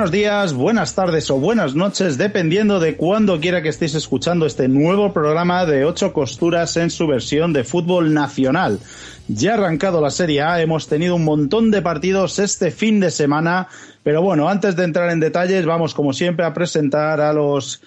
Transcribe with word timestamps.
Buenos 0.00 0.12
días, 0.12 0.54
buenas 0.54 0.94
tardes 0.94 1.30
o 1.30 1.36
buenas 1.36 1.74
noches, 1.74 2.16
dependiendo 2.16 2.80
de 2.80 2.96
cuándo 2.96 3.38
quiera 3.38 3.60
que 3.60 3.68
estéis 3.68 3.94
escuchando 3.94 4.46
este 4.46 4.66
nuevo 4.66 5.12
programa 5.12 5.66
de 5.66 5.84
ocho 5.84 6.14
costuras 6.14 6.78
en 6.78 6.88
su 6.88 7.06
versión 7.06 7.52
de 7.52 7.64
fútbol 7.64 8.14
nacional. 8.14 8.80
Ya 9.28 9.50
ha 9.50 9.54
arrancado 9.56 10.00
la 10.00 10.08
Serie 10.08 10.40
A, 10.40 10.62
hemos 10.62 10.88
tenido 10.88 11.16
un 11.16 11.26
montón 11.26 11.70
de 11.70 11.82
partidos 11.82 12.38
este 12.38 12.70
fin 12.70 12.98
de 12.98 13.10
semana, 13.10 13.68
pero 14.02 14.22
bueno, 14.22 14.48
antes 14.48 14.74
de 14.74 14.84
entrar 14.84 15.10
en 15.10 15.20
detalles, 15.20 15.66
vamos 15.66 15.92
como 15.92 16.14
siempre 16.14 16.46
a 16.46 16.54
presentar 16.54 17.20
a 17.20 17.34
los 17.34 17.82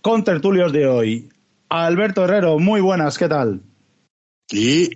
contertulios 0.00 0.72
de 0.72 0.86
hoy. 0.86 1.28
Alberto 1.68 2.24
Herrero, 2.24 2.58
muy 2.60 2.80
buenas, 2.80 3.18
¿qué 3.18 3.28
tal? 3.28 3.60
Y 4.50 4.88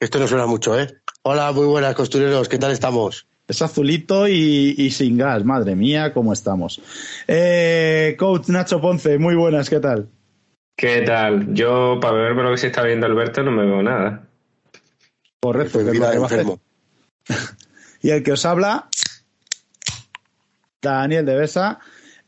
esto 0.00 0.18
no 0.18 0.26
suena 0.26 0.46
mucho, 0.46 0.76
¿eh? 0.76 0.88
Hola, 1.22 1.52
muy 1.52 1.66
buenas 1.66 1.94
costureros, 1.94 2.48
¿qué 2.48 2.58
tal 2.58 2.72
estamos? 2.72 3.28
Es 3.52 3.60
azulito 3.60 4.26
y, 4.28 4.90
sin 4.92 5.18
gas, 5.18 5.44
madre 5.44 5.76
mía, 5.76 6.14
cómo 6.14 6.32
estamos. 6.32 6.80
Eh, 7.28 8.16
coach 8.18 8.48
Nacho 8.48 8.80
Ponce, 8.80 9.18
muy 9.18 9.34
buenas, 9.34 9.68
¿qué 9.68 9.78
tal? 9.78 10.08
¿Qué 10.74 11.02
tal? 11.02 11.52
Yo, 11.52 11.98
para 12.00 12.14
verme 12.14 12.44
lo 12.44 12.52
que 12.52 12.56
se 12.56 12.68
está 12.68 12.82
viendo 12.82 13.04
Alberto, 13.04 13.42
no 13.42 13.50
me 13.50 13.66
veo 13.66 13.82
nada. 13.82 14.22
Correcto, 15.38 15.80
que 15.84 15.98
enfermo. 15.98 16.60
y 18.00 18.08
el 18.08 18.22
que 18.22 18.32
os 18.32 18.46
habla, 18.46 18.88
Daniel 20.80 21.26
de 21.26 21.36
Besa. 21.36 21.78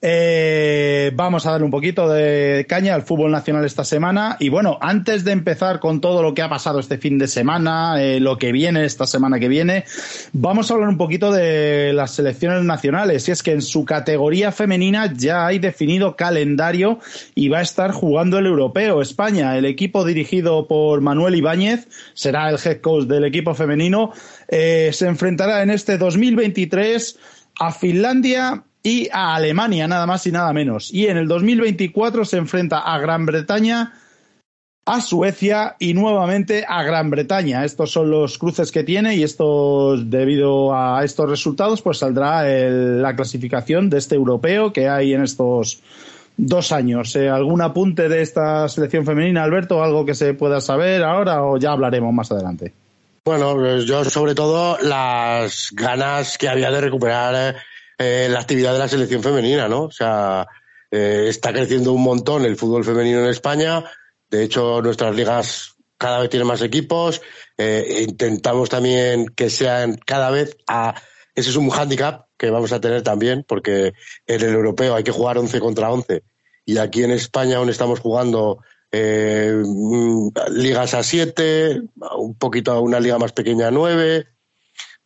Eh, 0.06 1.12
vamos 1.14 1.46
a 1.46 1.52
dar 1.52 1.62
un 1.62 1.70
poquito 1.70 2.06
de 2.10 2.66
caña 2.68 2.94
al 2.94 3.04
fútbol 3.04 3.30
nacional 3.30 3.64
esta 3.64 3.84
semana. 3.84 4.36
Y 4.38 4.50
bueno, 4.50 4.76
antes 4.82 5.24
de 5.24 5.32
empezar 5.32 5.80
con 5.80 6.02
todo 6.02 6.22
lo 6.22 6.34
que 6.34 6.42
ha 6.42 6.48
pasado 6.50 6.78
este 6.78 6.98
fin 6.98 7.16
de 7.16 7.26
semana, 7.26 8.02
eh, 8.02 8.20
lo 8.20 8.36
que 8.36 8.52
viene 8.52 8.84
esta 8.84 9.06
semana 9.06 9.40
que 9.40 9.48
viene, 9.48 9.86
vamos 10.34 10.70
a 10.70 10.74
hablar 10.74 10.90
un 10.90 10.98
poquito 10.98 11.32
de 11.32 11.94
las 11.94 12.10
selecciones 12.10 12.64
nacionales. 12.64 13.26
Y 13.28 13.32
es 13.32 13.42
que 13.42 13.52
en 13.52 13.62
su 13.62 13.86
categoría 13.86 14.52
femenina 14.52 15.10
ya 15.10 15.46
hay 15.46 15.58
definido 15.58 16.16
calendario 16.16 16.98
y 17.34 17.48
va 17.48 17.60
a 17.60 17.62
estar 17.62 17.90
jugando 17.90 18.36
el 18.36 18.44
europeo. 18.44 19.00
España, 19.00 19.56
el 19.56 19.64
equipo 19.64 20.04
dirigido 20.04 20.68
por 20.68 21.00
Manuel 21.00 21.34
Ibáñez, 21.34 21.88
será 22.12 22.50
el 22.50 22.58
head 22.62 22.82
coach 22.82 23.06
del 23.06 23.24
equipo 23.24 23.54
femenino, 23.54 24.12
eh, 24.48 24.90
se 24.92 25.06
enfrentará 25.06 25.62
en 25.62 25.70
este 25.70 25.96
2023 25.96 27.18
a 27.58 27.72
Finlandia 27.72 28.64
y 28.86 29.08
a 29.10 29.34
Alemania, 29.34 29.88
nada 29.88 30.06
más 30.06 30.26
y 30.26 30.30
nada 30.30 30.52
menos. 30.52 30.92
Y 30.92 31.06
en 31.06 31.16
el 31.16 31.26
2024 31.26 32.26
se 32.26 32.36
enfrenta 32.36 32.80
a 32.80 32.98
Gran 32.98 33.24
Bretaña, 33.24 33.94
a 34.84 35.00
Suecia 35.00 35.76
y 35.78 35.94
nuevamente 35.94 36.66
a 36.68 36.82
Gran 36.82 37.08
Bretaña. 37.08 37.64
Estos 37.64 37.90
son 37.90 38.10
los 38.10 38.36
cruces 38.36 38.70
que 38.70 38.84
tiene 38.84 39.16
y 39.16 39.22
esto, 39.22 39.96
debido 39.96 40.76
a 40.76 41.02
estos 41.02 41.30
resultados, 41.30 41.80
pues 41.80 41.98
saldrá 41.98 42.44
la 42.44 43.16
clasificación 43.16 43.88
de 43.88 43.96
este 43.96 44.16
europeo 44.16 44.70
que 44.70 44.86
hay 44.86 45.14
en 45.14 45.22
estos 45.22 45.82
dos 46.36 46.70
años. 46.70 47.16
Eh, 47.16 47.30
¿Algún 47.30 47.62
apunte 47.62 48.10
de 48.10 48.20
esta 48.20 48.68
selección 48.68 49.06
femenina, 49.06 49.44
Alberto? 49.44 49.82
¿Algo 49.82 50.04
que 50.04 50.14
se 50.14 50.34
pueda 50.34 50.60
saber 50.60 51.02
ahora 51.04 51.42
o 51.42 51.56
ya 51.56 51.72
hablaremos 51.72 52.12
más 52.12 52.30
adelante? 52.30 52.74
Bueno, 53.24 53.78
yo 53.78 54.04
sobre 54.04 54.34
todo 54.34 54.76
las 54.82 55.70
ganas 55.72 56.36
que 56.36 56.50
había 56.50 56.70
de 56.70 56.82
recuperar 56.82 57.54
eh, 57.54 57.58
la 57.98 58.40
actividad 58.40 58.72
de 58.72 58.78
la 58.78 58.88
selección 58.88 59.22
femenina, 59.22 59.68
¿no? 59.68 59.84
O 59.84 59.90
sea, 59.90 60.46
eh, 60.96 61.26
está 61.28 61.52
creciendo 61.52 61.92
un 61.92 62.04
montón 62.04 62.44
el 62.44 62.56
fútbol 62.56 62.84
femenino 62.84 63.18
en 63.18 63.26
España. 63.26 63.84
De 64.30 64.44
hecho, 64.44 64.80
nuestras 64.80 65.12
ligas 65.16 65.74
cada 65.98 66.20
vez 66.20 66.30
tienen 66.30 66.46
más 66.46 66.62
equipos. 66.62 67.20
Eh, 67.58 68.04
intentamos 68.08 68.68
también 68.68 69.26
que 69.26 69.50
sean 69.50 69.96
cada 69.96 70.30
vez 70.30 70.56
a. 70.68 70.94
Ese 71.34 71.50
es 71.50 71.56
un 71.56 71.68
hándicap 71.70 72.26
que 72.36 72.48
vamos 72.50 72.70
a 72.70 72.80
tener 72.80 73.02
también, 73.02 73.44
porque 73.46 73.92
en 74.24 74.40
el 74.40 74.54
europeo 74.54 74.94
hay 74.94 75.02
que 75.02 75.10
jugar 75.10 75.36
11 75.36 75.58
contra 75.58 75.90
11. 75.90 76.22
Y 76.64 76.78
aquí 76.78 77.02
en 77.02 77.10
España 77.10 77.56
aún 77.56 77.70
estamos 77.70 77.98
jugando 77.98 78.60
eh, 78.92 79.52
ligas 80.52 80.94
a 80.94 81.02
7, 81.02 81.82
un 82.18 82.38
poquito 82.38 82.70
a 82.70 82.80
una 82.80 83.00
liga 83.00 83.18
más 83.18 83.32
pequeña 83.32 83.66
a 83.66 83.72
9. 83.72 84.28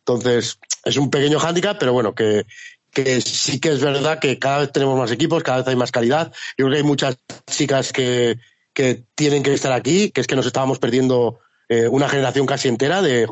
Entonces, 0.05 0.59
es 0.85 0.97
un 0.97 1.09
pequeño 1.09 1.39
hándicap, 1.39 1.79
pero 1.79 1.93
bueno, 1.93 2.13
que, 2.13 2.45
que 2.91 3.21
sí 3.21 3.59
que 3.59 3.69
es 3.69 3.81
verdad 3.81 4.19
que 4.19 4.39
cada 4.39 4.59
vez 4.59 4.71
tenemos 4.71 4.97
más 4.97 5.11
equipos, 5.11 5.43
cada 5.43 5.59
vez 5.59 5.67
hay 5.67 5.75
más 5.75 5.91
calidad. 5.91 6.31
Yo 6.57 6.65
creo 6.65 6.71
que 6.71 6.77
hay 6.77 6.83
muchas 6.83 7.17
chicas 7.47 7.93
que, 7.93 8.37
que 8.73 9.03
tienen 9.15 9.43
que 9.43 9.53
estar 9.53 9.71
aquí, 9.71 10.11
que 10.11 10.21
es 10.21 10.27
que 10.27 10.35
nos 10.35 10.45
estábamos 10.45 10.79
perdiendo 10.79 11.39
eh, 11.67 11.87
una 11.87 12.09
generación 12.09 12.45
casi 12.45 12.67
entera 12.67 13.01
de 13.01 13.27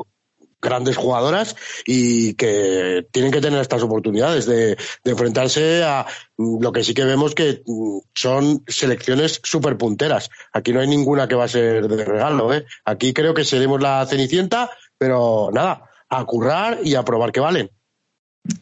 grandes 0.61 0.97
jugadoras 0.97 1.55
y 1.85 2.33
que 2.33 3.07
tienen 3.11 3.31
que 3.31 3.41
tener 3.41 3.61
estas 3.61 3.83
oportunidades 3.83 4.45
de, 4.45 4.77
enfrentarse 5.05 5.83
a 5.83 6.05
lo 6.37 6.71
que 6.71 6.83
sí 6.83 6.93
que 6.93 7.05
vemos 7.05 7.35
que 7.35 7.61
mm, 7.65 7.99
son 8.13 8.63
selecciones 8.67 9.39
súper 9.43 9.77
punteras. 9.77 10.29
Aquí 10.53 10.73
no 10.73 10.79
hay 10.79 10.87
ninguna 10.87 11.27
que 11.27 11.35
va 11.35 11.45
a 11.45 11.49
ser 11.49 11.87
de 11.87 12.05
regalo. 12.05 12.53
¿eh? 12.53 12.65
Aquí 12.85 13.13
creo 13.13 13.33
que 13.33 13.43
seremos 13.43 13.81
la 13.81 14.05
cenicienta, 14.05 14.69
pero 14.97 15.49
nada, 15.53 15.83
a 16.09 16.25
currar 16.25 16.79
y 16.83 16.95
a 16.95 17.03
probar 17.03 17.31
que 17.31 17.39
valen. 17.39 17.69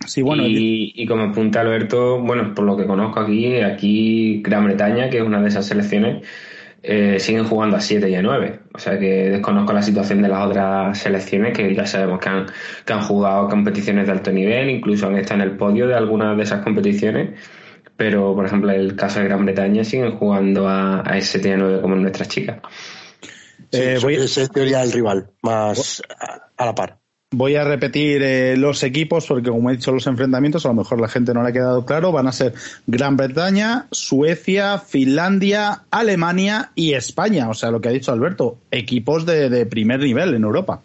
Sí, 0.07 0.21
bueno, 0.21 0.43
y, 0.45 1.05
como 1.07 1.23
apunta 1.23 1.61
Alberto, 1.61 2.19
bueno, 2.19 2.53
por 2.53 2.65
lo 2.65 2.77
que 2.77 2.85
conozco 2.85 3.19
aquí, 3.19 3.57
aquí 3.57 4.41
Gran 4.41 4.65
Bretaña, 4.65 5.09
que 5.09 5.17
es 5.17 5.23
una 5.23 5.41
de 5.41 5.49
esas 5.49 5.65
selecciones, 5.65 6.25
eh, 6.83 7.19
siguen 7.19 7.45
jugando 7.45 7.77
a 7.77 7.81
7 7.81 8.09
y 8.09 8.15
a 8.15 8.21
9. 8.21 8.59
O 8.73 8.79
sea 8.79 8.99
que 8.99 9.29
desconozco 9.29 9.73
la 9.73 9.81
situación 9.81 10.21
de 10.21 10.29
las 10.29 10.45
otras 10.45 10.97
selecciones 10.99 11.57
que 11.57 11.73
ya 11.73 11.85
sabemos 11.85 12.19
que 12.19 12.29
han, 12.29 12.45
que 12.85 12.93
han 12.93 13.01
jugado 13.01 13.49
competiciones 13.49 14.05
de 14.05 14.11
alto 14.11 14.31
nivel, 14.31 14.69
incluso 14.69 15.07
han 15.07 15.17
estado 15.17 15.41
en 15.41 15.49
el 15.49 15.57
podio 15.57 15.87
de 15.87 15.95
algunas 15.95 16.37
de 16.37 16.43
esas 16.43 16.63
competiciones. 16.63 17.39
Pero, 17.97 18.35
por 18.35 18.45
ejemplo, 18.45 18.71
el 18.71 18.95
caso 18.95 19.19
de 19.19 19.25
Gran 19.25 19.45
Bretaña 19.45 19.83
siguen 19.83 20.17
jugando 20.17 20.67
a, 20.67 20.99
a 20.99 21.19
7 21.19 21.47
y 21.47 21.51
a 21.51 21.57
9 21.57 21.81
como 21.81 21.95
nuestras 21.95 22.27
chicas. 22.27 22.57
Eh, 23.71 23.97
voy... 24.01 24.15
Es 24.15 24.49
teoría 24.53 24.79
del 24.79 24.91
rival, 24.91 25.31
más 25.41 26.01
a 26.57 26.65
la 26.65 26.75
par. 26.75 27.04
Voy 27.37 27.57
a 27.57 27.65
repetir 27.65 28.21
eh, 28.23 28.55
los 28.55 28.81
equipos 28.83 29.25
porque, 29.27 29.49
como 29.49 29.69
he 29.69 29.75
dicho, 29.75 29.91
los 29.91 30.07
enfrentamientos, 30.07 30.65
a 30.65 30.69
lo 30.69 30.75
mejor 30.75 31.01
la 31.01 31.09
gente 31.09 31.33
no 31.33 31.43
le 31.43 31.49
ha 31.49 31.51
quedado 31.51 31.85
claro, 31.85 32.13
van 32.13 32.27
a 32.27 32.31
ser 32.31 32.53
Gran 32.87 33.17
Bretaña, 33.17 33.87
Suecia, 33.91 34.79
Finlandia, 34.79 35.83
Alemania 35.91 36.71
y 36.75 36.93
España. 36.93 37.49
O 37.49 37.53
sea, 37.53 37.71
lo 37.71 37.81
que 37.81 37.89
ha 37.89 37.91
dicho 37.91 38.13
Alberto, 38.13 38.57
equipos 38.71 39.25
de 39.25 39.65
primer 39.65 39.99
nivel 39.99 40.33
en 40.33 40.43
Europa. 40.43 40.81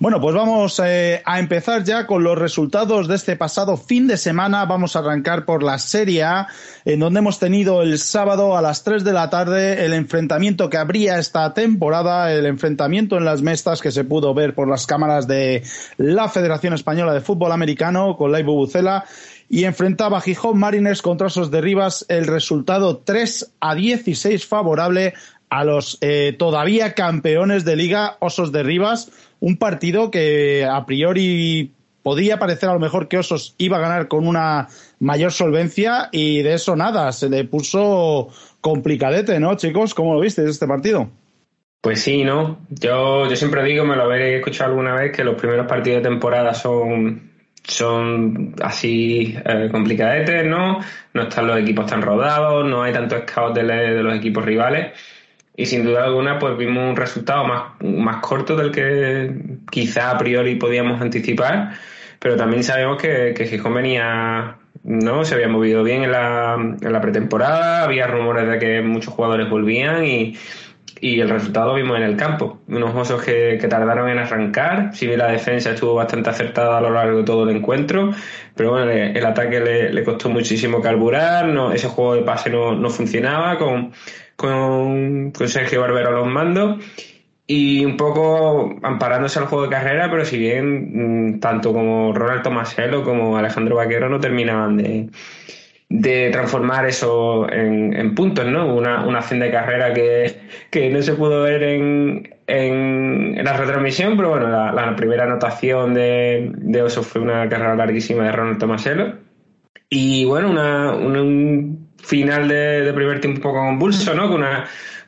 Bueno, 0.00 0.18
pues 0.18 0.34
vamos 0.34 0.80
eh, 0.82 1.20
a 1.26 1.38
empezar 1.38 1.84
ya 1.84 2.06
con 2.06 2.24
los 2.24 2.38
resultados 2.38 3.06
de 3.06 3.16
este 3.16 3.36
pasado 3.36 3.76
fin 3.76 4.06
de 4.06 4.16
semana. 4.16 4.64
Vamos 4.64 4.96
a 4.96 5.00
arrancar 5.00 5.44
por 5.44 5.62
la 5.62 5.78
Serie 5.78 6.24
A, 6.24 6.48
en 6.86 7.00
donde 7.00 7.18
hemos 7.18 7.38
tenido 7.38 7.82
el 7.82 7.98
sábado 7.98 8.56
a 8.56 8.62
las 8.62 8.82
3 8.82 9.04
de 9.04 9.12
la 9.12 9.28
tarde 9.28 9.84
el 9.84 9.92
enfrentamiento 9.92 10.70
que 10.70 10.78
habría 10.78 11.18
esta 11.18 11.52
temporada, 11.52 12.32
el 12.32 12.46
enfrentamiento 12.46 13.18
en 13.18 13.26
las 13.26 13.42
mestas 13.42 13.82
que 13.82 13.90
se 13.90 14.04
pudo 14.04 14.32
ver 14.32 14.54
por 14.54 14.68
las 14.68 14.86
cámaras 14.86 15.28
de 15.28 15.64
la 15.98 16.30
Federación 16.30 16.72
Española 16.72 17.12
de 17.12 17.20
Fútbol 17.20 17.52
Americano 17.52 18.16
con 18.16 18.32
Lai 18.32 18.42
Bubucela 18.42 19.04
y 19.50 19.64
enfrentaba 19.64 20.22
Gijón 20.22 20.58
Mariners 20.58 21.02
contra 21.02 21.26
Osos 21.26 21.50
de 21.50 21.60
Rivas 21.60 22.06
el 22.08 22.26
resultado 22.26 23.02
3 23.04 23.52
a 23.60 23.74
16 23.74 24.46
favorable 24.46 25.12
a 25.50 25.64
los 25.64 25.98
eh, 26.00 26.34
todavía 26.38 26.94
campeones 26.94 27.66
de 27.66 27.76
liga 27.76 28.16
Osos 28.20 28.50
de 28.50 28.62
Rivas 28.62 29.10
un 29.40 29.56
partido 29.56 30.10
que 30.10 30.64
a 30.64 30.86
priori 30.86 31.72
podía 32.02 32.38
parecer 32.38 32.68
a 32.68 32.74
lo 32.74 32.80
mejor 32.80 33.08
que 33.08 33.18
Osos 33.18 33.54
iba 33.58 33.78
a 33.78 33.80
ganar 33.80 34.08
con 34.08 34.26
una 34.26 34.68
mayor 35.00 35.32
solvencia 35.32 36.08
y 36.12 36.42
de 36.42 36.54
eso 36.54 36.76
nada, 36.76 37.12
se 37.12 37.28
le 37.28 37.44
puso 37.44 38.28
complicadete, 38.60 39.40
¿no, 39.40 39.56
chicos? 39.56 39.94
¿Cómo 39.94 40.14
lo 40.14 40.20
viste 40.20 40.48
este 40.48 40.66
partido? 40.66 41.10
Pues 41.80 42.02
sí, 42.02 42.24
¿no? 42.24 42.58
Yo, 42.68 43.28
yo 43.28 43.36
siempre 43.36 43.64
digo, 43.64 43.84
me 43.84 43.96
lo 43.96 44.04
habéis 44.04 44.36
escuchado 44.36 44.70
alguna 44.70 44.94
vez, 44.94 45.12
que 45.16 45.24
los 45.24 45.34
primeros 45.36 45.66
partidos 45.66 46.02
de 46.02 46.08
temporada 46.08 46.52
son 46.52 47.30
son 47.62 48.54
así 48.62 49.36
eh, 49.44 49.68
complicadetes, 49.70 50.46
¿no? 50.46 50.80
No 51.14 51.22
están 51.22 51.46
los 51.46 51.58
equipos 51.58 51.86
tan 51.86 52.02
rodados, 52.02 52.66
no 52.66 52.82
hay 52.82 52.92
tanto 52.92 53.18
scout 53.18 53.54
de, 53.54 53.64
de, 53.64 54.02
los 54.02 54.16
equipos 54.16 54.44
rivales. 54.44 54.92
Y 55.56 55.66
sin 55.66 55.84
duda 55.84 56.04
alguna, 56.04 56.38
pues 56.38 56.56
vimos 56.56 56.88
un 56.90 56.96
resultado 56.96 57.44
más, 57.44 57.62
más 57.80 58.16
corto 58.18 58.56
del 58.56 58.70
que 58.70 59.58
quizá 59.70 60.10
a 60.10 60.18
priori 60.18 60.54
podíamos 60.56 61.00
anticipar. 61.00 61.72
Pero 62.18 62.36
también 62.36 62.62
sabemos 62.62 63.00
que, 63.00 63.34
que 63.34 63.46
Gijón 63.46 63.74
venía, 63.74 64.56
¿no? 64.84 65.24
Se 65.24 65.34
había 65.34 65.48
movido 65.48 65.82
bien 65.82 66.04
en 66.04 66.12
la, 66.12 66.54
en 66.54 66.92
la 66.92 67.00
pretemporada, 67.00 67.82
había 67.82 68.06
rumores 68.06 68.48
de 68.48 68.58
que 68.58 68.82
muchos 68.82 69.14
jugadores 69.14 69.48
volvían 69.48 70.04
y, 70.04 70.36
y 71.00 71.20
el 71.20 71.28
resultado 71.28 71.74
vimos 71.74 71.96
en 71.96 72.02
el 72.02 72.16
campo. 72.16 72.60
Unos 72.68 72.94
osos 72.94 73.22
que, 73.22 73.56
tardaron 73.68 74.08
en 74.08 74.18
arrancar, 74.18 74.90
si 74.94 75.06
bien 75.06 75.18
la 75.18 75.28
defensa 75.28 75.70
estuvo 75.70 75.94
bastante 75.94 76.30
acertada 76.30 76.78
a 76.78 76.80
lo 76.80 76.90
largo 76.90 77.18
de 77.18 77.24
todo 77.24 77.48
el 77.48 77.56
encuentro, 77.56 78.10
pero 78.54 78.72
bueno, 78.72 78.90
el, 78.90 79.24
ataque 79.24 79.60
le, 79.60 80.04
costó 80.04 80.28
muchísimo 80.28 80.80
carburar, 80.80 81.46
no, 81.46 81.72
ese 81.72 81.88
juego 81.88 82.16
de 82.16 82.22
pase 82.22 82.50
no, 82.50 82.74
no 82.74 82.90
funcionaba 82.90 83.56
con, 83.58 83.92
con, 84.40 85.30
con 85.32 85.48
Sergio 85.48 85.82
Barbero 85.82 86.12
los 86.12 86.26
mandos 86.26 86.82
y 87.46 87.84
un 87.84 87.96
poco 87.96 88.76
amparándose 88.82 89.38
al 89.38 89.46
juego 89.46 89.64
de 89.64 89.70
carrera, 89.70 90.10
pero 90.10 90.24
si 90.24 90.38
bien 90.38 91.34
mm, 91.34 91.40
tanto 91.40 91.72
como 91.72 92.12
Ronald 92.12 92.42
Tomaselo 92.42 93.02
como 93.04 93.36
Alejandro 93.36 93.76
Vaquero 93.76 94.08
no 94.08 94.20
terminaban 94.20 94.76
de 94.76 95.10
de 95.90 96.30
transformar 96.30 96.86
eso 96.86 97.50
en, 97.50 98.14
puntos, 98.14 98.46
¿no? 98.46 98.74
Una, 98.74 99.04
una 99.04 99.18
acción 99.18 99.40
de 99.40 99.50
carrera 99.50 99.92
que, 99.92 100.88
no 100.88 101.02
se 101.02 101.14
pudo 101.14 101.42
ver 101.42 101.64
en, 101.64 102.36
en, 102.46 103.44
la 103.44 103.56
retransmisión, 103.56 104.16
pero 104.16 104.30
bueno, 104.30 104.48
la, 104.48 104.94
primera 104.94 105.24
anotación 105.24 105.92
de, 105.92 106.52
de, 106.54 106.82
Oso 106.82 107.02
fue 107.02 107.20
una 107.20 107.48
carrera 107.48 107.74
larguísima 107.74 108.24
de 108.24 108.32
Ronald 108.32 108.58
Tomaselo. 108.58 109.14
Y 109.88 110.24
bueno, 110.26 110.50
una, 110.50 110.92
un 110.92 111.89
final 112.02 112.48
de, 112.48 112.92
primer 112.94 113.20
tiempo 113.20 113.38
un 113.38 113.42
poco 113.42 113.58
convulso, 113.64 114.14
¿no? 114.14 114.28
Con 114.28 114.44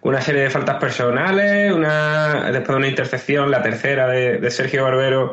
una, 0.02 0.20
serie 0.20 0.42
de 0.42 0.50
faltas 0.50 0.76
personales, 0.76 1.72
una 1.72 2.50
después 2.50 2.68
de 2.68 2.76
una 2.76 2.88
intercepción, 2.88 3.50
la 3.50 3.62
tercera 3.62 4.08
de, 4.08 4.38
de 4.38 4.50
Sergio 4.50 4.84
Barbero 4.84 5.32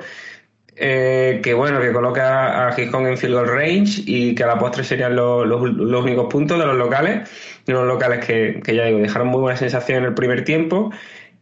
eh, 0.82 1.42
que 1.44 1.54
bueno, 1.54 1.82
que 1.82 1.92
coloca 1.92 2.70
a 2.70 2.72
Gijón 2.72 3.06
en 3.06 3.18
field 3.18 3.34
goal 3.34 3.48
range 3.50 4.02
y 4.06 4.34
que 4.34 4.46
a 4.46 4.48
la 4.48 4.58
postre 4.58 4.86
serían 4.86 5.14
los, 5.14 5.46
únicos 5.62 6.28
puntos 6.32 6.58
de 6.58 6.66
los 6.66 6.78
locales, 6.78 7.30
unos 7.68 7.86
locales 7.86 8.26
que, 8.26 8.62
ya 8.66 8.86
digo, 8.86 9.00
dejaron 9.00 9.28
muy 9.28 9.42
buena 9.42 9.58
sensación 9.58 10.00
en 10.00 10.06
el 10.06 10.14
primer 10.14 10.46
tiempo. 10.46 10.90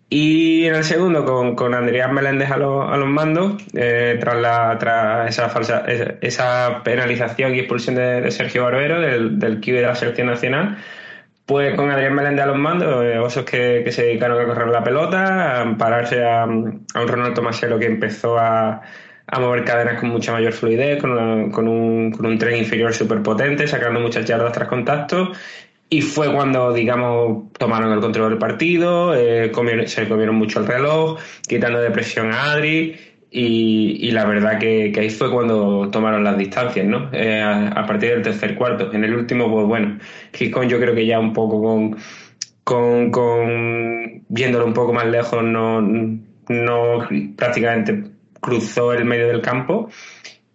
Y 0.10 0.66
en 0.66 0.76
el 0.76 0.84
segundo, 0.86 1.26
con, 1.26 1.56
con 1.56 1.72
Meléndez 1.72 2.50
a, 2.50 2.58
los, 2.58 2.90
a 2.90 2.96
los 2.96 3.10
mandos, 3.10 3.62
eh, 3.74 4.18
tras, 4.20 4.38
la, 4.38 4.78
tras 4.80 5.30
esa, 5.30 5.50
falsa, 5.50 5.84
esa 6.22 6.82
penalización 6.84 7.54
y 7.56 7.60
expulsión 7.60 7.96
de, 7.96 8.32
Sergio 8.32 8.64
Barbero, 8.64 9.02
del, 9.02 9.38
del 9.38 9.60
de 9.60 9.82
la 9.82 9.96
selección 9.96 10.28
nacional, 10.28 10.78
pues 11.46 11.76
con 11.76 11.92
Adrián 11.92 12.14
Meléndez 12.16 12.44
a 12.44 12.48
los 12.48 12.58
mandos, 12.58 13.04
eh, 13.04 13.20
osos 13.20 13.44
que, 13.44 13.82
que, 13.84 13.92
se 13.92 14.04
dedicaron 14.04 14.40
a 14.40 14.46
correr 14.46 14.70
la 14.70 14.84
pelota, 14.84 15.62
a 15.62 15.78
pararse 15.78 16.24
a, 16.24 16.44
a 16.44 16.46
un 16.46 16.86
Ronald 16.94 17.34
Tomaselo 17.34 17.78
que 17.78 17.88
empezó 17.88 18.38
a, 18.40 18.82
a 19.28 19.40
mover 19.40 19.66
cadenas 19.66 20.00
con 20.00 20.10
mucha 20.10 20.32
mayor 20.32 20.54
fluidez, 20.54 21.02
con, 21.02 21.52
con, 21.52 21.68
un, 21.68 22.12
con 22.12 22.26
un 22.26 22.38
tren 22.38 22.58
inferior 22.58 22.94
súper 22.94 23.22
potente, 23.22 23.68
sacando 23.68 24.00
muchas 24.00 24.26
yardas 24.26 24.54
tras 24.54 24.70
contacto. 24.70 25.34
Y 25.90 26.02
fue 26.02 26.34
cuando, 26.34 26.74
digamos, 26.74 27.52
tomaron 27.54 27.94
el 27.94 28.02
control 28.02 28.32
del 28.32 28.40
partido, 28.40 29.16
eh, 29.16 29.52
se 29.86 30.08
comieron 30.08 30.36
mucho 30.36 30.60
el 30.60 30.68
reloj, 30.68 31.20
quitando 31.48 31.80
de 31.80 31.92
presión 31.92 32.34
a 32.34 32.52
Adri. 32.52 32.96
Y, 33.30 34.10
la 34.12 34.26
verdad 34.26 34.58
que, 34.58 34.94
ahí 34.98 35.10
fue 35.10 35.32
cuando 35.32 35.90
tomaron 35.92 36.24
las 36.24 36.38
distancias, 36.38 36.86
¿no? 36.86 37.10
Eh, 37.14 37.42
a, 37.42 37.86
partir 37.86 38.10
del 38.12 38.22
tercer 38.22 38.56
cuarto. 38.56 38.92
En 38.92 39.04
el 39.04 39.14
último, 39.14 39.52
pues 39.52 39.66
bueno, 39.66 40.00
Gijón 40.34 40.68
yo 40.70 40.80
creo 40.80 40.96
que 40.96 41.06
ya 41.06 41.20
un 41.20 41.34
poco 41.34 41.62
con, 41.62 41.98
con, 42.64 43.12
con 43.12 44.24
viéndolo 44.28 44.66
un 44.66 44.74
poco 44.74 44.94
más 44.94 45.06
lejos, 45.06 45.44
no, 45.44 45.82
no 45.82 47.08
prácticamente 47.36 48.04
cruzó 48.42 48.94
el 48.94 49.06
medio 49.06 49.28
del 49.28 49.42
campo 49.42 49.90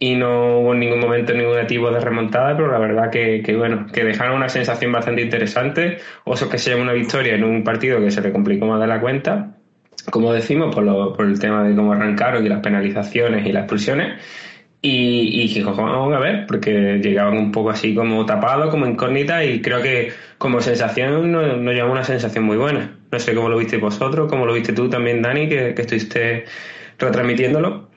y 0.03 0.17
no 0.17 0.59
hubo 0.59 0.73
en 0.73 0.81
ningún 0.81 0.99
momento 0.99 1.33
ningún 1.33 1.65
tipo 1.69 1.89
de 1.93 2.01
remontada, 2.01 2.57
pero 2.57 2.73
la 2.73 2.79
verdad 2.81 3.09
que, 3.09 3.41
bueno, 3.57 3.87
que 3.93 4.03
dejaron 4.03 4.35
una 4.35 4.49
sensación 4.49 4.91
bastante 4.91 5.23
interesante. 5.23 5.99
Oso 6.25 6.49
que 6.49 6.59
se 6.59 6.71
lleva 6.71 6.83
una 6.83 6.93
victoria 6.93 7.37
en 7.37 7.45
un 7.45 7.63
partido 7.63 8.01
que 8.01 8.11
se 8.11 8.21
le 8.21 8.33
complicó 8.33 8.67
más 8.67 8.81
de 8.81 8.89
la 8.89 9.01
cuenta, 9.01 9.55
como 10.11 10.33
decimos, 10.33 10.75
por, 10.75 10.83
lo, 10.83 11.13
por 11.13 11.27
el 11.27 11.39
tema 11.39 11.63
de 11.63 11.77
cómo 11.77 11.93
arrancaron 11.93 12.45
y 12.45 12.49
las 12.49 12.59
penalizaciones 12.59 13.47
y 13.47 13.53
las 13.53 13.63
expulsiones. 13.63 14.21
Y, 14.81 15.41
y 15.57 15.63
vamos 15.63 16.13
a 16.13 16.19
ver, 16.19 16.47
porque 16.49 16.99
llegaban 17.01 17.39
un 17.39 17.53
poco 17.53 17.71
así 17.71 17.95
como 17.95 18.27
tapados, 18.27 18.71
como 18.71 18.89
incógnitas, 18.89 19.45
y 19.45 19.63
creo 19.63 19.83
que 19.83 20.13
como 20.37 20.61
sensación 20.61 21.31
nos, 21.31 21.59
nos 21.59 21.75
lleva 21.75 21.89
una 21.89 22.03
sensación 22.03 22.43
muy 22.43 22.57
buena. 22.57 22.99
No 23.13 23.19
sé 23.21 23.37
cómo 23.37 23.49
lo 23.49 23.57
viste 23.57 23.77
vosotros, 23.77 24.29
cómo 24.29 24.47
lo 24.47 24.53
viste 24.53 24.73
tú 24.73 24.91
también, 24.91 25.23
Dani, 25.23 25.49
que, 25.49 25.75
que 25.77 25.83
estuviste 25.83 26.47
retransmitiéndolo. 26.99 27.92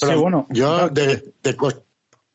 Sí, 0.00 0.14
bueno. 0.14 0.46
Yo, 0.50 0.88
de, 0.88 1.32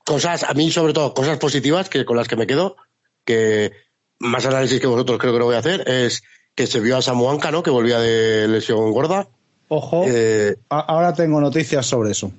cosas, 0.04 0.44
a 0.44 0.54
mí 0.54 0.72
sobre 0.72 0.94
todo, 0.94 1.14
cosas 1.14 1.38
positivas 1.40 1.90
que 1.90 2.06
con 2.06 2.18
las 2.18 2.28
que 2.28 2.36
me 2.36 2.48
quedo, 2.48 2.78
que 3.24 3.72
más 4.20 4.46
análisis 4.46 4.80
que 4.80 4.88
vosotros 4.88 5.18
creo 5.20 5.34
que 5.34 5.40
lo 5.40 5.46
voy 5.46 5.56
a 5.56 5.60
hacer, 5.60 5.90
es 5.90 6.24
que 6.54 6.68
se 6.68 6.80
vio 6.80 6.98
a 6.98 7.02
Samuanca, 7.02 7.52
¿no? 7.52 7.64
Que 7.64 7.72
volvía 7.72 8.00
de 8.00 8.48
lesión 8.48 8.92
gorda. 8.92 9.28
Ojo, 9.68 10.04
eh, 10.08 10.58
ahora 10.70 11.14
tengo 11.14 11.42
noticias 11.42 11.86
sobre 11.86 12.12
eso. 12.12 12.32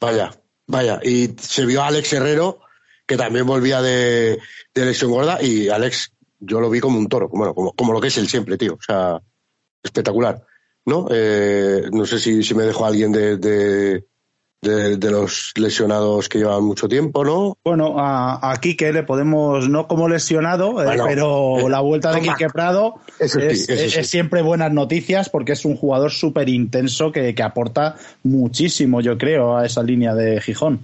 Vaya, 0.00 0.32
vaya. 0.66 1.00
Y 1.02 1.34
se 1.38 1.64
vio 1.64 1.82
a 1.82 1.86
Alex 1.86 2.12
Herrero, 2.12 2.58
que 3.06 3.16
también 3.16 3.46
volvía 3.46 3.80
de, 3.80 4.40
lesión 4.74 5.12
gorda, 5.12 5.40
y 5.40 5.68
Alex, 5.68 6.12
yo 6.40 6.60
lo 6.60 6.68
vi 6.70 6.80
como 6.80 6.98
un 6.98 7.08
toro, 7.08 7.28
bueno, 7.28 7.54
como, 7.54 7.72
como 7.72 7.92
lo 7.92 8.00
que 8.00 8.08
es 8.08 8.18
él 8.18 8.28
siempre, 8.28 8.58
tío. 8.58 8.74
O 8.74 8.82
sea, 8.82 9.22
espectacular. 9.82 10.44
¿no? 10.84 11.06
Eh, 11.10 11.88
no 11.92 12.06
sé 12.06 12.18
si, 12.18 12.42
si 12.42 12.54
me 12.54 12.64
dejó 12.64 12.86
alguien 12.86 13.12
de, 13.12 13.36
de, 13.36 14.04
de, 14.62 15.10
los 15.10 15.52
lesionados 15.56 16.28
que 16.28 16.38
llevan 16.38 16.62
mucho 16.62 16.88
tiempo, 16.88 17.24
¿no? 17.24 17.58
Bueno, 17.64 17.98
a, 17.98 18.52
a 18.52 18.56
Quique 18.60 18.92
le 18.92 19.02
podemos, 19.02 19.68
no 19.68 19.88
como 19.88 20.08
lesionado, 20.08 20.82
eh, 20.82 20.96
pero 21.04 21.58
eh, 21.58 21.70
la 21.70 21.80
vuelta 21.80 22.12
de 22.12 22.20
Quique 22.20 22.48
Prado 22.48 22.94
es, 23.18 23.34
es, 23.36 24.08
siempre 24.08 24.40
buenas 24.40 24.72
noticias 24.72 25.28
porque 25.28 25.52
es 25.52 25.64
un 25.64 25.76
jugador 25.76 26.12
súper 26.12 26.48
intenso 26.48 27.10
que, 27.10 27.34
que 27.34 27.42
aporta 27.42 27.96
muchísimo, 28.22 29.00
yo 29.00 29.18
creo, 29.18 29.56
a 29.56 29.66
esa 29.66 29.82
línea 29.82 30.14
de 30.14 30.40
Gijón 30.40 30.80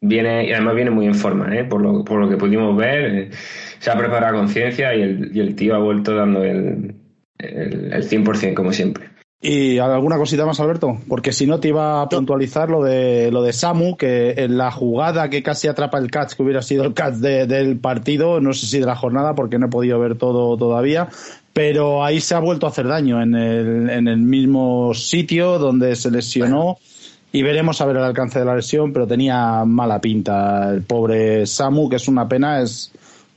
viene 0.00 0.46
y 0.46 0.52
además 0.52 0.74
viene 0.74 0.90
muy 0.90 1.06
en 1.06 1.14
forma, 1.14 1.54
¿eh? 1.56 1.64
por, 1.64 1.80
lo, 1.80 2.04
por 2.04 2.20
lo 2.20 2.28
que 2.28 2.36
pudimos 2.36 2.76
ver. 2.76 3.30
se 3.78 3.90
ha 3.90 3.98
preparado 3.98 4.36
a 4.36 4.38
conciencia 4.40 4.94
y 4.94 5.02
el, 5.02 5.30
y 5.34 5.40
el 5.40 5.54
tío 5.54 5.74
ha 5.74 5.78
vuelto 5.78 6.14
dando 6.14 6.42
el, 6.44 6.94
el, 7.38 7.92
el 7.92 8.08
100% 8.08 8.54
como 8.54 8.72
siempre. 8.72 9.09
¿Y 9.42 9.78
alguna 9.78 10.18
cosita 10.18 10.44
más, 10.44 10.60
Alberto? 10.60 10.98
Porque 11.08 11.32
si 11.32 11.46
no 11.46 11.60
te 11.60 11.68
iba 11.68 12.02
a 12.02 12.08
puntualizar 12.10 12.68
lo 12.68 12.82
de 12.82 13.30
lo 13.30 13.42
de 13.42 13.54
Samu, 13.54 13.96
que 13.96 14.34
en 14.36 14.58
la 14.58 14.70
jugada 14.70 15.30
que 15.30 15.42
casi 15.42 15.66
atrapa 15.66 15.96
el 15.96 16.10
catch, 16.10 16.34
que 16.34 16.42
hubiera 16.42 16.60
sido 16.60 16.84
el 16.84 16.92
catch 16.92 17.14
del 17.14 17.78
partido, 17.78 18.42
no 18.42 18.52
sé 18.52 18.66
si 18.66 18.80
de 18.80 18.84
la 18.84 18.96
jornada, 18.96 19.34
porque 19.34 19.58
no 19.58 19.66
he 19.66 19.70
podido 19.70 19.98
ver 19.98 20.18
todo 20.18 20.58
todavía, 20.58 21.08
pero 21.54 22.04
ahí 22.04 22.20
se 22.20 22.34
ha 22.34 22.38
vuelto 22.38 22.66
a 22.66 22.68
hacer 22.68 22.86
daño 22.86 23.22
en 23.22 23.34
el, 23.34 23.88
en 23.88 24.08
el 24.08 24.18
mismo 24.18 24.92
sitio 24.92 25.58
donde 25.58 25.96
se 25.96 26.10
lesionó. 26.10 26.76
Y 27.32 27.42
veremos 27.42 27.80
a 27.80 27.86
ver 27.86 27.96
el 27.96 28.02
alcance 28.02 28.40
de 28.40 28.44
la 28.44 28.56
lesión, 28.56 28.92
pero 28.92 29.06
tenía 29.06 29.64
mala 29.64 30.00
pinta 30.00 30.68
el 30.68 30.82
pobre 30.82 31.46
Samu, 31.46 31.88
que 31.88 31.96
es 31.96 32.08
una 32.08 32.28
pena, 32.28 32.60
es 32.60 32.92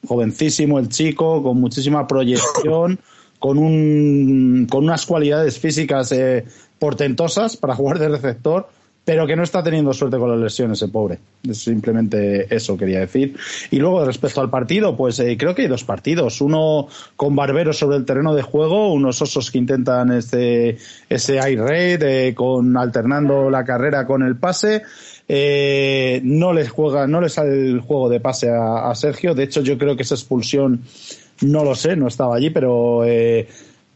jovencísimo 0.06 0.80
el 0.80 0.90
chico, 0.90 1.42
con 1.42 1.62
muchísima 1.62 2.06
proyección. 2.08 3.00
con, 3.44 3.58
un, 3.58 4.68
con 4.72 4.86
unas 4.86 5.06
cualidades 5.06 5.60
físicas 5.60 6.14
eh, 6.14 6.46
portentosas 6.80 7.58
para 7.58 7.76
jugar 7.76 8.00
de 8.00 8.08
receptor, 8.08 8.70
pero 9.04 9.28
que 9.28 9.36
no 9.36 9.44
está 9.44 9.62
teniendo 9.62 9.92
suerte 9.92 10.18
con 10.18 10.32
las 10.32 10.40
lesiones, 10.40 10.82
ese 10.82 10.90
pobre. 10.90 11.20
Simplemente 11.52 12.48
eso 12.56 12.78
quería 12.78 13.02
decir. 13.02 13.36
Y 13.70 13.80
luego, 13.80 14.06
respecto 14.06 14.40
al 14.40 14.50
partido, 14.50 14.96
pues 14.96 15.20
eh, 15.20 15.36
creo 15.38 15.54
que 15.54 15.64
hay 15.64 15.68
dos 15.68 15.84
partidos. 15.84 16.40
Uno 16.40 16.88
con 17.18 17.36
Barbero 17.36 17.74
sobre 17.74 17.98
el 17.98 18.06
terreno 18.06 18.34
de 18.34 18.44
juego, 18.44 18.94
unos 18.94 19.22
osos 19.22 19.52
que 19.52 19.58
intentan 19.58 20.14
ese, 20.14 20.78
ese 21.10 21.38
air 21.38 21.60
raid, 21.60 22.02
eh, 22.02 22.34
con, 22.34 22.78
alternando 22.78 23.50
la 23.50 23.66
carrera 23.66 24.08
con 24.08 24.24
el 24.24 24.38
pase. 24.38 24.84
no 25.28 26.54
les 26.54 26.70
juega, 26.70 27.08
no 27.08 27.20
les 27.20 27.34
sale 27.34 27.52
el 27.52 27.82
juego 27.82 28.08
de 28.08 28.22
pase 28.22 28.50
a 28.50 28.96
Sergio. 28.96 29.36
De 29.36 29.44
hecho, 29.44 29.60
yo 29.60 29.78
creo 29.78 29.98
que 29.98 30.04
esa 30.04 30.16
expulsión 30.16 30.80
no 31.44 31.64
lo 31.64 31.76
sé, 31.76 31.96
no 31.96 32.08
estaba 32.08 32.36
allí, 32.36 32.50
pero 32.50 33.06
eh, 33.06 33.48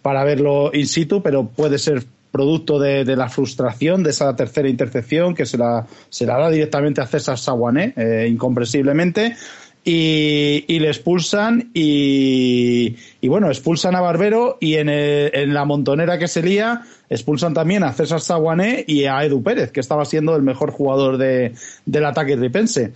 para 0.01 0.23
verlo 0.23 0.71
in 0.73 0.87
situ, 0.87 1.21
pero 1.21 1.47
puede 1.47 1.77
ser 1.79 2.03
producto 2.31 2.77
de, 2.77 3.03
la 3.15 3.29
frustración 3.29 4.03
de 4.03 4.11
esa 4.11 4.35
tercera 4.35 4.69
intercepción 4.69 5.33
que 5.33 5.45
se 5.45 5.57
la, 5.57 5.87
se 6.09 6.25
la 6.25 6.37
da 6.37 6.49
directamente 6.49 7.01
a 7.01 7.07
César 7.07 7.37
Saguané, 7.37 7.93
eh, 7.95 8.27
incomprensiblemente. 8.29 9.35
y, 9.83 10.79
le 10.79 10.87
expulsan 10.89 11.71
y, 11.73 12.95
bueno, 13.23 13.47
expulsan 13.47 13.95
a 13.95 14.01
Barbero 14.01 14.57
y 14.59 14.75
en, 14.75 14.89
en, 14.89 15.53
la 15.53 15.63
montonera 15.63 16.19
que 16.19 16.27
se 16.27 16.43
lía 16.43 16.81
expulsan 17.09 17.53
también 17.53 17.83
a 17.83 17.93
César 17.93 18.19
Saguané 18.19 18.83
y 18.85 19.05
a 19.05 19.23
Edu 19.23 19.41
Pérez, 19.41 19.71
que 19.71 19.79
estaba 19.79 20.05
siendo 20.05 20.35
el 20.35 20.41
mejor 20.41 20.71
jugador 20.71 21.17
de, 21.17 21.53
del 21.85 22.05
ataque 22.05 22.35
ripense. 22.35 22.91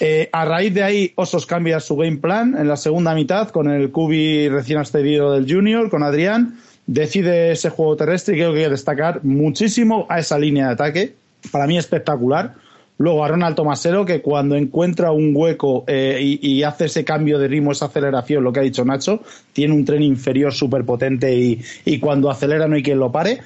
Eh, 0.00 0.28
a 0.32 0.44
raíz 0.44 0.72
de 0.74 0.82
ahí, 0.82 1.12
Osos 1.16 1.46
cambia 1.46 1.80
su 1.80 1.96
game 1.96 2.18
plan 2.18 2.56
en 2.56 2.68
la 2.68 2.76
segunda 2.76 3.14
mitad 3.14 3.48
con 3.48 3.68
el 3.68 3.90
Cubi 3.90 4.48
recién 4.48 4.78
ascendido 4.78 5.32
del 5.32 5.52
Junior, 5.52 5.90
con 5.90 6.02
Adrián. 6.02 6.58
Decide 6.86 7.52
ese 7.52 7.70
juego 7.70 7.96
terrestre 7.96 8.34
y 8.34 8.38
creo 8.38 8.52
que 8.52 8.58
hay 8.58 8.64
que 8.64 8.70
destacar 8.70 9.24
muchísimo 9.24 10.06
a 10.08 10.20
esa 10.20 10.38
línea 10.38 10.66
de 10.66 10.72
ataque. 10.72 11.14
Para 11.50 11.66
mí 11.66 11.76
espectacular. 11.76 12.54
Luego 12.98 13.24
a 13.24 13.28
Ronald 13.28 13.54
Tomasero, 13.54 14.04
que 14.04 14.20
cuando 14.20 14.56
encuentra 14.56 15.12
un 15.12 15.32
hueco 15.34 15.84
eh, 15.86 16.18
y, 16.20 16.64
hace 16.64 16.86
ese 16.86 17.04
cambio 17.04 17.38
de 17.38 17.46
ritmo, 17.46 17.70
esa 17.70 17.86
aceleración, 17.86 18.42
lo 18.42 18.52
que 18.52 18.58
ha 18.58 18.64
dicho 18.64 18.84
Nacho, 18.84 19.22
tiene 19.52 19.72
un 19.72 19.84
tren 19.84 20.02
inferior 20.02 20.52
súper 20.52 20.84
potente 20.84 21.32
y, 21.32 21.62
y, 21.84 22.00
cuando 22.00 22.28
acelera 22.28 22.66
no 22.66 22.74
hay 22.74 22.82
quien 22.82 22.98
lo 22.98 23.12
pare. 23.12 23.38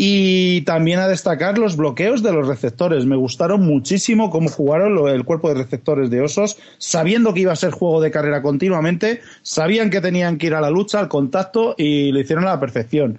Y 0.00 0.60
también 0.60 1.00
a 1.00 1.08
destacar 1.08 1.58
los 1.58 1.76
bloqueos 1.76 2.22
de 2.22 2.30
los 2.30 2.46
receptores. 2.46 3.04
Me 3.04 3.16
gustaron 3.16 3.62
muchísimo 3.66 4.30
cómo 4.30 4.48
jugaron 4.48 5.08
el 5.08 5.24
cuerpo 5.24 5.48
de 5.48 5.56
receptores 5.56 6.08
de 6.08 6.20
Osos, 6.20 6.56
sabiendo 6.78 7.34
que 7.34 7.40
iba 7.40 7.52
a 7.52 7.56
ser 7.56 7.72
juego 7.72 8.00
de 8.00 8.12
carrera 8.12 8.40
continuamente, 8.40 9.22
sabían 9.42 9.90
que 9.90 10.00
tenían 10.00 10.38
que 10.38 10.46
ir 10.46 10.54
a 10.54 10.60
la 10.60 10.70
lucha, 10.70 11.00
al 11.00 11.08
contacto 11.08 11.74
y 11.76 12.12
lo 12.12 12.20
hicieron 12.20 12.44
a 12.44 12.50
la 12.50 12.60
perfección. 12.60 13.18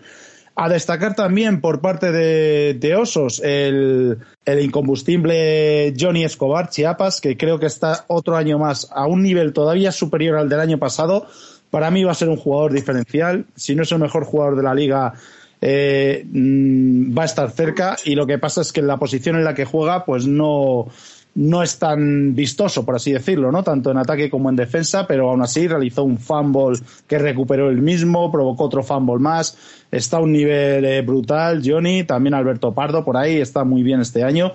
A 0.55 0.69
destacar 0.69 1.15
también 1.15 1.59
por 1.59 1.81
parte 1.81 2.13
de, 2.13 2.95
Osos 2.95 3.41
el, 3.43 4.19
el, 4.45 4.59
incombustible 4.61 5.93
Johnny 5.99 6.23
Escobar 6.23 6.69
Chiapas, 6.69 7.19
que 7.19 7.35
creo 7.35 7.59
que 7.59 7.65
está 7.65 8.05
otro 8.07 8.37
año 8.37 8.57
más 8.57 8.87
a 8.93 9.05
un 9.05 9.21
nivel 9.21 9.51
todavía 9.51 9.91
superior 9.91 10.37
al 10.37 10.47
del 10.47 10.61
año 10.61 10.77
pasado. 10.77 11.27
Para 11.71 11.91
mí 11.91 12.05
va 12.05 12.13
a 12.13 12.15
ser 12.15 12.29
un 12.29 12.37
jugador 12.37 12.71
diferencial. 12.71 13.45
Si 13.57 13.75
no 13.75 13.83
es 13.83 13.91
el 13.91 13.99
mejor 13.99 14.23
jugador 14.23 14.55
de 14.55 14.63
la 14.63 14.73
liga, 14.73 15.13
eh, 15.61 16.25
mm, 16.31 17.17
va 17.17 17.23
a 17.23 17.25
estar 17.25 17.51
cerca 17.51 17.97
y 18.05 18.15
lo 18.15 18.25
que 18.25 18.37
pasa 18.37 18.61
es 18.61 18.71
que 18.71 18.79
en 18.79 18.87
la 18.87 18.97
posición 18.97 19.35
en 19.35 19.43
la 19.43 19.53
que 19.53 19.65
juega 19.65 20.05
pues 20.05 20.25
no, 20.27 20.87
no 21.35 21.63
es 21.63 21.77
tan 21.79 22.35
vistoso, 22.35 22.85
por 22.85 22.95
así 22.95 23.13
decirlo, 23.13 23.51
¿no? 23.51 23.63
Tanto 23.63 23.91
en 23.91 23.97
ataque 23.97 24.29
como 24.29 24.49
en 24.49 24.55
defensa, 24.55 25.07
pero 25.07 25.29
aún 25.29 25.41
así 25.41 25.67
realizó 25.67 26.03
un 26.03 26.17
fumble 26.17 26.79
que 27.07 27.17
recuperó 27.17 27.69
el 27.69 27.81
mismo, 27.81 28.31
provocó 28.31 28.65
otro 28.65 28.83
fumble 28.83 29.19
más, 29.19 29.57
está 29.91 30.17
a 30.17 30.21
un 30.21 30.33
nivel 30.33 30.83
eh, 30.85 31.01
brutal, 31.01 31.61
Johnny, 31.63 32.03
también 32.03 32.33
Alberto 32.33 32.73
Pardo 32.73 33.05
por 33.05 33.15
ahí, 33.15 33.37
está 33.37 33.63
muy 33.63 33.83
bien 33.83 34.01
este 34.01 34.23
año. 34.23 34.53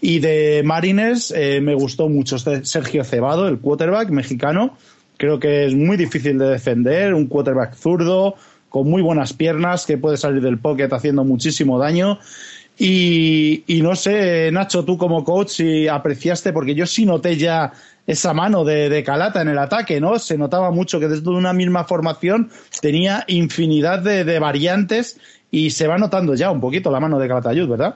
Y 0.00 0.18
de 0.18 0.62
Marines 0.64 1.32
eh, 1.36 1.60
me 1.60 1.74
gustó 1.74 2.08
mucho 2.08 2.38
Sergio 2.38 3.04
Cebado, 3.04 3.46
el 3.46 3.58
quarterback 3.58 4.10
mexicano, 4.10 4.76
creo 5.16 5.38
que 5.38 5.66
es 5.66 5.74
muy 5.74 5.96
difícil 5.96 6.38
de 6.38 6.46
defender, 6.46 7.14
un 7.14 7.26
quarterback 7.26 7.74
zurdo, 7.74 8.34
con 8.74 8.90
muy 8.90 9.02
buenas 9.02 9.32
piernas, 9.32 9.86
que 9.86 9.98
puede 9.98 10.16
salir 10.16 10.42
del 10.42 10.58
pocket 10.58 10.88
haciendo 10.90 11.22
muchísimo 11.22 11.78
daño. 11.78 12.18
Y, 12.76 13.62
no 13.84 13.94
sé, 13.94 14.50
Nacho, 14.50 14.84
tú 14.84 14.98
como 14.98 15.22
coach, 15.22 15.50
si 15.50 15.86
apreciaste, 15.86 16.52
porque 16.52 16.74
yo 16.74 16.84
sí 16.84 17.06
noté 17.06 17.36
ya 17.36 17.70
esa 18.04 18.34
mano 18.34 18.64
de, 18.64 19.04
Calata 19.06 19.42
en 19.42 19.46
el 19.46 19.58
ataque, 19.58 20.00
¿no? 20.00 20.18
Se 20.18 20.36
notaba 20.36 20.72
mucho 20.72 20.98
que 20.98 21.06
desde 21.06 21.30
una 21.30 21.52
misma 21.52 21.84
formación 21.84 22.50
tenía 22.82 23.22
infinidad 23.28 24.00
de, 24.00 24.24
de 24.24 24.40
variantes 24.40 25.20
y 25.52 25.70
se 25.70 25.86
va 25.86 25.96
notando 25.96 26.34
ya 26.34 26.50
un 26.50 26.60
poquito 26.60 26.90
la 26.90 26.98
mano 26.98 27.20
de 27.20 27.28
Calatayud, 27.28 27.68
¿verdad? 27.68 27.94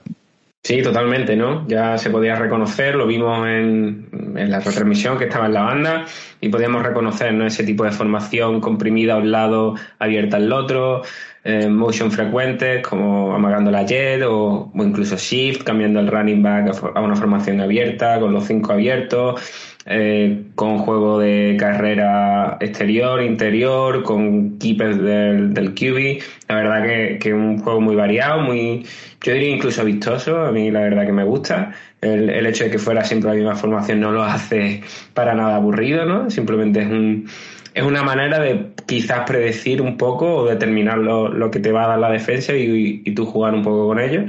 Sí, 0.61 0.81
totalmente, 0.83 1.35
¿no? 1.37 1.65
Ya 1.67 1.97
se 1.97 2.09
podía 2.09 2.35
reconocer, 2.35 2.95
lo 2.95 3.07
vimos 3.07 3.47
en, 3.47 4.09
la 4.35 4.59
retransmisión 4.59 5.17
que 5.17 5.23
estaba 5.25 5.45
en 5.45 5.53
la 5.53 5.61
banda 5.61 6.05
y 6.41 6.49
podíamos 6.49 6.83
reconocer 6.83 7.33
¿no? 7.33 7.45
ese 7.45 7.63
tipo 7.63 7.83
de 7.85 7.91
formación 7.91 8.59
comprimida 8.59 9.13
a 9.13 9.17
un 9.17 9.31
lado, 9.31 9.75
abierta 9.99 10.37
al 10.37 10.51
otro, 10.51 11.01
eh, 11.43 11.67
motion 11.69 12.11
frecuentes 12.11 12.85
como 12.85 13.33
amagando 13.33 13.71
la 13.71 13.85
jet 13.85 14.21
o, 14.23 14.71
o, 14.73 14.83
incluso 14.83 15.15
shift, 15.17 15.63
cambiando 15.63 16.01
el 16.01 16.07
running 16.07 16.43
back 16.43 16.75
a 16.93 17.01
una 17.01 17.15
formación 17.15 17.61
abierta, 17.61 18.19
con 18.19 18.33
los 18.33 18.45
cinco 18.45 18.73
abiertos 18.73 19.41
eh, 19.91 20.43
con 20.53 20.77
juego 20.77 21.17
de 21.17 21.57
carrera 21.59 22.57
exterior, 22.59 23.23
interior, 23.23 24.03
con 24.03 24.59
keepers 24.59 25.01
del, 25.01 25.51
del 25.51 25.73
QB. 25.73 26.21
La 26.47 26.55
verdad 26.55 26.83
que, 26.85 27.17
que 27.19 27.33
un 27.33 27.57
juego 27.57 27.81
muy 27.81 27.95
variado, 27.95 28.39
muy, 28.41 28.85
yo 29.23 29.33
diría 29.33 29.49
incluso 29.49 29.83
vistoso. 29.83 30.45
A 30.45 30.51
mí 30.51 30.69
la 30.69 30.81
verdad 30.81 31.07
que 31.07 31.11
me 31.11 31.23
gusta. 31.23 31.71
El, 32.01 32.29
el 32.29 32.45
hecho 32.45 32.65
de 32.65 32.69
que 32.69 32.77
fuera 32.77 33.03
siempre 33.03 33.31
la 33.31 33.35
misma 33.35 33.55
formación 33.55 33.99
no 33.99 34.11
lo 34.11 34.21
hace 34.21 34.81
para 35.15 35.33
nada 35.33 35.55
aburrido, 35.55 36.05
¿no? 36.05 36.29
Simplemente 36.29 36.81
es 36.81 36.87
un, 36.87 37.27
es 37.73 37.83
una 37.83 38.03
manera 38.03 38.39
de 38.39 38.67
quizás 38.85 39.21
predecir 39.25 39.81
un 39.81 39.97
poco 39.97 40.35
o 40.35 40.45
determinar 40.45 40.99
lo, 40.99 41.29
lo 41.29 41.49
que 41.49 41.59
te 41.59 41.71
va 41.71 41.85
a 41.85 41.87
dar 41.87 41.99
la 41.99 42.11
defensa 42.11 42.53
y, 42.53 43.01
y, 43.03 43.11
tú 43.15 43.25
jugar 43.25 43.55
un 43.55 43.63
poco 43.63 43.87
con 43.87 43.99
ello. 43.99 44.25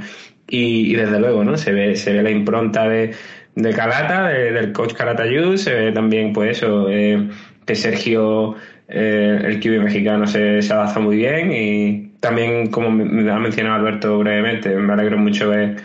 Y, 0.47 0.91
y, 0.91 0.95
desde 0.95 1.19
luego, 1.19 1.43
¿no? 1.43 1.55
Se 1.55 1.71
ve, 1.71 1.95
se 1.95 2.13
ve 2.13 2.23
la 2.23 2.31
impronta 2.31 2.89
de, 2.89 3.13
de 3.55 3.73
Calata, 3.73 4.27
del 4.27 4.71
coach 4.71 4.93
Calatayud, 4.93 5.57
se 5.57 5.73
ve 5.73 5.91
también 5.91 6.33
pues 6.33 6.57
eso, 6.57 6.89
eh, 6.89 7.29
que 7.65 7.75
Sergio, 7.75 8.55
eh, 8.87 9.41
el 9.43 9.59
QB 9.59 9.83
mexicano, 9.83 10.25
se, 10.25 10.61
se, 10.61 10.73
adapta 10.73 10.99
muy 10.99 11.17
bien 11.17 11.51
y 11.51 12.13
también, 12.19 12.67
como 12.71 12.89
ha 12.89 13.39
mencionado 13.39 13.75
Alberto 13.75 14.19
brevemente, 14.19 14.75
me 14.75 14.93
alegro 14.93 15.17
mucho 15.17 15.49
ver 15.49 15.77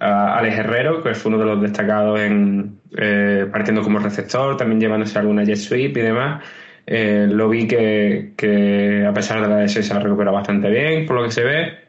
a 0.00 0.38
Alex 0.38 0.58
Herrero, 0.58 1.02
que 1.02 1.14
fue 1.14 1.30
uno 1.30 1.38
de 1.38 1.46
los 1.46 1.62
destacados 1.62 2.20
en 2.20 2.80
eh, 2.96 3.46
partiendo 3.50 3.82
como 3.82 3.98
receptor, 3.98 4.56
también 4.56 4.80
llevándose 4.80 5.18
alguna 5.18 5.44
jet 5.44 5.56
sweep 5.56 5.96
y 5.96 6.00
demás. 6.00 6.44
lo 6.86 7.48
vi 7.48 7.66
que, 7.66 8.32
que, 8.36 9.06
a 9.06 9.12
pesar 9.12 9.40
de 9.40 9.48
la 9.48 9.64
DS 9.64 9.86
se 9.86 9.94
ha 9.94 9.98
recuperado 9.98 10.36
bastante 10.36 10.68
bien, 10.70 11.06
por 11.06 11.16
lo 11.16 11.24
que 11.24 11.30
se 11.30 11.44
ve. 11.44 11.86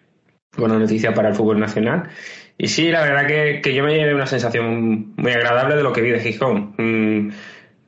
Buena 0.58 0.80
noticia 0.80 1.14
para 1.14 1.30
el 1.30 1.36
fútbol 1.36 1.60
nacional. 1.60 2.10
Y 2.58 2.68
sí, 2.68 2.90
la 2.90 3.02
verdad 3.02 3.28
que, 3.28 3.62
que 3.62 3.74
yo 3.74 3.84
me 3.84 3.96
llevé 3.96 4.16
una 4.16 4.26
sensación 4.26 5.14
muy 5.16 5.32
agradable 5.32 5.76
de 5.76 5.84
lo 5.84 5.94
que 5.94 6.02
vi 6.02 6.10
de 6.10 6.20
Gijón. 6.20 6.74
Mm, 6.78 7.30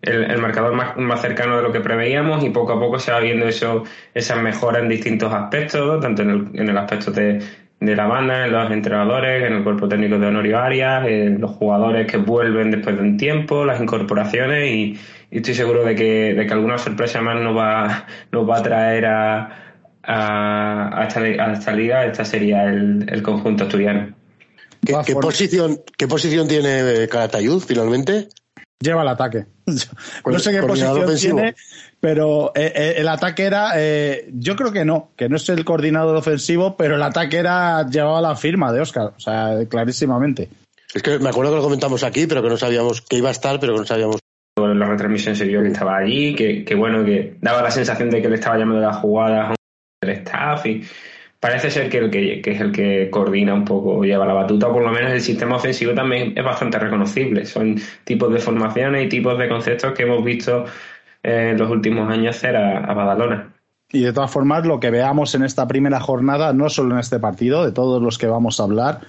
el, 0.01 0.37
marcador 0.37 0.73
más, 0.73 0.95
más, 0.97 1.21
cercano 1.21 1.57
de 1.57 1.63
lo 1.63 1.71
que 1.71 1.81
preveíamos 1.81 2.43
y 2.43 2.49
poco 2.51 2.73
a 2.73 2.79
poco 2.79 2.99
se 2.99 3.11
va 3.11 3.19
viendo 3.19 3.47
eso, 3.47 3.83
esas 4.13 4.41
mejoras 4.41 4.83
en 4.83 4.89
distintos 4.89 5.33
aspectos, 5.33 5.99
tanto 6.01 6.21
en 6.21 6.29
el, 6.29 6.47
en 6.53 6.69
el 6.69 6.77
aspecto 6.77 7.11
de, 7.11 7.39
de 7.79 7.95
la 7.95 8.07
banda, 8.07 8.45
en 8.45 8.51
los 8.51 8.71
entrenadores, 8.71 9.43
en 9.43 9.53
el 9.53 9.63
cuerpo 9.63 9.87
técnico 9.87 10.19
de 10.19 10.27
Honorio 10.27 10.59
Arias, 10.59 11.05
en 11.07 11.41
los 11.41 11.51
jugadores 11.51 12.07
que 12.07 12.17
vuelven 12.17 12.71
después 12.71 12.95
de 12.95 13.01
un 13.01 13.17
tiempo, 13.17 13.65
las 13.65 13.81
incorporaciones 13.81 14.69
y, 14.71 14.99
estoy 15.31 15.53
seguro 15.53 15.83
de 15.83 15.95
que, 15.95 16.33
de 16.33 16.47
que 16.47 16.53
alguna 16.53 16.77
sorpresa 16.77 17.21
más 17.21 17.39
nos 17.41 17.55
va, 17.55 18.05
nos 18.31 18.49
va 18.49 18.57
a 18.57 18.63
traer 18.63 19.05
a, 19.05 19.75
a, 20.03 21.01
a, 21.01 21.07
esta, 21.07 21.19
a 21.21 21.53
esta 21.53 21.71
liga. 21.71 22.05
Esta 22.05 22.25
sería 22.25 22.63
el, 22.65 23.05
el 23.09 23.21
conjunto 23.21 23.65
asturiano. 23.65 24.18
¿Qué, 24.85 25.15
posición, 25.15 25.81
¿Qué 25.97 26.07
posición 26.07 26.47
tiene 26.47 27.07
Calatayud 27.07 27.61
finalmente? 27.61 28.29
Lleva 28.81 29.01
el 29.01 29.09
ataque. 29.09 29.45
No 30.25 30.39
sé 30.39 30.51
qué 30.51 30.63
posición 30.63 31.15
tiene, 31.15 31.55
pero 31.99 32.51
eh, 32.55 32.71
eh, 32.75 32.93
el 32.97 33.07
ataque 33.07 33.43
era, 33.43 33.71
eh, 33.75 34.29
yo 34.33 34.55
creo 34.55 34.71
que 34.71 34.85
no, 34.85 35.11
que 35.15 35.29
no 35.29 35.35
es 35.35 35.47
el 35.49 35.65
coordinador 35.65 36.15
ofensivo, 36.15 36.75
pero 36.77 36.95
el 36.95 37.03
ataque 37.03 37.37
era 37.37 37.87
llevaba 37.87 38.21
la 38.21 38.35
firma 38.35 38.71
de 38.71 38.81
Oscar, 38.81 39.13
o 39.15 39.19
sea, 39.19 39.57
clarísimamente. 39.67 40.49
Es 40.93 41.03
que 41.03 41.19
me 41.19 41.29
acuerdo 41.29 41.51
que 41.51 41.57
lo 41.57 41.63
comentamos 41.63 42.03
aquí, 42.03 42.25
pero 42.25 42.41
que 42.41 42.49
no 42.49 42.57
sabíamos 42.57 43.01
que 43.01 43.17
iba 43.17 43.29
a 43.29 43.33
estar, 43.33 43.59
pero 43.59 43.73
que 43.73 43.79
no 43.79 43.85
sabíamos. 43.85 44.19
En 44.57 44.79
la 44.79 44.87
retransmisión 44.87 45.35
se 45.35 45.45
vio 45.45 45.61
que 45.61 45.69
estaba 45.69 45.97
allí, 45.97 46.35
que, 46.35 46.65
que 46.65 46.75
bueno, 46.75 47.05
que 47.05 47.37
daba 47.41 47.61
la 47.61 47.71
sensación 47.71 48.09
de 48.09 48.21
que 48.21 48.29
le 48.29 48.35
estaba 48.35 48.57
llamando 48.57 48.81
las 48.81 48.97
jugadas 48.97 49.55
al 50.01 50.09
staff 50.09 50.65
y 50.65 50.83
parece 51.39 51.71
ser 51.71 51.89
que, 51.89 51.97
el 51.99 52.09
que, 52.09 52.41
es 52.43 52.61
el 52.61 52.71
que 52.71 53.09
coordina 53.09 53.53
un 53.53 53.65
poco, 53.65 54.03
lleva 54.03 54.25
la 54.25 54.33
batuta, 54.33 54.67
o 54.67 54.73
por 54.73 54.83
lo 54.83 54.91
menos 54.91 55.11
el 55.11 55.21
sistema 55.21 55.55
ofensivo 55.55 55.93
también 55.93 56.33
es 56.35 56.43
bastante 56.43 56.77
reconocible. 56.79 57.45
Son 57.45 57.75
tipos 58.03 58.31
de 58.33 58.39
formaciones 58.39 59.05
y 59.05 59.09
tipos 59.09 59.37
de 59.37 59.47
conceptos 59.47 59.93
que 59.93 60.03
hemos 60.03 60.23
visto 60.23 60.65
en 61.23 61.57
los 61.57 61.69
últimos 61.69 62.09
años 62.09 62.35
hacer 62.35 62.55
a, 62.55 62.93
Badalona. 62.93 63.53
Y 63.91 64.01
de 64.01 64.13
todas 64.13 64.31
formas, 64.31 64.65
lo 64.65 64.79
que 64.79 64.91
veamos 64.91 65.33
en 65.33 65.43
esta 65.43 65.67
primera 65.67 65.99
jornada, 65.99 66.53
no 66.53 66.69
solo 66.69 66.93
en 66.93 66.99
este 66.99 67.19
partido, 67.19 67.65
de 67.65 67.71
todos 67.71 68.01
los 68.01 68.17
que 68.17 68.27
vamos 68.27 68.59
a 68.59 68.63
hablar, 68.63 69.01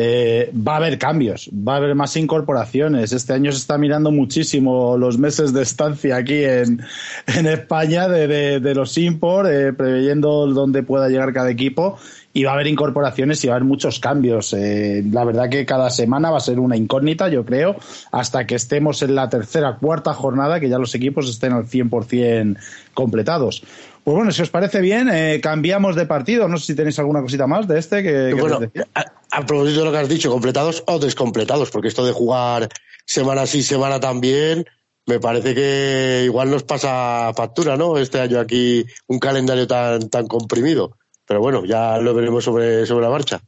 eh, 0.00 0.52
va 0.54 0.74
a 0.74 0.76
haber 0.76 0.96
cambios, 0.96 1.50
va 1.52 1.74
a 1.74 1.76
haber 1.78 1.96
más 1.96 2.16
incorporaciones. 2.16 3.12
Este 3.12 3.32
año 3.32 3.50
se 3.50 3.58
está 3.58 3.78
mirando 3.78 4.12
muchísimo 4.12 4.96
los 4.96 5.18
meses 5.18 5.52
de 5.52 5.62
estancia 5.62 6.14
aquí 6.14 6.44
en, 6.44 6.84
España 7.26 8.06
de, 8.06 8.60
de, 8.60 8.74
los 8.76 8.96
import, 8.96 9.48
eh, 9.50 9.72
preveyendo 9.72 10.46
dónde 10.46 10.84
pueda 10.84 11.08
llegar 11.08 11.32
cada 11.32 11.50
equipo 11.50 11.98
y 12.32 12.44
va 12.44 12.52
a 12.52 12.54
haber 12.54 12.68
incorporaciones 12.68 13.42
y 13.42 13.48
va 13.48 13.54
a 13.54 13.56
haber 13.56 13.66
muchos 13.66 13.98
cambios. 13.98 14.52
Eh, 14.52 15.02
la 15.10 15.24
verdad 15.24 15.48
que 15.48 15.66
cada 15.66 15.90
semana 15.90 16.30
va 16.30 16.36
a 16.36 16.40
ser 16.40 16.60
una 16.60 16.76
incógnita, 16.76 17.28
yo 17.28 17.44
creo, 17.44 17.74
hasta 18.12 18.46
que 18.46 18.54
estemos 18.54 19.02
en 19.02 19.16
la 19.16 19.28
tercera, 19.28 19.78
cuarta 19.80 20.14
jornada, 20.14 20.60
que 20.60 20.68
ya 20.68 20.78
los 20.78 20.94
equipos 20.94 21.28
estén 21.28 21.52
al 21.52 21.66
100% 21.66 22.56
completados. 22.94 23.64
Pues 24.08 24.16
bueno, 24.16 24.32
si 24.32 24.40
os 24.40 24.48
parece 24.48 24.80
bien, 24.80 25.10
eh, 25.12 25.38
cambiamos 25.42 25.94
de 25.94 26.06
partido. 26.06 26.48
No 26.48 26.56
sé 26.56 26.64
si 26.64 26.74
tenéis 26.74 26.98
alguna 26.98 27.20
cosita 27.20 27.46
más 27.46 27.68
de 27.68 27.78
este 27.78 28.02
que. 28.02 28.32
bueno, 28.32 28.58
a, 28.94 29.44
propósito 29.44 29.80
de 29.80 29.84
lo 29.84 29.92
que 29.92 29.98
has 29.98 30.08
dicho, 30.08 30.30
completados 30.30 30.82
o 30.86 30.98
descompletados, 30.98 31.70
porque 31.70 31.88
esto 31.88 32.06
de 32.06 32.12
jugar 32.12 32.70
semana 33.04 33.44
sí, 33.44 33.62
semana 33.62 34.00
también, 34.00 34.64
me 35.04 35.20
parece 35.20 35.54
que 35.54 36.22
igual 36.24 36.50
nos 36.50 36.62
pasa 36.62 37.34
factura, 37.36 37.76
¿no? 37.76 37.98
Este 37.98 38.18
año 38.18 38.40
aquí 38.40 38.86
un 39.08 39.18
calendario 39.18 39.66
tan, 39.66 40.08
tan 40.08 40.26
comprimido. 40.26 40.96
Pero 41.26 41.40
bueno, 41.40 41.66
ya 41.66 41.98
lo 41.98 42.14
veremos 42.14 42.42
sobre, 42.42 42.86
sobre 42.86 43.04
la 43.04 43.10
marcha. 43.10 43.42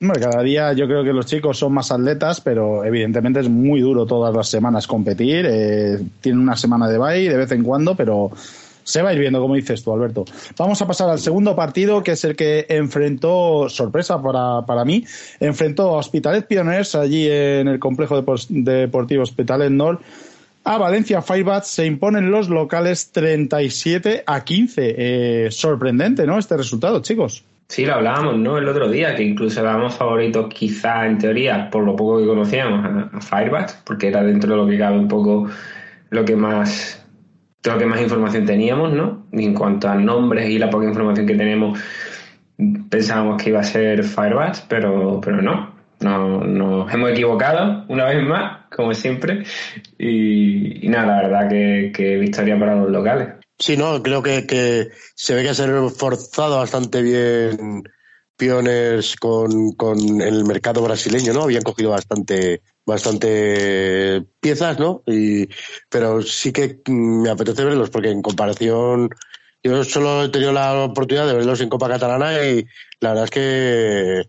cada 0.00 0.42
día 0.42 0.72
yo 0.72 0.88
creo 0.88 1.04
que 1.04 1.12
los 1.12 1.26
chicos 1.26 1.56
son 1.56 1.72
más 1.72 1.92
atletas, 1.92 2.40
pero 2.40 2.84
evidentemente 2.84 3.38
es 3.38 3.48
muy 3.48 3.80
duro 3.80 4.06
todas 4.06 4.34
las 4.34 4.48
semanas 4.48 4.88
competir. 4.88 5.46
Eh, 5.48 6.00
tienen 6.20 6.40
una 6.40 6.56
semana 6.56 6.88
de 6.88 6.98
baile 6.98 7.30
de 7.30 7.36
vez 7.36 7.52
en 7.52 7.62
cuando, 7.62 7.94
pero 7.94 8.32
se 8.90 9.02
va 9.02 9.10
a 9.10 9.14
viendo, 9.14 9.40
como 9.40 9.54
dices 9.54 9.82
tú, 9.82 9.92
Alberto. 9.92 10.24
Vamos 10.56 10.80
a 10.82 10.86
pasar 10.86 11.08
al 11.10 11.18
segundo 11.18 11.54
partido, 11.54 12.02
que 12.02 12.12
es 12.12 12.24
el 12.24 12.36
que 12.36 12.66
enfrentó, 12.68 13.68
sorpresa 13.68 14.20
para, 14.22 14.66
para 14.66 14.84
mí, 14.84 15.04
enfrentó 15.38 15.94
a 15.94 15.98
Hospitalet 15.98 16.46
Pioners 16.46 16.94
allí 16.94 17.28
en 17.28 17.68
el 17.68 17.78
complejo 17.78 18.22
deportivo 18.48 19.22
Hospitalet 19.22 19.70
Nord 19.70 20.00
a 20.64 20.76
Valencia 20.76 21.22
Firebats 21.22 21.68
se 21.68 21.86
imponen 21.86 22.30
los 22.30 22.50
locales 22.50 23.12
37 23.12 24.24
a 24.26 24.44
15. 24.44 24.94
Eh, 24.96 25.50
sorprendente, 25.50 26.26
¿no? 26.26 26.38
Este 26.38 26.56
resultado, 26.56 27.00
chicos. 27.00 27.44
Sí, 27.68 27.86
lo 27.86 27.94
hablábamos, 27.94 28.36
¿no? 28.36 28.58
El 28.58 28.68
otro 28.68 28.90
día, 28.90 29.14
que 29.14 29.22
incluso 29.22 29.60
éramos 29.60 29.94
favoritos, 29.94 30.52
quizá 30.52 31.06
en 31.06 31.18
teoría, 31.18 31.70
por 31.70 31.84
lo 31.84 31.96
poco 31.96 32.18
que 32.18 32.26
conocíamos 32.26 32.84
a, 33.12 33.20
Firebats, 33.20 33.80
porque 33.84 34.08
era 34.08 34.22
dentro 34.22 34.50
de 34.50 34.56
lo 34.56 34.66
que 34.66 34.76
cabe 34.76 34.98
un 34.98 35.08
poco 35.08 35.48
lo 36.10 36.24
que 36.24 36.36
más 36.36 36.99
lo 37.64 37.78
que 37.78 37.86
más 37.86 38.00
información 38.00 38.46
teníamos, 38.46 38.92
¿no? 38.92 39.26
en 39.32 39.54
cuanto 39.54 39.88
a 39.88 39.94
nombres 39.94 40.48
y 40.48 40.58
la 40.58 40.70
poca 40.70 40.86
información 40.86 41.26
que 41.26 41.34
tenemos, 41.34 41.78
pensábamos 42.88 43.42
que 43.42 43.50
iba 43.50 43.60
a 43.60 43.64
ser 43.64 44.04
Firebats, 44.04 44.64
pero, 44.68 45.20
pero 45.22 45.42
no. 45.42 45.78
No, 46.00 46.40
nos 46.40 46.92
hemos 46.94 47.10
equivocado 47.10 47.84
una 47.88 48.06
vez 48.06 48.26
más, 48.26 48.66
como 48.74 48.94
siempre. 48.94 49.44
Y, 49.98 50.88
nada, 50.88 51.20
la 51.20 51.28
verdad 51.28 51.92
que, 51.92 52.16
victoria 52.16 52.58
para 52.58 52.74
los 52.74 52.90
locales. 52.90 53.34
Sí, 53.58 53.76
no, 53.76 54.02
creo 54.02 54.22
que, 54.22 54.88
se 55.14 55.34
ve 55.34 55.42
que 55.42 55.54
se 55.54 55.64
han 55.64 55.90
forzado 55.90 56.56
bastante 56.56 57.02
bien 57.02 57.82
Pioners 58.34 59.14
con, 59.16 59.72
con 59.72 60.22
el 60.22 60.46
mercado 60.46 60.82
brasileño, 60.82 61.34
¿no? 61.34 61.42
Habían 61.42 61.62
cogido 61.62 61.90
bastante 61.90 62.62
bastante 62.90 64.24
piezas, 64.40 64.78
¿no? 64.78 65.02
Y, 65.06 65.48
pero 65.88 66.20
sí 66.22 66.52
que 66.52 66.80
me 66.88 67.30
apetece 67.30 67.64
verlos 67.64 67.90
porque 67.90 68.10
en 68.10 68.22
comparación 68.22 69.10
yo 69.62 69.84
solo 69.84 70.24
he 70.24 70.28
tenido 70.30 70.52
la 70.52 70.84
oportunidad 70.84 71.26
de 71.26 71.34
verlos 71.34 71.60
en 71.60 71.68
Copa 71.68 71.88
Catalana 71.88 72.44
y 72.44 72.66
la 73.00 73.10
verdad 73.10 73.24
es 73.24 73.30
que 73.30 74.22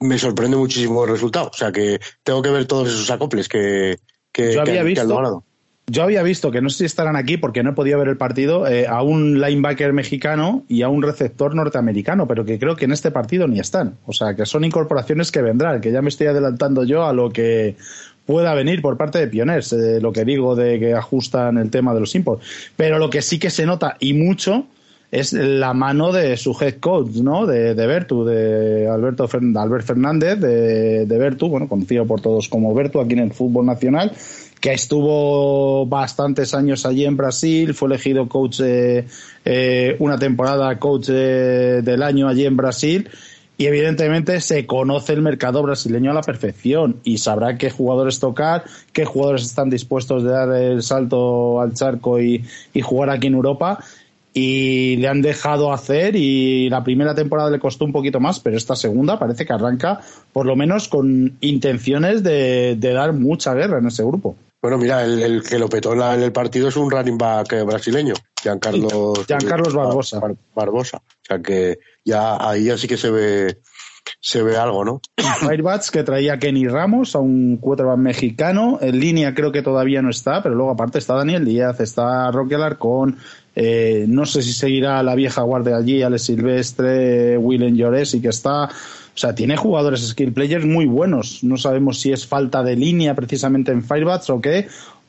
me 0.00 0.18
sorprende 0.18 0.56
muchísimo 0.56 1.04
el 1.04 1.10
resultado. 1.10 1.50
O 1.52 1.56
sea 1.56 1.72
que 1.72 2.00
tengo 2.22 2.42
que 2.42 2.50
ver 2.50 2.66
todos 2.66 2.88
esos 2.88 3.10
acoples 3.10 3.48
que, 3.48 3.98
que, 4.32 4.54
yo 4.54 4.62
había 4.62 4.82
visto, 4.82 5.44
Yo 5.86 6.02
había 6.02 6.22
visto 6.22 6.50
que 6.50 6.62
no 6.62 6.70
sé 6.70 6.78
si 6.78 6.84
estarán 6.86 7.16
aquí 7.16 7.36
porque 7.36 7.62
no 7.62 7.70
he 7.70 7.74
podido 7.74 7.98
ver 7.98 8.08
el 8.08 8.16
partido 8.16 8.66
eh, 8.66 8.86
a 8.86 9.02
un 9.02 9.40
linebacker 9.40 9.92
mexicano 9.92 10.64
y 10.68 10.82
a 10.82 10.88
un 10.88 11.02
receptor 11.02 11.54
norteamericano, 11.54 12.26
pero 12.26 12.46
que 12.46 12.58
creo 12.58 12.76
que 12.76 12.86
en 12.86 12.92
este 12.92 13.10
partido 13.10 13.46
ni 13.46 13.60
están. 13.60 13.98
O 14.06 14.14
sea 14.14 14.34
que 14.34 14.46
son 14.46 14.64
incorporaciones 14.64 15.30
que 15.30 15.42
vendrán, 15.42 15.82
que 15.82 15.92
ya 15.92 16.00
me 16.00 16.08
estoy 16.08 16.28
adelantando 16.28 16.84
yo 16.84 17.04
a 17.04 17.12
lo 17.12 17.30
que 17.30 17.76
pueda 18.28 18.52
venir 18.52 18.82
por 18.82 18.98
parte 18.98 19.18
de 19.18 19.26
Pioners, 19.26 19.72
eh, 19.72 20.02
lo 20.02 20.12
que 20.12 20.22
digo 20.26 20.54
de 20.54 20.78
que 20.78 20.92
ajustan 20.92 21.56
el 21.56 21.70
tema 21.70 21.94
de 21.94 22.00
los 22.00 22.14
imports. 22.14 22.44
Pero 22.76 22.98
lo 22.98 23.08
que 23.08 23.22
sí 23.22 23.38
que 23.38 23.48
se 23.48 23.64
nota 23.64 23.96
y 24.00 24.12
mucho 24.12 24.66
es 25.10 25.32
la 25.32 25.72
mano 25.72 26.12
de 26.12 26.36
su 26.36 26.54
head 26.60 26.74
coach, 26.74 27.12
¿no? 27.22 27.46
De, 27.46 27.74
de 27.74 27.86
Bertu, 27.86 28.26
de 28.26 28.86
Alberto 28.86 29.26
Albert 29.56 29.86
Fernández, 29.86 30.38
de, 30.38 31.06
de 31.06 31.18
Bertu, 31.18 31.48
bueno, 31.48 31.70
conocido 31.70 32.04
por 32.04 32.20
todos 32.20 32.50
como 32.50 32.74
Bertu 32.74 33.00
aquí 33.00 33.14
en 33.14 33.20
el 33.20 33.32
fútbol 33.32 33.64
nacional, 33.64 34.12
que 34.60 34.74
estuvo 34.74 35.86
bastantes 35.86 36.52
años 36.52 36.84
allí 36.84 37.06
en 37.06 37.16
Brasil, 37.16 37.72
fue 37.72 37.88
elegido 37.88 38.28
coach 38.28 38.60
eh, 38.62 39.96
una 40.00 40.18
temporada 40.18 40.78
coach 40.78 41.06
del 41.08 42.02
año 42.02 42.28
allí 42.28 42.44
en 42.44 42.58
Brasil 42.58 43.08
y 43.58 43.66
evidentemente 43.66 44.40
se 44.40 44.66
conoce 44.66 45.12
el 45.12 45.20
mercado 45.20 45.62
brasileño 45.62 46.12
a 46.12 46.14
la 46.14 46.22
perfección 46.22 47.00
y 47.02 47.18
sabrá 47.18 47.58
qué 47.58 47.70
jugadores 47.70 48.20
tocar, 48.20 48.64
qué 48.92 49.04
jugadores 49.04 49.42
están 49.42 49.68
dispuestos 49.68 50.22
de 50.22 50.30
dar 50.30 50.54
el 50.54 50.82
salto 50.82 51.60
al 51.60 51.74
charco 51.74 52.20
y, 52.20 52.44
jugar 52.80 53.10
aquí 53.10 53.26
en 53.26 53.34
Europa 53.34 53.80
y 54.32 54.96
le 54.98 55.08
han 55.08 55.20
dejado 55.20 55.72
hacer 55.72 56.14
y 56.14 56.70
la 56.70 56.84
primera 56.84 57.16
temporada 57.16 57.50
le 57.50 57.58
costó 57.58 57.84
un 57.84 57.92
poquito 57.92 58.20
más, 58.20 58.38
pero 58.38 58.56
esta 58.56 58.76
segunda 58.76 59.18
parece 59.18 59.44
que 59.44 59.52
arranca 59.52 60.00
por 60.32 60.46
lo 60.46 60.54
menos 60.54 60.86
con 60.86 61.36
intenciones 61.40 62.22
de, 62.22 62.76
dar 62.80 63.12
mucha 63.12 63.54
guerra 63.54 63.80
en 63.80 63.88
ese 63.88 64.04
grupo. 64.04 64.36
Bueno, 64.62 64.78
mira, 64.78 65.04
el, 65.04 65.42
que 65.42 65.58
lo 65.58 65.68
petó 65.68 65.94
en 65.94 66.22
el 66.22 66.32
partido 66.32 66.68
es 66.68 66.76
un 66.76 66.90
running 66.90 67.18
back 67.18 67.52
eh, 67.52 67.62
brasileño, 67.64 68.14
Giancarlo, 68.42 69.14
Giancarlos 69.26 69.74
Barbosa. 69.74 70.20
Barbosa. 70.54 70.98
O 70.98 71.24
sea 71.26 71.40
que 71.40 71.78
ya 72.04 72.36
ahí 72.48 72.64
ya 72.64 72.78
sí 72.78 72.88
que 72.88 72.96
se 72.96 73.10
ve 73.10 73.58
se 74.20 74.42
ve 74.42 74.56
algo, 74.56 74.84
¿no? 74.84 75.00
Firebats 75.40 75.90
que 75.90 76.02
traía 76.02 76.38
Kenny 76.38 76.66
Ramos 76.66 77.14
a 77.14 77.18
un 77.18 77.58
quarterback 77.58 77.98
mexicano. 77.98 78.78
En 78.80 78.98
línea 78.98 79.34
creo 79.34 79.52
que 79.52 79.62
todavía 79.62 80.02
no 80.02 80.10
está, 80.10 80.42
pero 80.42 80.54
luego 80.54 80.70
aparte 80.70 80.98
está 80.98 81.14
Daniel 81.14 81.44
Díaz, 81.44 81.80
está 81.80 82.30
Roque 82.30 82.54
Alarcón, 82.54 83.18
eh, 83.54 84.06
no 84.08 84.24
sé 84.24 84.42
si 84.42 84.52
seguirá 84.52 85.02
la 85.02 85.14
vieja 85.14 85.42
guardia 85.42 85.76
allí, 85.76 86.02
Alex 86.02 86.22
Silvestre, 86.22 87.36
Willem 87.38 87.74
Lloresi, 87.74 88.20
que 88.20 88.28
está. 88.28 88.64
O 88.66 89.20
sea, 89.20 89.34
tiene 89.34 89.56
jugadores 89.56 90.06
skill 90.06 90.32
players 90.32 90.64
muy 90.64 90.86
buenos. 90.86 91.42
No 91.42 91.56
sabemos 91.56 92.00
si 92.00 92.12
es 92.12 92.24
falta 92.24 92.62
de 92.62 92.76
línea 92.76 93.16
precisamente 93.16 93.72
en 93.72 93.82
Firebats 93.82 94.30
o 94.30 94.40
qué, 94.40 94.68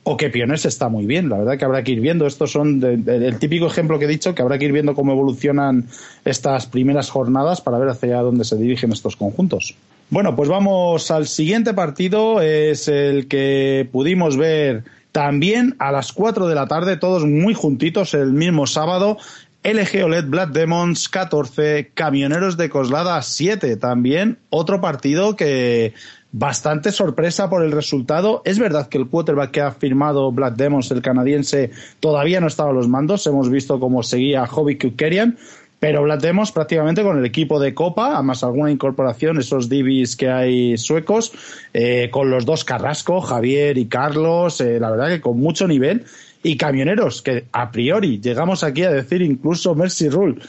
o 0.10 0.18
que 0.18 0.32
Pioners 0.32 0.66
está 0.66 0.90
muy 0.90 1.06
bien. 1.06 1.30
La 1.30 1.38
verdad 1.38 1.56
que 1.60 1.66
habrá 1.66 1.84
que 1.84 1.92
ir 1.92 2.00
viendo. 2.02 2.26
Estos 2.26 2.52
son 2.52 2.82
el 2.84 3.38
típico 3.38 3.68
ejemplo 3.68 4.00
que 4.00 4.06
he 4.06 4.08
dicho, 4.08 4.34
que 4.34 4.42
habrá 4.42 4.58
que 4.58 4.66
ir 4.66 4.72
viendo 4.72 4.96
cómo 4.96 5.12
evolucionan 5.12 5.86
estas 6.26 6.66
primeras 6.66 7.12
jornadas 7.12 7.62
para 7.62 7.78
ver 7.78 7.90
hacia 7.90 8.18
dónde 8.18 8.44
se 8.44 8.56
dirigen 8.56 8.92
estos 8.92 9.16
conjuntos. 9.16 9.76
Bueno, 10.10 10.36
pues 10.36 10.50
vamos 10.50 11.12
al 11.12 11.28
siguiente 11.28 11.76
partido. 11.76 12.42
Es 12.42 12.88
el 12.88 13.28
que 13.28 13.88
pudimos 13.92 14.36
ver 14.36 14.84
también 15.12 15.76
a 15.78 15.92
las 15.92 16.12
4 16.12 16.48
de 16.48 16.56
la 16.56 16.68
tarde, 16.68 16.98
todos 16.98 17.26
muy 17.26 17.54
juntitos 17.54 18.16
el 18.16 18.34
mismo 18.34 18.66
sábado. 18.66 19.18
LG 19.62 20.06
OLED 20.06 20.26
Black 20.26 20.52
Demons 20.52 21.08
14, 21.10 21.92
Camioneros 21.94 22.58
de 22.58 22.70
Coslada 22.70 23.22
7 23.22 23.76
también. 23.76 24.40
Otro 24.50 24.82
partido 24.82 25.36
que 25.36 25.94
bastante 26.32 26.92
sorpresa 26.92 27.50
por 27.50 27.64
el 27.64 27.72
resultado. 27.72 28.42
Es 28.46 28.60
verdad 28.60 28.88
que 28.88 28.98
el 28.98 29.08
quarterback 29.08 29.52
que 29.52 29.62
ha 29.62 29.72
firmado 29.72 30.32
Black 30.32 30.56
Demons, 30.56 30.92
el 30.92 31.02
canadiense, 31.02 31.72
todavía 32.00 32.40
no 32.40 32.48
estaba 32.48 32.70
a 32.70 32.74
los 32.74 32.88
mandos. 32.88 33.26
Hemos 33.28 33.50
visto 33.50 33.80
cómo 33.80 34.04
seguía 34.04 34.46
Hobby 34.46 34.78
Kukerian, 34.78 35.38
pero 35.80 36.06
Demons 36.18 36.52
prácticamente 36.52 37.04
con 37.04 37.18
el 37.18 37.26
equipo 37.26 37.60
de 37.60 37.74
Copa, 37.74 38.16
además 38.16 38.44
alguna 38.44 38.70
incorporación, 38.70 39.40
esos 39.40 39.70
divis 39.70 40.16
que 40.16 40.30
hay 40.30 40.78
suecos, 40.78 41.32
eh, 41.74 42.10
con 42.12 42.30
los 42.30 42.46
dos 42.46 42.66
Carrasco, 42.66 43.22
Javier 43.22 43.78
y 43.78 43.88
Carlos, 43.88 44.60
eh, 44.60 44.80
la 44.80 44.92
verdad 44.92 45.08
que 45.08 45.22
con 45.22 45.40
mucho 45.40 45.68
nivel. 45.68 46.06
Y 46.42 46.56
camioneros, 46.56 47.22
que 47.22 47.48
a 47.52 47.70
priori 47.70 48.22
llegamos 48.22 48.64
aquí 48.64 48.84
a 48.84 48.92
decir 48.92 49.22
incluso 49.22 49.76
Mercy 49.76 50.08
Rule. 50.08 50.42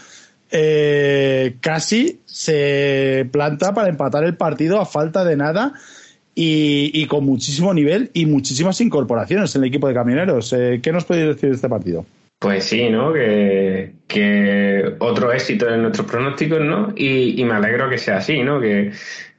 Eh, 0.52 1.56
casi 1.60 2.20
se 2.24 3.28
planta 3.30 3.72
para 3.72 3.88
empatar 3.88 4.24
el 4.24 4.36
partido 4.36 4.80
a 4.80 4.86
falta 4.86 5.24
de 5.24 5.36
nada 5.36 5.74
y, 6.34 7.06
con 7.06 7.24
muchísimo 7.24 7.74
nivel 7.74 8.10
y 8.14 8.26
muchísimas 8.26 8.80
incorporaciones 8.80 9.54
en 9.54 9.62
el 9.62 9.68
equipo 9.68 9.88
de 9.88 9.94
camioneros. 9.94 10.54
¿Qué 10.82 10.90
nos 10.92 11.04
podéis 11.04 11.28
decir 11.28 11.50
de 11.50 11.56
este 11.56 11.68
partido? 11.68 12.06
Pues 12.38 12.64
sí, 12.64 12.88
¿no? 12.88 13.12
Que, 13.12 14.94
otro 14.98 15.32
éxito 15.32 15.68
en 15.68 15.82
nuestros 15.82 16.06
pronósticos, 16.06 16.60
¿no? 16.60 16.92
Y, 16.96 17.40
y, 17.40 17.44
me 17.44 17.54
alegro 17.54 17.90
que 17.90 17.98
sea 17.98 18.16
así, 18.16 18.42
¿no? 18.42 18.58
Que, 18.58 18.92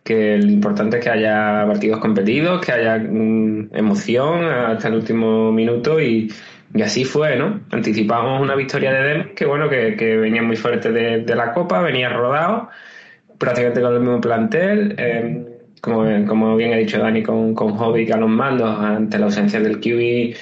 que 0.03 0.37
lo 0.37 0.49
importante 0.49 0.97
es 0.97 1.03
que 1.03 1.09
haya 1.09 1.65
partidos 1.67 1.99
competidos, 1.99 2.63
que 2.65 2.71
haya 2.71 2.97
mm, 2.97 3.69
emoción 3.73 4.45
hasta 4.45 4.87
el 4.87 4.95
último 4.95 5.51
minuto 5.51 5.99
y, 5.99 6.31
y, 6.73 6.81
así 6.81 7.03
fue, 7.03 7.35
¿no? 7.35 7.61
Anticipamos 7.71 8.41
una 8.41 8.55
victoria 8.55 8.91
de 8.91 9.01
Dem 9.03 9.35
que 9.35 9.45
bueno, 9.45 9.69
que, 9.69 9.95
que 9.95 10.17
venía 10.17 10.41
muy 10.41 10.55
fuerte 10.55 10.91
de, 10.91 11.19
de, 11.19 11.35
la 11.35 11.53
Copa, 11.53 11.81
venía 11.81 12.09
rodado, 12.09 12.69
prácticamente 13.37 13.81
con 13.81 13.93
el 13.93 13.99
mismo 13.99 14.21
plantel. 14.21 14.95
Eh, 14.97 15.45
como, 15.81 16.05
como 16.27 16.55
bien 16.55 16.73
ha 16.73 16.77
dicho 16.77 16.99
Dani, 16.99 17.23
con, 17.23 17.55
con 17.55 17.71
Hobbit 17.71 18.11
a 18.11 18.17
los 18.17 18.29
mandos 18.29 18.79
ante 18.79 19.17
la 19.17 19.25
ausencia 19.25 19.59
del 19.59 19.79
QB 19.79 20.35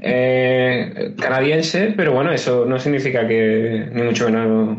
eh, 0.00 1.14
canadiense, 1.20 1.92
pero 1.96 2.12
bueno, 2.12 2.32
eso 2.32 2.64
no 2.64 2.78
significa 2.78 3.26
que 3.28 3.88
ni 3.92 4.02
mucho 4.02 4.30
menos 4.30 4.78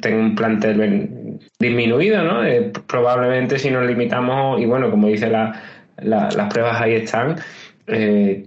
tenga 0.00 0.18
un 0.18 0.34
plantel 0.34 1.38
disminuido, 1.58 2.22
¿no? 2.22 2.44
Eh, 2.44 2.72
probablemente 2.86 3.58
si 3.58 3.70
nos 3.70 3.86
limitamos, 3.86 4.60
y 4.60 4.66
bueno, 4.66 4.90
como 4.90 5.08
dice 5.08 5.30
la, 5.30 5.60
las 5.96 6.52
pruebas 6.52 6.80
ahí 6.80 6.94
están, 6.94 7.36
eh, 7.86 8.46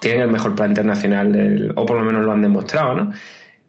tienen 0.00 0.22
el 0.22 0.30
mejor 0.30 0.54
plantel 0.54 0.86
nacional, 0.86 1.72
o 1.76 1.86
por 1.86 1.98
lo 1.98 2.04
menos 2.04 2.24
lo 2.24 2.32
han 2.32 2.42
demostrado, 2.42 2.94
¿no? 2.94 3.12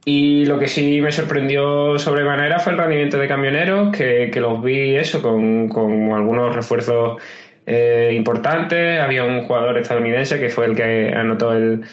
Y 0.08 0.46
lo 0.46 0.60
que 0.60 0.68
sí 0.68 1.02
me 1.02 1.12
sorprendió 1.12 1.98
sobremanera 1.98 2.60
fue 2.60 2.74
el 2.74 2.78
rendimiento 2.78 3.18
de 3.18 3.28
camioneros, 3.28 3.96
que, 3.96 4.30
que 4.32 4.40
los 4.40 4.62
vi 4.64 4.96
eso, 4.96 5.22
con, 5.22 5.68
con 5.68 6.12
algunos 6.12 6.56
refuerzos 6.56 7.20
eh, 7.66 8.14
importantes. 8.16 9.00
Había 9.02 9.24
un 9.24 9.46
jugador 9.46 9.80
estadounidense 9.80 10.40
que 10.40 10.50
fue 10.50 10.68
el 10.68 10.76
que 10.76 11.12
anotó 11.12 11.54
el, 11.54 11.86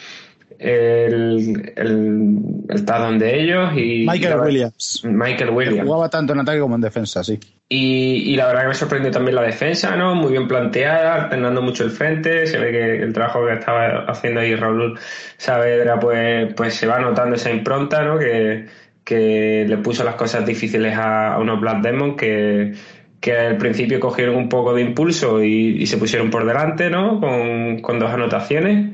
el, 0.63 1.73
el, 1.77 2.39
el 2.69 3.19
de 3.19 3.41
ellos. 3.43 3.73
Y, 3.77 4.07
Michael 4.07 4.41
Williams. 4.41 5.03
Michael 5.05 5.51
Williams. 5.51 5.83
jugaba 5.87 6.09
tanto 6.09 6.33
en 6.33 6.41
ataque 6.41 6.61
como 6.61 6.75
en 6.75 6.81
defensa, 6.81 7.23
sí. 7.25 7.39
Y, 7.69 8.33
y, 8.33 8.37
la 8.37 8.47
verdad 8.47 8.63
que 8.63 8.69
me 8.69 8.75
sorprendió 8.75 9.11
también 9.11 9.35
la 9.35 9.43
defensa, 9.43 9.97
¿no? 9.97 10.15
Muy 10.15 10.33
bien 10.33 10.47
planteada, 10.47 11.25
alternando 11.25 11.63
mucho 11.63 11.85
el 11.85 11.91
frente. 11.91 12.47
Se 12.47 12.59
ve 12.59 12.71
que 12.71 13.03
el 13.03 13.13
trabajo 13.13 13.47
que 13.47 13.55
estaba 13.55 14.05
haciendo 14.07 14.41
ahí 14.41 14.55
Raúl 14.55 14.99
Saavedra, 15.39 15.99
pues, 15.99 16.53
pues 16.55 16.75
se 16.75 16.87
va 16.87 16.99
notando 16.99 17.37
esa 17.37 17.51
impronta, 17.51 18.03
¿no? 18.03 18.19
Que, 18.19 18.67
que 19.05 19.65
le 19.69 19.79
puso 19.79 20.05
las 20.05 20.15
cosas 20.15 20.47
difíciles 20.47 20.97
a, 20.97 21.39
unos 21.39 21.61
Black 21.61 21.83
Demons 21.83 22.17
que, 22.17 22.75
que 23.21 23.37
al 23.37 23.57
principio 23.57 24.01
cogieron 24.01 24.37
un 24.37 24.49
poco 24.49 24.75
de 24.75 24.83
impulso 24.83 25.43
y, 25.43 25.87
se 25.87 25.97
pusieron 25.97 26.31
por 26.31 26.47
delante, 26.47 26.91
¿no? 26.91 27.21
Con, 27.21 27.81
con 27.81 27.99
dos 27.99 28.11
anotaciones, 28.11 28.93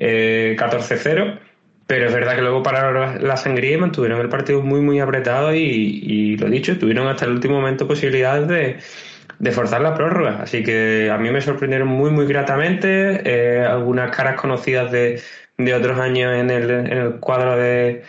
eh, 0.00 0.56
14-0. 0.58 1.38
Pero 1.86 2.06
es 2.06 2.12
verdad 2.12 2.36
que 2.36 2.42
luego 2.42 2.62
pararon 2.62 3.26
la 3.26 3.36
sangría 3.36 3.74
y 3.74 3.76
mantuvieron 3.76 4.20
el 4.20 4.28
partido 4.28 4.62
muy, 4.62 4.80
muy 4.80 5.00
apretado 5.00 5.54
y, 5.54 6.36
lo 6.36 6.48
dicho, 6.48 6.78
tuvieron 6.78 7.08
hasta 7.08 7.24
el 7.24 7.32
último 7.32 7.56
momento 7.56 7.88
posibilidades 7.88 8.46
de, 8.48 8.76
de 9.40 9.50
forzar 9.52 9.80
la 9.80 9.94
prórroga. 9.94 10.42
Así 10.42 10.62
que 10.62 11.10
a 11.12 11.18
mí 11.18 11.30
me 11.30 11.40
sorprendieron 11.40 11.88
muy, 11.88 12.10
muy 12.10 12.26
gratamente. 12.26 13.22
Eh, 13.24 13.64
algunas 13.64 14.14
caras 14.14 14.40
conocidas 14.40 14.92
de, 14.92 15.20
de 15.58 15.74
otros 15.74 15.98
años 15.98 16.32
en 16.36 16.50
el, 16.50 16.70
en 16.70 16.98
el 16.98 17.14
cuadro 17.14 17.56
de, 17.56 18.02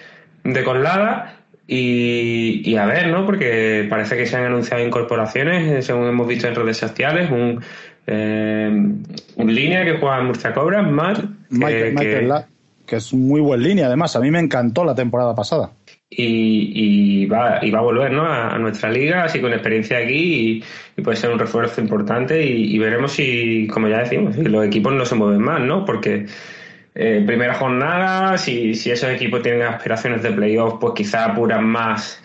de 0.44 0.64
Colada 0.64 1.42
y, 1.74 2.76
a 2.76 2.86
ver, 2.86 3.08
¿no? 3.08 3.26
Porque 3.26 3.88
parece 3.90 4.18
que 4.18 4.26
se 4.26 4.36
han 4.36 4.44
anunciado 4.44 4.86
incorporaciones, 4.86 5.72
eh, 5.72 5.82
según 5.82 6.06
hemos 6.08 6.28
visto 6.28 6.48
en 6.48 6.56
redes 6.56 6.76
sociales, 6.76 7.32
un, 7.32 7.64
eh, 8.08 8.70
un 9.38 9.56
línea 9.56 9.86
que 9.86 9.98
juega 9.98 10.20
en 10.20 10.26
Murcia 10.26 10.54
Cobra, 10.54 10.82
Matt. 10.82 11.24
Michael, 11.52 11.96
que, 11.96 12.30
que 12.86 12.96
es 12.96 13.14
muy 13.14 13.42
buen 13.42 13.62
línea, 13.62 13.88
además. 13.88 14.16
A 14.16 14.20
mí 14.20 14.32
me 14.32 14.40
encantó 14.40 14.84
la 14.84 14.96
temporada 14.96 15.36
pasada. 15.36 15.72
Y, 16.10 17.24
y, 17.24 17.26
va, 17.26 17.60
y 17.62 17.72
va 17.72 17.80
a 17.80 17.84
volver 17.84 18.12
¿no? 18.12 18.26
a, 18.26 18.58
nuestra 18.58 18.92
liga, 18.92 19.24
así 19.24 19.40
con 19.40 19.54
experiencia 19.54 19.98
aquí, 19.98 20.64
y, 20.98 21.02
puede 21.02 21.16
ser 21.16 21.32
un 21.32 21.40
refuerzo 21.40 21.80
importante. 21.80 22.46
Y, 22.46 22.76
y, 22.76 22.80
veremos 22.80 23.14
si, 23.14 23.68
como 23.68 23.88
ya 23.88 24.00
decimos, 24.00 24.36
si 24.36 24.44
los 24.44 24.66
equipos 24.66 24.94
no 24.94 25.06
se 25.06 25.16
mueven 25.16 25.42
más, 25.42 25.62
¿no? 25.62 25.86
Porque 25.86 26.26
eh, 26.94 27.24
primera 27.26 27.54
jornada, 27.54 28.38
si, 28.38 28.76
si 28.76 28.92
esos 28.92 29.10
equipos 29.10 29.42
tienen 29.42 29.62
aspiraciones 29.62 30.24
de 30.24 30.32
playoff, 30.32 30.80
pues 30.80 30.94
quizá 30.96 31.26
apuran 31.26 31.64
más 31.64 32.22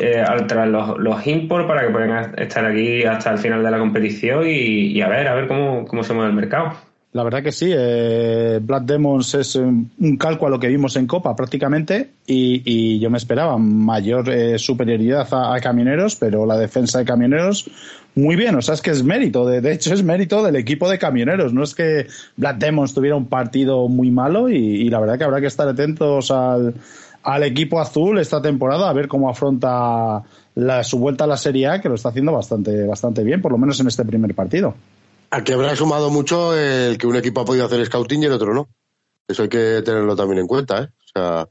eh, 0.00 0.20
al 0.20 0.46
los, 0.72 0.98
los 0.98 1.26
import 1.26 1.66
para 1.66 1.86
que 1.86 1.92
puedan 1.92 2.34
estar 2.38 2.64
aquí 2.64 3.04
hasta 3.04 3.30
el 3.32 3.38
final 3.38 3.62
de 3.62 3.70
la 3.70 3.78
competición 3.78 4.44
y, 4.46 5.00
a 5.00 5.08
ver, 5.08 5.28
a 5.28 5.34
ver 5.34 5.46
cómo, 5.46 5.84
cómo 5.86 6.02
se 6.02 6.14
mueve 6.14 6.30
el 6.30 6.36
mercado. 6.36 6.87
La 7.12 7.22
verdad 7.24 7.42
que 7.42 7.52
sí, 7.52 7.70
eh, 7.74 8.60
Black 8.62 8.84
Demons 8.84 9.34
es 9.34 9.56
un, 9.56 9.90
calco 10.18 10.46
a 10.46 10.50
lo 10.50 10.60
que 10.60 10.68
vimos 10.68 10.94
en 10.96 11.06
Copa 11.06 11.34
prácticamente 11.34 12.10
y, 12.26 12.98
yo 12.98 13.08
me 13.08 13.16
esperaba 13.16 13.56
mayor 13.56 14.28
eh, 14.28 14.58
superioridad 14.58 15.26
a, 15.32 15.54
a, 15.54 15.60
Camioneros, 15.60 16.16
pero 16.16 16.44
la 16.44 16.58
defensa 16.58 16.98
de 16.98 17.06
Camioneros 17.06 17.70
muy 18.18 18.34
bien, 18.34 18.56
o 18.56 18.62
sea, 18.62 18.74
es 18.74 18.82
que 18.82 18.90
es 18.90 19.04
mérito, 19.04 19.46
de, 19.46 19.72
hecho 19.72 19.94
es 19.94 20.02
mérito 20.02 20.42
del 20.42 20.56
equipo 20.56 20.90
de 20.90 20.98
camioneros, 20.98 21.52
no 21.52 21.62
es 21.62 21.74
que 21.74 22.08
Black 22.36 22.58
Demons 22.58 22.92
tuviera 22.92 23.14
un 23.14 23.26
partido 23.26 23.86
muy 23.86 24.10
malo 24.10 24.48
y, 24.48 24.88
la 24.90 24.98
verdad 24.98 25.18
que 25.18 25.24
habrá 25.24 25.40
que 25.40 25.46
estar 25.46 25.68
atentos 25.68 26.32
al, 26.32 26.74
al, 27.22 27.42
equipo 27.44 27.80
azul 27.80 28.18
esta 28.18 28.42
temporada 28.42 28.90
a 28.90 28.92
ver 28.92 29.06
cómo 29.06 29.30
afronta 29.30 30.22
la, 30.56 30.82
su 30.82 30.98
vuelta 30.98 31.24
a 31.24 31.26
la 31.28 31.36
Serie 31.36 31.68
A, 31.68 31.80
que 31.80 31.88
lo 31.88 31.94
está 31.94 32.08
haciendo 32.08 32.32
bastante, 32.32 32.84
bastante 32.86 33.22
bien, 33.22 33.40
por 33.40 33.52
lo 33.52 33.58
menos 33.58 33.78
en 33.78 33.86
este 33.86 34.04
primer 34.04 34.34
partido. 34.34 34.74
Aquí 35.30 35.52
habrá 35.52 35.76
sumado 35.76 36.10
mucho 36.10 36.56
el 36.56 36.96
que 36.96 37.06
un 37.06 37.16
equipo 37.16 37.40
ha 37.40 37.44
podido 37.44 37.66
hacer 37.66 37.84
scouting 37.84 38.22
y 38.22 38.26
el 38.26 38.32
otro 38.32 38.54
no. 38.54 38.68
Eso 39.26 39.42
hay 39.42 39.48
que 39.48 39.82
tenerlo 39.84 40.16
también 40.16 40.40
en 40.40 40.46
cuenta, 40.46 40.82
¿eh? 40.82 40.88
O 40.88 41.08
sea, 41.12 41.48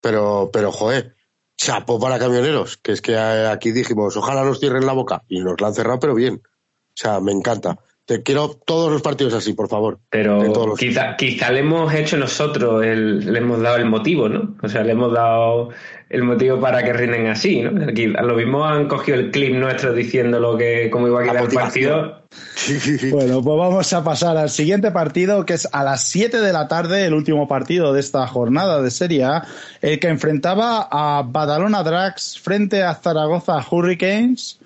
pero, 0.00 0.50
pero, 0.52 0.72
joder, 0.72 1.14
chapo 1.56 2.00
para 2.00 2.18
camioneros, 2.18 2.76
que 2.78 2.92
es 2.92 3.00
que 3.00 3.16
aquí 3.16 3.70
dijimos, 3.70 4.16
ojalá 4.16 4.44
nos 4.44 4.58
cierren 4.58 4.84
la 4.84 4.92
boca, 4.92 5.22
y 5.28 5.40
nos 5.40 5.60
la 5.60 5.68
han 5.68 5.74
cerrado, 5.74 6.00
pero 6.00 6.14
bien. 6.14 6.42
O 6.44 6.94
sea, 6.94 7.20
me 7.20 7.30
encanta. 7.32 7.78
Te 8.04 8.24
quiero 8.24 8.48
todos 8.66 8.90
los 8.90 9.00
partidos 9.00 9.32
así, 9.32 9.52
por 9.52 9.68
favor. 9.68 10.00
Pero 10.10 10.74
quizá, 10.76 11.16
quizá 11.16 11.52
le 11.52 11.60
hemos 11.60 11.94
hecho 11.94 12.16
nosotros, 12.16 12.84
le 12.84 13.38
hemos 13.38 13.60
dado 13.62 13.76
el 13.76 13.84
motivo, 13.84 14.28
¿no? 14.28 14.56
O 14.60 14.68
sea, 14.68 14.82
le 14.82 14.92
hemos 14.92 15.12
dado 15.12 15.68
el 16.10 16.24
motivo 16.24 16.58
para 16.58 16.82
que 16.82 16.92
rinden 16.92 17.28
así, 17.28 17.62
¿no? 17.62 17.88
Aquí, 17.88 18.12
a 18.16 18.22
lo 18.22 18.34
mismo 18.34 18.64
han 18.64 18.88
cogido 18.88 19.18
el 19.18 19.30
clip 19.30 19.54
nuestro 19.54 19.94
diciendo 19.94 20.40
lo 20.40 20.58
que, 20.58 20.90
cómo 20.90 21.06
iba 21.06 21.20
a 21.20 21.24
quedar 21.24 21.44
el 21.44 21.50
partido. 21.50 22.21
Bueno, 23.10 23.42
pues 23.42 23.58
vamos 23.58 23.92
a 23.92 24.04
pasar 24.04 24.36
al 24.36 24.50
siguiente 24.50 24.90
partido, 24.90 25.44
que 25.44 25.54
es 25.54 25.68
a 25.72 25.82
las 25.84 26.04
7 26.04 26.40
de 26.40 26.52
la 26.52 26.68
tarde, 26.68 27.06
el 27.06 27.14
último 27.14 27.48
partido 27.48 27.92
de 27.92 28.00
esta 28.00 28.26
jornada 28.26 28.80
de 28.82 28.90
Serie 28.90 29.24
A, 29.24 29.44
el 29.80 29.98
que 29.98 30.08
enfrentaba 30.08 30.88
a 30.90 31.22
Badalona 31.22 31.82
Drax 31.82 32.38
frente 32.38 32.82
a 32.82 32.94
Zaragoza 32.94 33.64
Hurricanes, 33.68 34.58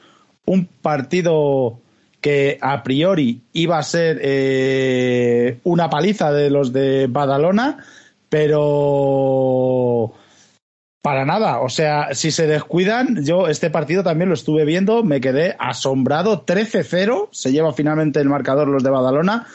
un 0.45 0.67
partido 0.67 1.79
que 2.21 2.59
a 2.61 2.83
priori 2.83 3.41
iba 3.53 3.79
a 3.79 3.83
ser 3.83 4.19
eh, 4.23 5.59
una 5.65 5.89
paliza 5.89 6.33
de 6.33 6.51
los 6.51 6.73
de 6.73 7.07
Badalona, 7.09 7.85
pero 8.29 10.13
para 11.07 11.25
nada, 11.25 11.61
o 11.61 11.69
sea, 11.69 12.17
si 12.17 12.33
se 12.33 12.49
descuidan, 12.49 13.25
yo 13.25 13.47
este 13.47 13.71
partido 13.71 14.03
también 14.03 14.29
lo 14.29 14.35
estuve 14.35 14.65
viendo, 14.65 15.05
me 15.05 15.21
quedé 15.21 15.55
asombrado, 15.61 16.45
13-0, 16.45 17.29
se 17.31 17.53
lleva 17.53 17.73
finalmente 17.73 18.19
el 18.19 18.29
marcador 18.29 18.67
los 18.67 18.83
de 18.83 18.91
Badalona, 18.91 19.47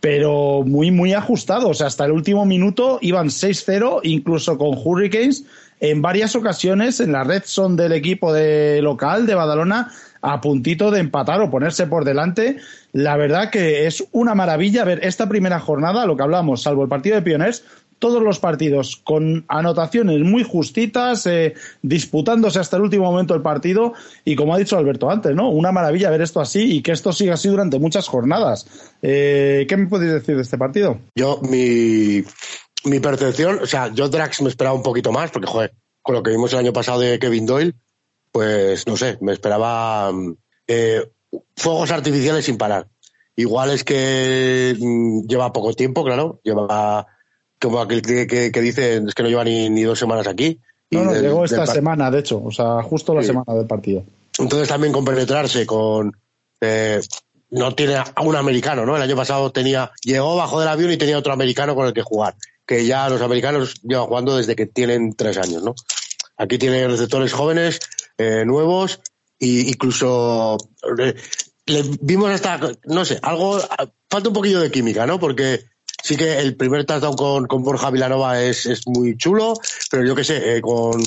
pero 0.00 0.62
muy, 0.64 0.90
muy 0.90 1.12
ajustado, 1.12 1.68
o 1.68 1.74
sea, 1.74 1.88
hasta 1.88 2.06
el 2.06 2.12
último 2.12 2.46
minuto 2.46 2.98
iban 3.02 3.26
6-0, 3.26 4.00
incluso 4.04 4.56
con 4.56 4.70
Hurricanes, 4.82 5.44
en 5.80 6.00
varias 6.00 6.34
ocasiones 6.34 7.00
en 7.00 7.12
la 7.12 7.24
red 7.24 7.42
son 7.44 7.76
del 7.76 7.92
equipo 7.92 8.32
de 8.32 8.80
local 8.80 9.26
de 9.26 9.34
Badalona 9.34 9.92
a 10.22 10.40
puntito 10.40 10.90
de 10.90 11.00
empatar 11.00 11.40
o 11.40 11.50
ponerse 11.50 11.86
por 11.86 12.04
delante. 12.04 12.58
La 12.92 13.16
verdad 13.16 13.50
que 13.50 13.86
es 13.86 14.04
una 14.12 14.34
maravilla 14.34 14.84
ver 14.84 15.00
esta 15.02 15.28
primera 15.28 15.60
jornada, 15.60 16.06
lo 16.06 16.16
que 16.16 16.22
hablamos, 16.22 16.62
salvo 16.62 16.82
el 16.82 16.88
partido 16.88 17.16
de 17.16 17.22
Pioners, 17.22 17.64
todos 18.00 18.22
los 18.22 18.40
partidos 18.40 18.96
con 19.04 19.44
anotaciones 19.46 20.20
muy 20.20 20.42
justitas, 20.42 21.26
eh, 21.26 21.54
disputándose 21.82 22.58
hasta 22.58 22.76
el 22.78 22.82
último 22.82 23.04
momento 23.04 23.34
el 23.34 23.42
partido 23.42 23.92
y 24.24 24.34
como 24.34 24.54
ha 24.54 24.58
dicho 24.58 24.76
Alberto 24.76 25.08
antes, 25.08 25.36
¿no? 25.36 25.50
Una 25.50 25.70
maravilla 25.70 26.10
ver 26.10 26.22
esto 26.22 26.40
así 26.40 26.78
y 26.78 26.82
que 26.82 26.92
esto 26.92 27.12
siga 27.12 27.34
así 27.34 27.48
durante 27.48 27.78
muchas 27.78 28.08
jornadas. 28.08 28.66
Eh, 29.02 29.66
¿Qué 29.68 29.76
me 29.76 29.86
podéis 29.86 30.14
decir 30.14 30.34
de 30.34 30.42
este 30.42 30.58
partido? 30.58 30.98
Yo, 31.14 31.40
mi, 31.42 32.24
mi 32.84 33.00
percepción, 33.00 33.60
o 33.62 33.66
sea, 33.66 33.92
yo 33.92 34.08
Drax 34.08 34.42
me 34.42 34.48
esperaba 34.48 34.74
un 34.74 34.82
poquito 34.82 35.12
más 35.12 35.30
porque, 35.30 35.46
joder, 35.46 35.74
con 36.02 36.14
lo 36.14 36.22
que 36.22 36.30
vimos 36.30 36.52
el 36.54 36.60
año 36.60 36.72
pasado 36.72 37.00
de 37.00 37.18
Kevin 37.18 37.44
Doyle, 37.44 37.74
pues 38.32 38.86
no 38.86 38.96
sé, 38.96 39.18
me 39.20 39.32
esperaba 39.32 40.10
eh, 40.66 41.06
fuegos 41.54 41.90
artificiales 41.90 42.46
sin 42.46 42.56
parar. 42.56 42.88
Igual 43.36 43.70
es 43.70 43.84
que 43.84 44.74
mm, 44.78 45.26
lleva 45.26 45.52
poco 45.52 45.74
tiempo, 45.74 46.02
claro, 46.02 46.40
lleva 46.42 47.06
como 47.60 47.80
aquel 47.80 48.02
que, 48.02 48.26
que, 48.26 48.60
dice 48.60 49.02
es 49.06 49.14
que 49.14 49.22
no 49.22 49.28
lleva 49.28 49.44
ni, 49.44 49.82
dos 49.82 49.98
semanas 49.98 50.26
aquí. 50.26 50.58
No, 50.90 51.04
no, 51.04 51.14
llegó 51.14 51.44
esta 51.44 51.66
semana, 51.66 52.10
de 52.10 52.20
hecho, 52.20 52.42
o 52.42 52.50
sea, 52.50 52.82
justo 52.82 53.14
la 53.14 53.22
semana 53.22 53.54
del 53.54 53.66
partido. 53.66 54.02
Entonces 54.38 54.68
también 54.68 54.92
con 54.92 55.04
penetrarse 55.04 55.66
con... 55.66 56.16
Eh, 56.60 57.00
no 57.50 57.74
tiene 57.74 57.96
a 57.96 58.22
un 58.22 58.36
americano, 58.36 58.86
¿no? 58.86 58.96
El 58.96 59.02
año 59.02 59.16
pasado 59.16 59.50
tenía, 59.50 59.90
llegó 60.04 60.36
bajo 60.36 60.60
del 60.60 60.68
avión 60.68 60.92
y 60.92 60.96
tenía 60.96 61.18
otro 61.18 61.32
americano 61.32 61.74
con 61.74 61.86
el 61.86 61.92
que 61.92 62.02
jugar, 62.02 62.36
que 62.64 62.86
ya 62.86 63.08
los 63.08 63.20
americanos 63.20 63.80
llevan 63.82 64.06
jugando 64.06 64.36
desde 64.36 64.54
que 64.54 64.66
tienen 64.66 65.14
tres 65.14 65.36
años, 65.36 65.62
¿no? 65.62 65.74
Aquí 66.36 66.58
tiene 66.58 66.86
receptores 66.86 67.32
jóvenes, 67.32 67.80
eh, 68.18 68.44
nuevos, 68.46 69.00
e 69.38 69.46
incluso 69.68 70.58
eh, 70.98 71.14
le 71.66 71.84
vimos 72.00 72.30
hasta, 72.30 72.60
no 72.84 73.04
sé, 73.04 73.18
algo, 73.22 73.60
falta 74.08 74.28
un 74.28 74.34
poquillo 74.34 74.60
de 74.60 74.70
química, 74.70 75.06
¿no? 75.06 75.18
Porque 75.18 75.64
sí 76.02 76.16
que 76.16 76.38
el 76.38 76.56
primer 76.56 76.84
touchdown 76.84 77.16
con, 77.16 77.46
con 77.46 77.62
Borja 77.62 77.90
Vilanova 77.90 78.42
es, 78.42 78.66
es 78.66 78.86
muy 78.86 79.16
chulo, 79.16 79.54
pero 79.90 80.04
yo 80.04 80.14
qué 80.14 80.24
sé, 80.24 80.56
eh, 80.56 80.60
con 80.60 81.00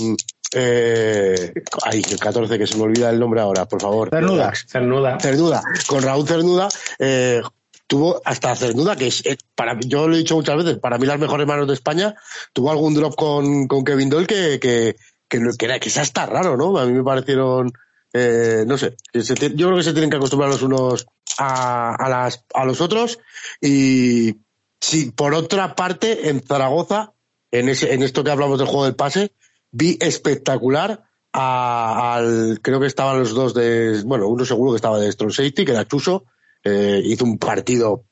eh, 0.56 1.54
ay, 1.84 2.02
el 2.10 2.20
14, 2.20 2.58
que 2.58 2.68
se 2.68 2.78
me 2.78 2.84
olvida 2.84 3.10
el 3.10 3.20
nombre 3.20 3.42
ahora, 3.42 3.66
por 3.66 3.82
favor. 3.82 4.10
Cernuda. 4.10 4.54
Cernuda. 4.68 5.20
Cernuda. 5.20 5.64
Con 5.88 6.04
Raúl 6.04 6.28
Cernuda, 6.28 6.70
eh, 7.00 7.42
tuvo 7.88 8.22
hasta 8.24 8.56
Cernuda, 8.56 8.96
que 8.96 9.08
es, 9.08 9.24
para 9.56 9.80
yo 9.80 10.08
lo 10.08 10.16
he 10.16 10.20
dicho 10.20 10.36
muchas 10.36 10.58
veces, 10.58 10.78
para 10.78 10.98
mí 10.98 11.06
las 11.06 11.20
mejores 11.20 11.48
manos 11.48 11.68
de 11.68 11.74
España, 11.74 12.16
tuvo 12.54 12.72
algún 12.72 12.94
drop 12.94 13.16
con, 13.16 13.68
con 13.68 13.84
Kevin 13.84 14.10
Doyle 14.10 14.28
que, 14.28 14.60
que, 14.60 14.96
que, 15.28 15.40
que, 15.58 15.66
era, 15.66 15.80
que 15.80 15.90
está 15.90 16.26
raro, 16.26 16.56
¿no? 16.56 16.78
A 16.78 16.86
mí 16.86 16.94
me 16.94 17.04
parecieron, 17.04 17.72
eh, 18.14 18.64
no 18.68 18.78
sé, 18.78 18.96
yo 19.14 19.68
creo 19.68 19.76
que 19.76 19.84
se 19.84 19.94
tienen 19.94 20.10
que 20.10 20.18
acostumbrar 20.18 20.50
los 20.50 20.62
unos 20.62 21.08
a, 21.40 21.96
a, 21.96 22.10
las, 22.10 22.46
a 22.54 22.66
los 22.66 22.80
otros 22.80 23.20
y 23.60 24.43
si 24.84 25.12
por 25.12 25.34
otra 25.34 25.76
parte 25.76 26.28
en 26.28 26.42
Zaragoza, 26.42 27.14
en, 27.52 27.70
ese, 27.70 27.94
en 27.94 28.04
esto 28.04 28.22
que 28.22 28.32
hablamos 28.32 28.60
del 28.60 28.68
juego 28.68 28.84
del 28.84 28.98
pase, 28.98 29.32
vi 29.72 29.98
espectacular 30.02 31.06
al, 31.32 32.60
creo 32.62 32.82
que 32.82 32.88
estaban 32.88 33.18
los 33.18 33.34
dos 33.34 33.54
de, 33.54 34.02
bueno, 34.04 34.28
uno 34.28 34.44
seguro 34.44 34.74
que 34.74 34.76
estaba 34.76 35.00
de 35.00 35.10
Strong 35.10 35.32
Safety, 35.32 35.64
que 35.64 35.72
era 35.72 35.88
Chuso, 35.88 36.26
eh, 36.66 37.02
hizo 37.06 37.24
un 37.24 37.38
partido 37.38 38.04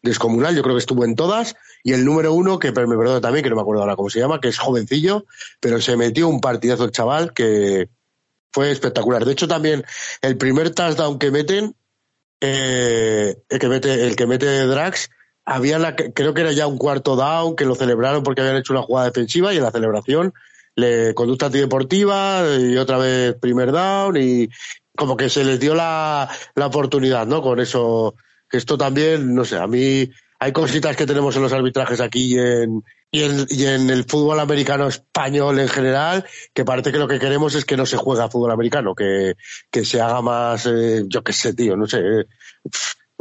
descomunal, 0.00 0.54
yo 0.54 0.62
creo 0.62 0.76
que 0.76 0.80
estuvo 0.80 1.04
en 1.04 1.16
todas, 1.16 1.56
y 1.82 1.92
el 1.92 2.04
número 2.04 2.34
uno, 2.34 2.60
que 2.60 2.68
me 2.68 2.74
perdono 2.74 3.20
también, 3.20 3.42
que 3.42 3.50
no 3.50 3.56
me 3.56 3.62
acuerdo 3.62 3.82
ahora 3.82 3.96
cómo 3.96 4.10
se 4.10 4.20
llama, 4.20 4.40
que 4.40 4.48
es 4.48 4.58
jovencillo, 4.58 5.26
pero 5.58 5.80
se 5.80 5.96
metió 5.96 6.28
un 6.28 6.40
partidazo 6.40 6.84
el 6.84 6.92
chaval 6.92 7.32
que 7.32 7.88
fue 8.52 8.70
espectacular. 8.70 9.24
De 9.24 9.32
hecho, 9.32 9.48
también 9.48 9.84
el 10.22 10.36
primer 10.36 10.70
touchdown 10.70 11.18
que 11.18 11.32
meten, 11.32 11.74
eh, 12.40 13.34
el 13.48 13.58
que 13.58 13.68
mete, 13.68 14.06
el 14.06 14.14
que 14.14 14.26
mete 14.28 14.46
Drax, 14.46 15.10
había 15.50 15.80
la, 15.80 15.96
creo 15.96 16.32
que 16.32 16.42
era 16.42 16.52
ya 16.52 16.68
un 16.68 16.78
cuarto 16.78 17.16
down, 17.16 17.56
que 17.56 17.64
lo 17.64 17.74
celebraron 17.74 18.22
porque 18.22 18.40
habían 18.40 18.58
hecho 18.58 18.72
una 18.72 18.82
jugada 18.82 19.08
defensiva 19.08 19.52
y 19.52 19.56
en 19.56 19.64
la 19.64 19.72
celebración 19.72 20.32
le 20.76 21.12
conducta 21.12 21.46
antideportiva 21.46 22.44
y 22.56 22.76
otra 22.76 22.98
vez 22.98 23.34
primer 23.34 23.72
down 23.72 24.16
y 24.16 24.48
como 24.96 25.16
que 25.16 25.28
se 25.28 25.42
les 25.42 25.58
dio 25.58 25.74
la, 25.74 26.28
la 26.54 26.66
oportunidad, 26.66 27.26
¿no? 27.26 27.42
Con 27.42 27.58
eso, 27.58 28.14
que 28.48 28.58
esto 28.58 28.78
también, 28.78 29.34
no 29.34 29.44
sé, 29.44 29.56
a 29.56 29.66
mí 29.66 30.08
hay 30.38 30.52
cositas 30.52 30.96
que 30.96 31.04
tenemos 31.04 31.34
en 31.34 31.42
los 31.42 31.52
arbitrajes 31.52 32.00
aquí 32.00 32.36
y 32.36 32.38
en, 32.38 32.84
y 33.10 33.24
en, 33.24 33.46
y 33.48 33.66
en 33.66 33.90
el 33.90 34.04
fútbol 34.04 34.38
americano 34.38 34.86
español 34.86 35.58
en 35.58 35.68
general, 35.68 36.24
que 36.54 36.64
parece 36.64 36.92
que 36.92 36.98
lo 36.98 37.08
que 37.08 37.18
queremos 37.18 37.56
es 37.56 37.64
que 37.64 37.76
no 37.76 37.86
se 37.86 37.96
juega 37.96 38.30
fútbol 38.30 38.52
americano, 38.52 38.94
que, 38.94 39.34
que 39.68 39.84
se 39.84 40.00
haga 40.00 40.22
más, 40.22 40.64
eh, 40.66 41.02
yo 41.08 41.24
qué 41.24 41.32
sé, 41.32 41.54
tío, 41.54 41.76
no 41.76 41.88
sé, 41.88 41.98
eh, 41.98 42.26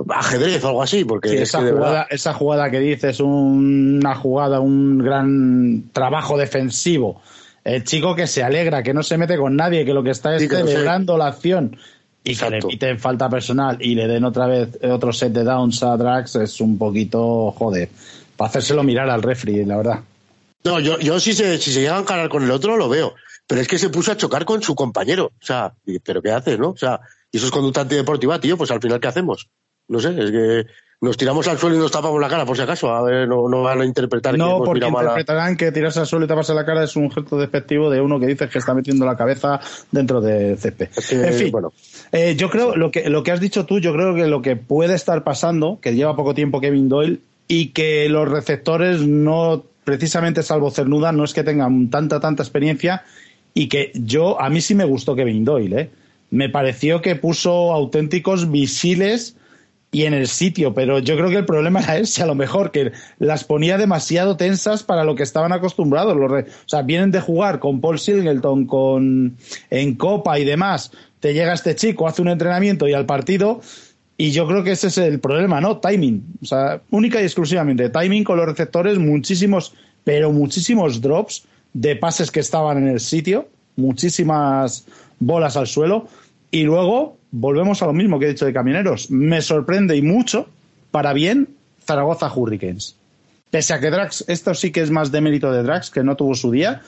ajedrez 0.09 0.63
o 0.63 0.69
algo 0.69 0.83
así, 0.83 1.05
porque 1.05 1.41
esa, 1.41 1.61
jugada, 1.61 2.07
esa 2.09 2.33
jugada 2.33 2.71
que 2.71 2.79
dices, 2.79 3.19
una 3.19 4.15
jugada, 4.15 4.59
un 4.59 4.99
gran 4.99 5.89
trabajo 5.91 6.37
defensivo, 6.37 7.21
el 7.63 7.83
chico 7.83 8.15
que 8.15 8.27
se 8.27 8.43
alegra, 8.43 8.83
que 8.83 8.93
no 8.93 9.03
se 9.03 9.17
mete 9.17 9.37
con 9.37 9.55
nadie, 9.55 9.85
que 9.85 9.93
lo 9.93 10.03
que 10.03 10.11
está 10.11 10.35
es 10.35 10.47
celebrando 10.47 11.17
la 11.17 11.27
acción 11.27 11.77
y 12.23 12.35
que 12.35 12.49
le 12.49 12.59
piten 12.59 12.99
falta 12.99 13.29
personal 13.29 13.77
y 13.79 13.95
le 13.95 14.07
den 14.07 14.23
otra 14.23 14.47
vez 14.47 14.77
otro 14.83 15.13
set 15.13 15.31
de 15.31 15.43
downs 15.43 15.81
a 15.83 15.95
Drax 15.97 16.35
es 16.35 16.61
un 16.61 16.77
poquito, 16.77 17.51
joder, 17.51 17.89
para 18.35 18.49
hacérselo 18.49 18.83
mirar 18.83 19.09
al 19.09 19.21
refri, 19.21 19.63
la 19.65 19.77
verdad. 19.77 19.99
No, 20.63 20.79
yo, 20.79 20.99
yo 20.99 21.19
si 21.19 21.33
se, 21.33 21.57
si 21.57 21.71
se 21.71 21.81
llega 21.81 21.97
a 21.97 22.01
encarar 22.01 22.29
con 22.29 22.43
el 22.43 22.51
otro 22.51 22.75
lo 22.77 22.89
veo, 22.89 23.15
pero 23.47 23.61
es 23.61 23.67
que 23.67 23.77
se 23.77 23.89
puso 23.89 24.11
a 24.11 24.17
chocar 24.17 24.45
con 24.45 24.61
su 24.61 24.75
compañero, 24.75 25.31
o 25.41 25.45
sea, 25.45 25.73
pero 26.03 26.21
¿qué 26.21 26.31
haces, 26.31 26.59
no? 26.59 26.69
O 26.69 26.77
sea, 26.77 26.99
y 27.31 27.37
eso 27.37 27.45
es 27.45 27.51
conducta 27.51 27.81
antideportiva, 27.81 28.39
tío, 28.39 28.57
pues 28.57 28.71
al 28.71 28.81
final 28.81 28.99
¿qué 28.99 29.07
hacemos? 29.07 29.47
No 29.89 29.99
sé, 29.99 30.09
es 30.17 30.31
que 30.31 30.65
nos 31.01 31.15
tiramos 31.15 31.47
al 31.47 31.57
suelo 31.57 31.77
y 31.77 31.79
nos 31.79 31.91
tapamos 31.91 32.19
la 32.19 32.27
cara, 32.27 32.45
por 32.45 32.57
si 32.57 32.63
acaso. 32.63 32.93
A 32.93 33.01
ver, 33.01 33.27
no, 33.27 33.47
no 33.47 33.63
van 33.63 33.81
a 33.81 33.85
interpretar 33.85 34.37
no, 34.37 34.61
porque 34.63 34.85
interpretarán 34.85 35.55
que 35.55 35.71
tirarse 35.71 35.99
al 35.99 36.07
suelo 36.07 36.25
y 36.25 36.27
taparse 36.27 36.53
la 36.53 36.65
cara 36.65 36.83
es 36.83 36.95
un 36.95 37.09
gesto 37.09 37.37
despectivo 37.37 37.89
de 37.89 38.01
uno 38.01 38.19
que 38.19 38.27
dice 38.27 38.49
que 38.49 38.59
está 38.59 38.73
metiendo 38.73 39.05
la 39.05 39.15
cabeza 39.15 39.59
dentro 39.91 40.19
de 40.19 40.57
césped. 40.57 40.89
en 41.11 41.33
fin, 41.33 41.51
bueno. 41.51 41.71
Eh, 42.11 42.35
yo 42.35 42.49
creo, 42.49 42.75
lo 42.75 42.91
que, 42.91 43.09
lo 43.09 43.23
que 43.23 43.31
has 43.31 43.39
dicho 43.39 43.65
tú, 43.65 43.79
yo 43.79 43.93
creo 43.93 44.13
que 44.13 44.27
lo 44.27 44.41
que 44.41 44.55
puede 44.57 44.95
estar 44.95 45.23
pasando, 45.23 45.79
que 45.81 45.95
lleva 45.95 46.15
poco 46.15 46.33
tiempo 46.33 46.59
Kevin 46.59 46.89
Doyle, 46.89 47.19
y 47.47 47.67
que 47.67 48.09
los 48.09 48.29
receptores 48.29 49.01
no, 49.01 49.63
precisamente 49.85 50.43
salvo 50.43 50.69
Cernuda, 50.69 51.11
no 51.13 51.23
es 51.23 51.33
que 51.33 51.43
tengan 51.43 51.89
tanta, 51.89 52.19
tanta 52.19 52.43
experiencia, 52.43 53.03
y 53.53 53.69
que 53.69 53.91
yo, 53.95 54.39
a 54.39 54.49
mí 54.49 54.59
sí 54.59 54.75
me 54.75 54.85
gustó 54.85 55.15
Kevin 55.15 55.45
Doyle, 55.45 55.79
¿eh? 55.79 55.89
Me 56.29 56.49
pareció 56.49 57.01
que 57.01 57.15
puso 57.15 57.73
auténticos 57.73 58.51
visiles 58.51 59.35
y 59.91 60.03
en 60.03 60.13
el 60.13 60.27
sitio, 60.27 60.73
pero 60.73 60.99
yo 60.99 61.17
creo 61.17 61.29
que 61.29 61.37
el 61.37 61.45
problema 61.45 61.79
era 61.79 61.97
ese, 61.97 62.21
a 62.21 62.27
lo 62.27 62.35
mejor, 62.35 62.71
que 62.71 62.91
las 63.17 63.43
ponía 63.43 63.77
demasiado 63.77 64.37
tensas 64.37 64.83
para 64.83 65.03
lo 65.03 65.15
que 65.15 65.23
estaban 65.23 65.51
acostumbrados. 65.51 66.15
Los 66.15 66.31
o 66.31 66.45
sea, 66.67 66.83
vienen 66.83 67.09
de 67.09 67.21
jugar 67.21 67.59
con 67.59 67.81
Paul 67.81 67.97
Singleton, 67.97 68.65
con 68.65 69.35
en 69.69 69.95
Copa 69.95 70.37
y 70.37 70.45
demás. 70.45 70.91
Te 71.19 71.33
llega 71.33 71.53
este 71.53 71.75
chico, 71.75 72.07
hace 72.07 72.21
un 72.21 72.29
entrenamiento 72.29 72.87
y 72.87 72.93
al 72.93 73.07
partido, 73.07 73.61
y 74.15 74.31
yo 74.31 74.45
creo 74.47 74.63
que 74.63 74.71
ese 74.71 74.87
es 74.87 74.97
el 74.97 75.19
problema, 75.19 75.61
¿no? 75.61 75.77
Timing. 75.77 76.23
O 76.41 76.45
sea, 76.45 76.81
única 76.91 77.21
y 77.21 77.23
exclusivamente. 77.23 77.89
Timing 77.89 78.25
con 78.25 78.37
los 78.37 78.45
receptores, 78.45 78.99
muchísimos, 78.99 79.73
pero 80.03 80.31
muchísimos 80.31 81.01
drops 81.01 81.45
de 81.73 81.95
pases 81.95 82.29
que 82.29 82.41
estaban 82.41 82.77
en 82.77 82.89
el 82.89 82.99
sitio, 82.99 83.47
muchísimas 83.75 84.85
bolas 85.19 85.57
al 85.57 85.67
suelo. 85.67 86.07
Y 86.51 86.63
luego, 86.63 87.17
volvemos 87.31 87.81
a 87.81 87.85
lo 87.85 87.93
mismo 87.93 88.19
que 88.19 88.25
he 88.25 88.29
dicho 88.29 88.45
de 88.45 88.53
Camioneros. 88.53 89.11
Me 89.11 89.41
sorprende 89.41 89.95
y 89.95 90.01
mucho, 90.01 90.47
para 90.91 91.13
bien, 91.13 91.49
Zaragoza 91.83 92.31
Hurricanes. 92.33 92.95
Pese 93.49 93.73
a 93.73 93.79
que 93.79 93.89
Drax, 93.89 94.25
esto 94.27 94.53
sí 94.53 94.71
que 94.71 94.81
es 94.81 94.91
más 94.91 95.11
de 95.11 95.21
mérito 95.21 95.51
de 95.51 95.63
Drax, 95.63 95.89
que 95.89 96.03
no 96.03 96.15
tuvo 96.15 96.35
su 96.35 96.51
día, 96.51 96.81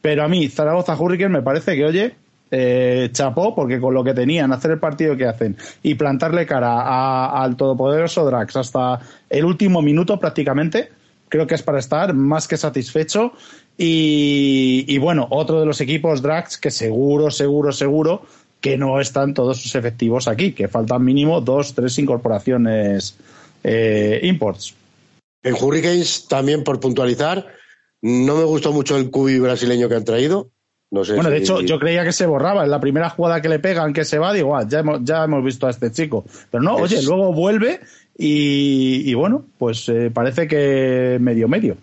pero 0.00 0.24
a 0.24 0.28
mí 0.28 0.48
Zaragoza 0.48 0.94
Hurricanes 0.94 1.32
me 1.32 1.42
parece 1.42 1.74
que, 1.74 1.84
oye, 1.84 2.14
eh, 2.50 3.08
chapó, 3.12 3.54
porque 3.54 3.80
con 3.80 3.94
lo 3.94 4.04
que 4.04 4.12
tenían, 4.12 4.52
hacer 4.52 4.72
el 4.72 4.78
partido 4.78 5.16
que 5.16 5.26
hacen 5.26 5.56
y 5.82 5.94
plantarle 5.94 6.44
cara 6.44 7.42
al 7.42 7.56
todopoderoso 7.56 8.26
Drax 8.26 8.56
hasta 8.56 9.00
el 9.30 9.46
último 9.46 9.80
minuto 9.80 10.20
prácticamente, 10.20 10.90
creo 11.30 11.46
que 11.46 11.54
es 11.54 11.62
para 11.62 11.78
estar 11.78 12.12
más 12.12 12.46
que 12.46 12.58
satisfecho. 12.58 13.32
Y, 13.78 14.84
y 14.86 14.98
bueno, 14.98 15.26
otro 15.30 15.60
de 15.60 15.64
los 15.64 15.80
equipos 15.80 16.20
Drax 16.20 16.58
que 16.58 16.70
seguro, 16.70 17.30
seguro, 17.30 17.72
seguro 17.72 18.26
que 18.62 18.78
no 18.78 19.00
están 19.00 19.34
todos 19.34 19.60
sus 19.60 19.74
efectivos 19.74 20.28
aquí, 20.28 20.52
que 20.52 20.68
faltan 20.68 21.04
mínimo 21.04 21.40
dos, 21.40 21.74
tres 21.74 21.98
incorporaciones 21.98 23.16
eh, 23.64 24.20
imports. 24.22 24.74
En 25.42 25.54
Hurricanes, 25.54 26.28
también 26.28 26.62
por 26.62 26.78
puntualizar, 26.78 27.48
no 28.00 28.36
me 28.36 28.44
gustó 28.44 28.72
mucho 28.72 28.96
el 28.96 29.10
cubi 29.10 29.40
brasileño 29.40 29.88
que 29.88 29.96
han 29.96 30.04
traído. 30.04 30.50
No 30.92 31.04
sé 31.04 31.14
bueno, 31.14 31.30
de 31.30 31.38
hecho, 31.38 31.60
yo 31.60 31.78
creía 31.78 32.04
que 32.04 32.12
se 32.12 32.26
borraba. 32.26 32.64
En 32.64 32.70
la 32.70 32.80
primera 32.80 33.10
jugada 33.10 33.42
que 33.42 33.48
le 33.48 33.58
pegan, 33.58 33.92
que 33.92 34.04
se 34.04 34.18
va, 34.18 34.32
digo, 34.32 34.56
ah, 34.56 34.64
ya, 34.68 34.80
hemos, 34.80 35.00
ya 35.02 35.24
hemos 35.24 35.42
visto 35.44 35.66
a 35.66 35.70
este 35.70 35.90
chico. 35.90 36.24
Pero 36.50 36.62
no, 36.62 36.76
oye, 36.76 37.02
luego 37.02 37.32
vuelve 37.32 37.80
y, 38.16 39.12
bueno, 39.14 39.44
pues 39.58 39.88
eh, 39.88 40.10
parece 40.12 40.46
que 40.46 41.18
medio 41.20 41.48
medio. 41.48 41.76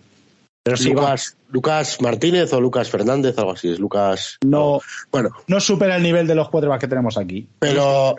Pero 0.62 0.76
Lucas, 0.76 1.36
Lucas 1.48 2.00
Martínez 2.02 2.52
o 2.52 2.60
Lucas 2.60 2.90
Fernández, 2.90 3.38
algo 3.38 3.52
así, 3.52 3.70
es 3.70 3.78
Lucas. 3.78 4.38
No, 4.44 4.80
bueno. 5.10 5.30
No 5.46 5.58
supera 5.58 5.96
el 5.96 6.02
nivel 6.02 6.26
de 6.26 6.34
los 6.34 6.50
cuatro 6.50 6.76
que 6.78 6.86
tenemos 6.86 7.16
aquí. 7.16 7.48
Pero, 7.58 8.14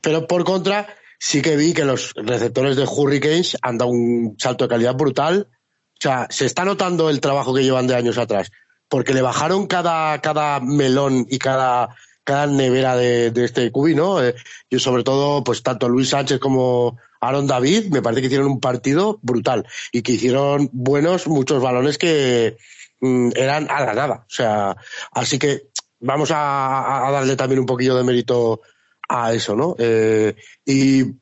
pero 0.00 0.26
por 0.26 0.44
contra, 0.44 0.86
sí 1.18 1.42
que 1.42 1.56
vi 1.56 1.74
que 1.74 1.84
los 1.84 2.12
receptores 2.14 2.76
de 2.76 2.84
Hurricanes 2.84 3.56
han 3.60 3.78
dado 3.78 3.90
un 3.90 4.36
salto 4.38 4.64
de 4.64 4.68
calidad 4.68 4.94
brutal. 4.94 5.48
O 5.50 6.00
sea, 6.00 6.28
se 6.30 6.46
está 6.46 6.64
notando 6.64 7.10
el 7.10 7.20
trabajo 7.20 7.52
que 7.54 7.64
llevan 7.64 7.88
de 7.88 7.96
años 7.96 8.18
atrás. 8.18 8.52
Porque 8.88 9.14
le 9.14 9.22
bajaron 9.22 9.66
cada, 9.66 10.20
cada 10.20 10.60
melón 10.60 11.26
y 11.28 11.38
cada, 11.38 11.96
cada 12.24 12.46
nevera 12.46 12.94
de, 12.94 13.32
este 13.36 13.72
cubi, 13.72 13.94
¿no? 13.94 14.22
Eh, 14.22 14.34
y 14.70 14.78
sobre 14.78 15.02
todo, 15.02 15.42
pues 15.42 15.62
tanto 15.62 15.88
Luis 15.88 16.10
Sánchez 16.10 16.38
como 16.38 16.98
Aaron 17.22 17.46
David, 17.46 17.86
me 17.86 18.02
parece 18.02 18.20
que 18.20 18.26
hicieron 18.26 18.48
un 18.48 18.60
partido 18.60 19.20
brutal 19.22 19.64
y 19.92 20.02
que 20.02 20.12
hicieron 20.12 20.68
buenos 20.72 21.28
muchos 21.28 21.62
balones 21.62 21.96
que 21.96 22.58
mm, 23.00 23.30
eran 23.36 23.70
a 23.70 23.84
la 23.84 23.94
nada. 23.94 24.14
O 24.26 24.30
sea, 24.30 24.76
así 25.12 25.38
que 25.38 25.68
vamos 26.00 26.30
a, 26.34 27.08
darle 27.12 27.36
también 27.36 27.60
un 27.60 27.66
poquillo 27.66 27.94
de 27.94 28.02
mérito 28.02 28.60
a 29.08 29.32
eso, 29.32 29.54
¿no? 29.54 29.76
Eh, 29.78 30.34
y 30.66 31.14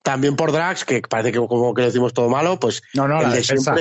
también 0.00 0.36
por 0.36 0.52
Drax, 0.52 0.84
que 0.84 1.02
parece 1.02 1.32
que 1.32 1.38
como 1.38 1.74
que 1.74 1.82
decimos 1.82 2.14
todo 2.14 2.28
malo, 2.28 2.60
pues 2.60 2.80
no, 2.94 3.08
no, 3.08 3.20
la 3.20 3.34
defensa. 3.34 3.74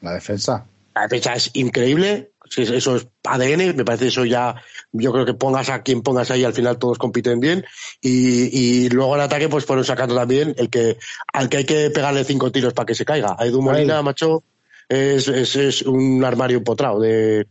la 0.00 0.12
defensa. 0.12 0.64
La 0.94 1.02
defensa 1.02 1.34
es 1.34 1.50
increíble 1.54 2.33
eso 2.56 2.96
es 2.96 3.08
ADN, 3.24 3.76
me 3.76 3.84
parece 3.84 4.08
eso 4.08 4.24
ya, 4.24 4.54
yo 4.92 5.12
creo 5.12 5.24
que 5.24 5.34
pongas 5.34 5.68
a 5.70 5.82
quien 5.82 6.02
pongas 6.02 6.30
ahí, 6.30 6.44
al 6.44 6.52
final 6.52 6.78
todos 6.78 6.98
compiten 6.98 7.40
bien. 7.40 7.64
Y, 8.00 8.88
luego 8.90 9.14
el 9.14 9.22
ataque, 9.22 9.48
pues 9.48 9.64
fueron 9.64 9.84
sacando 9.84 10.14
también 10.14 10.54
el 10.58 10.70
que, 10.70 10.98
al 11.32 11.48
que 11.48 11.58
hay 11.58 11.64
que 11.64 11.90
pegarle 11.90 12.24
cinco 12.24 12.52
tiros 12.52 12.74
para 12.74 12.86
que 12.86 12.94
se 12.94 13.04
caiga. 13.04 13.36
A 13.38 13.46
Edu 13.46 13.62
Molina, 13.62 14.02
macho, 14.02 14.44
es, 14.88 15.28
es, 15.28 15.82
un 15.82 16.24
armario 16.24 16.58
empotrado 16.58 17.00
de, 17.00 17.46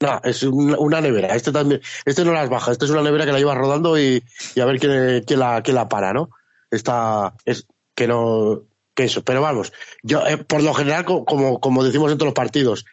no, 0.00 0.20
es 0.24 0.42
una 0.42 1.00
nevera. 1.00 1.34
Este 1.34 1.52
también, 1.52 1.80
este 2.04 2.24
no 2.24 2.32
las 2.32 2.50
baja, 2.50 2.72
este 2.72 2.84
es 2.84 2.90
una 2.90 3.02
nevera 3.02 3.24
que 3.24 3.32
la 3.32 3.38
lleva 3.38 3.54
rodando 3.54 3.98
y, 3.98 4.22
a 4.60 4.64
ver 4.64 4.78
quién, 4.78 5.22
quién, 5.24 5.40
la, 5.40 5.62
quién 5.62 5.76
la 5.76 5.88
para, 5.88 6.12
¿no? 6.12 6.30
Esta, 6.70 7.34
es, 7.44 7.66
que 7.94 8.06
no, 8.06 8.62
que 8.94 9.04
eso. 9.04 9.22
Pero 9.22 9.40
vamos, 9.40 9.72
yo, 10.02 10.26
eh, 10.26 10.38
por 10.38 10.62
lo 10.62 10.74
general, 10.74 11.04
como, 11.04 11.60
como 11.60 11.84
decimos 11.84 12.10
en 12.12 12.18
todos 12.18 12.28
los 12.28 12.34
partidos, 12.34 12.84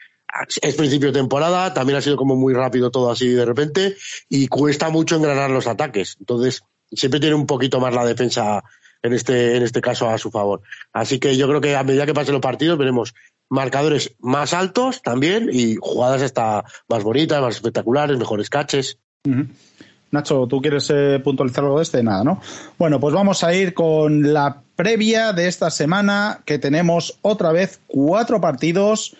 es 0.62 0.76
principio 0.76 1.12
de 1.12 1.20
temporada, 1.20 1.74
también 1.74 1.98
ha 1.98 2.02
sido 2.02 2.18
como 2.18 2.36
muy 2.36 2.54
rápido 2.54 2.92
todo 2.92 3.12
así 3.12 3.30
de 3.30 3.46
repente 3.46 3.96
y 4.30 4.48
cuesta 4.48 4.90
mucho 4.90 5.16
engranar 5.16 5.50
los 5.50 5.68
ataques. 5.68 6.18
Entonces, 6.20 6.64
siempre 6.92 7.20
tiene 7.20 7.36
un 7.36 7.46
poquito 7.46 7.80
más 7.80 7.94
la 7.94 8.06
defensa 8.06 8.64
en 9.02 9.14
este, 9.14 9.56
en 9.58 9.64
este 9.64 9.82
caso 9.82 10.10
a 10.10 10.18
su 10.18 10.32
favor. 10.32 10.62
Así 10.94 11.20
que 11.20 11.38
yo 11.38 11.48
creo 11.48 11.62
que 11.62 11.76
a 11.76 11.84
medida 11.84 12.06
que 12.06 12.14
pasen 12.14 12.34
los 12.34 12.42
partidos 12.42 12.78
veremos 12.78 13.14
marcadores 13.50 14.16
más 14.20 14.54
altos 14.54 15.02
también 15.02 15.50
y 15.52 15.76
jugadas 15.80 16.22
hasta 16.22 16.64
más 16.88 17.04
bonitas, 17.04 17.42
más 17.42 17.56
espectaculares, 17.56 18.18
mejores 18.18 18.50
caches. 18.50 19.00
Nacho, 20.12 20.48
¿tú 20.48 20.62
quieres 20.62 20.90
eh, 20.90 21.20
puntualizar 21.24 21.64
algo 21.64 21.78
de 21.78 21.84
este? 21.84 22.02
Nada, 22.02 22.24
¿no? 22.24 22.42
Bueno, 22.78 23.00
pues 23.00 23.14
vamos 23.14 23.44
a 23.44 23.54
ir 23.54 23.74
con 23.74 24.34
la 24.34 24.64
previa 24.76 25.34
de 25.34 25.48
esta 25.48 25.70
semana 25.70 26.42
que 26.46 26.58
tenemos 26.58 27.20
otra 27.22 27.52
vez 27.52 27.80
cuatro 27.88 28.42
partidos 28.42 29.16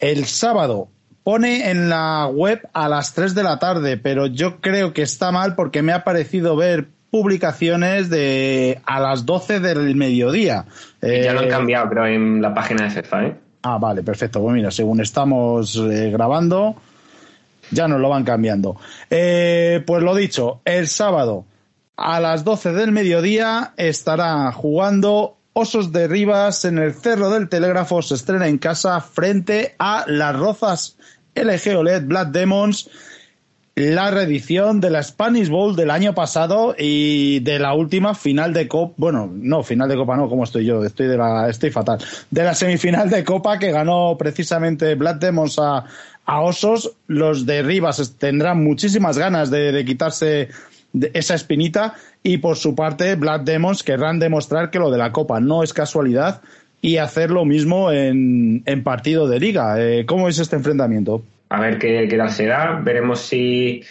el 0.00 0.24
sábado 0.24 0.88
pone 1.22 1.70
en 1.70 1.88
la 1.88 2.26
web 2.26 2.68
a 2.72 2.88
las 2.88 3.14
3 3.14 3.34
de 3.34 3.42
la 3.42 3.58
tarde, 3.58 3.96
pero 3.96 4.26
yo 4.26 4.60
creo 4.60 4.92
que 4.92 5.02
está 5.02 5.30
mal 5.30 5.54
porque 5.54 5.82
me 5.82 5.92
ha 5.92 6.02
parecido 6.02 6.56
ver 6.56 6.88
publicaciones 7.10 8.08
de 8.08 8.80
a 8.86 9.00
las 9.00 9.26
12 9.26 9.60
del 9.60 9.94
mediodía. 9.96 10.64
ya 11.02 11.32
lo 11.32 11.40
han 11.40 11.48
cambiado, 11.48 11.88
pero 11.88 12.06
en 12.06 12.40
la 12.40 12.54
página 12.54 12.84
de 12.84 12.90
FIFA, 12.90 13.26
¿eh? 13.26 13.36
Ah, 13.62 13.78
vale, 13.78 14.02
perfecto. 14.02 14.40
Pues 14.40 14.54
mira, 14.54 14.70
según 14.70 15.00
estamos 15.00 15.76
eh, 15.76 16.10
grabando, 16.10 16.76
ya 17.70 17.88
nos 17.88 18.00
lo 18.00 18.08
van 18.08 18.24
cambiando. 18.24 18.76
Eh, 19.10 19.82
pues 19.86 20.02
lo 20.02 20.14
dicho, 20.14 20.62
el 20.64 20.88
sábado 20.88 21.44
a 21.96 22.20
las 22.20 22.44
12 22.44 22.72
del 22.72 22.92
mediodía 22.92 23.74
estará 23.76 24.50
jugando 24.52 25.36
Osos 25.52 25.92
de 25.92 26.08
Rivas 26.08 26.64
en 26.64 26.78
el 26.78 26.94
Cerro 26.94 27.30
del 27.30 27.48
Telégrafo. 27.48 28.02
Se 28.02 28.14
estrena 28.14 28.48
en 28.48 28.58
casa 28.58 29.00
frente 29.00 29.74
a 29.78 30.04
las 30.06 30.36
Rozas. 30.36 30.96
LG 31.34 31.76
OLED 31.76 32.04
Black 32.04 32.30
Demons 32.30 32.90
la 33.80 34.10
reedición 34.10 34.80
de 34.80 34.90
la 34.90 35.02
Spanish 35.02 35.48
Bowl 35.48 35.74
del 35.74 35.90
año 35.90 36.14
pasado 36.14 36.74
y 36.78 37.40
de 37.40 37.58
la 37.58 37.72
última 37.72 38.14
final 38.14 38.52
de 38.52 38.68
Copa, 38.68 38.94
bueno, 38.96 39.30
no, 39.32 39.62
final 39.62 39.88
de 39.88 39.96
Copa 39.96 40.16
no, 40.16 40.28
como 40.28 40.44
estoy 40.44 40.66
yo, 40.66 40.84
estoy 40.84 41.06
de 41.06 41.16
la, 41.16 41.48
estoy 41.48 41.70
fatal, 41.70 41.98
de 42.30 42.44
la 42.44 42.54
semifinal 42.54 43.08
de 43.08 43.24
Copa 43.24 43.58
que 43.58 43.72
ganó 43.72 44.16
precisamente 44.18 44.94
Black 44.96 45.18
Demons 45.18 45.58
a, 45.58 45.84
Osos, 46.26 46.92
los 47.08 47.44
de 47.44 47.60
Rivas 47.62 48.14
tendrán 48.16 48.62
muchísimas 48.62 49.18
ganas 49.18 49.50
de, 49.50 49.84
quitarse 49.84 50.48
esa 51.14 51.34
espinita 51.34 51.94
y 52.22 52.38
por 52.38 52.56
su 52.56 52.74
parte 52.74 53.14
Black 53.14 53.44
Demons 53.44 53.82
querrán 53.82 54.18
demostrar 54.18 54.70
que 54.70 54.78
lo 54.78 54.90
de 54.90 54.98
la 54.98 55.12
Copa 55.12 55.40
no 55.40 55.62
es 55.62 55.72
casualidad 55.72 56.42
y 56.82 56.96
hacer 56.96 57.30
lo 57.30 57.44
mismo 57.44 57.92
en, 57.92 58.62
partido 58.82 59.28
de 59.28 59.38
liga. 59.38 59.74
Eh, 59.78 60.06
¿Cómo 60.06 60.28
es 60.28 60.38
este 60.38 60.56
enfrentamiento? 60.56 61.22
a 61.50 61.60
ver 61.60 61.78
qué, 61.78 62.06
qué 62.08 62.16
tal 62.16 62.30
será. 62.30 62.80
Veremos 62.82 63.20
si, 63.20 63.82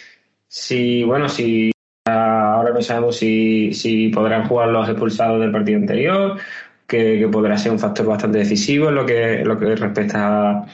si 0.48 1.04
bueno, 1.04 1.28
si 1.28 1.70
ahora 2.06 2.72
no 2.72 2.82
sabemos 2.82 3.16
si, 3.16 3.72
si 3.72 4.08
podrán 4.08 4.48
jugar 4.48 4.68
los 4.70 4.88
expulsados 4.88 5.40
del 5.40 5.52
partido 5.52 5.78
anterior, 5.78 6.38
que, 6.86 7.28
podrá 7.30 7.56
ser 7.56 7.72
un 7.72 7.78
factor 7.78 8.06
bastante 8.06 8.38
decisivo 8.38 8.88
en 8.88 8.94
lo 8.96 9.06
que, 9.06 9.44
lo 9.44 9.58
que 9.58 9.76
respecta 9.76 10.64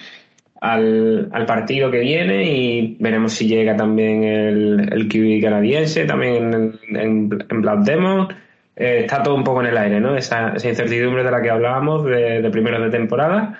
al, 0.72 1.28
al, 1.32 1.46
partido 1.46 1.90
que 1.90 2.00
viene 2.00 2.44
y 2.44 2.96
veremos 2.98 3.32
si 3.32 3.46
llega 3.46 3.76
también 3.76 4.24
el, 4.24 4.88
el 4.92 5.08
QB 5.08 5.42
canadiense, 5.42 6.04
también 6.04 6.52
en, 6.52 6.78
en, 6.96 7.44
en 7.48 7.60
Black 7.62 7.80
Demon. 7.80 8.28
Eh, 8.74 9.00
está 9.00 9.22
todo 9.22 9.34
un 9.34 9.44
poco 9.44 9.62
en 9.62 9.68
el 9.68 9.76
aire, 9.78 10.00
¿no? 10.00 10.16
Esa, 10.16 10.52
esa 10.54 10.68
incertidumbre 10.68 11.24
de 11.24 11.30
la 11.30 11.40
que 11.40 11.50
hablábamos 11.50 12.04
de, 12.04 12.42
de 12.42 12.50
primeros 12.50 12.82
de 12.82 12.90
temporada 12.90 13.58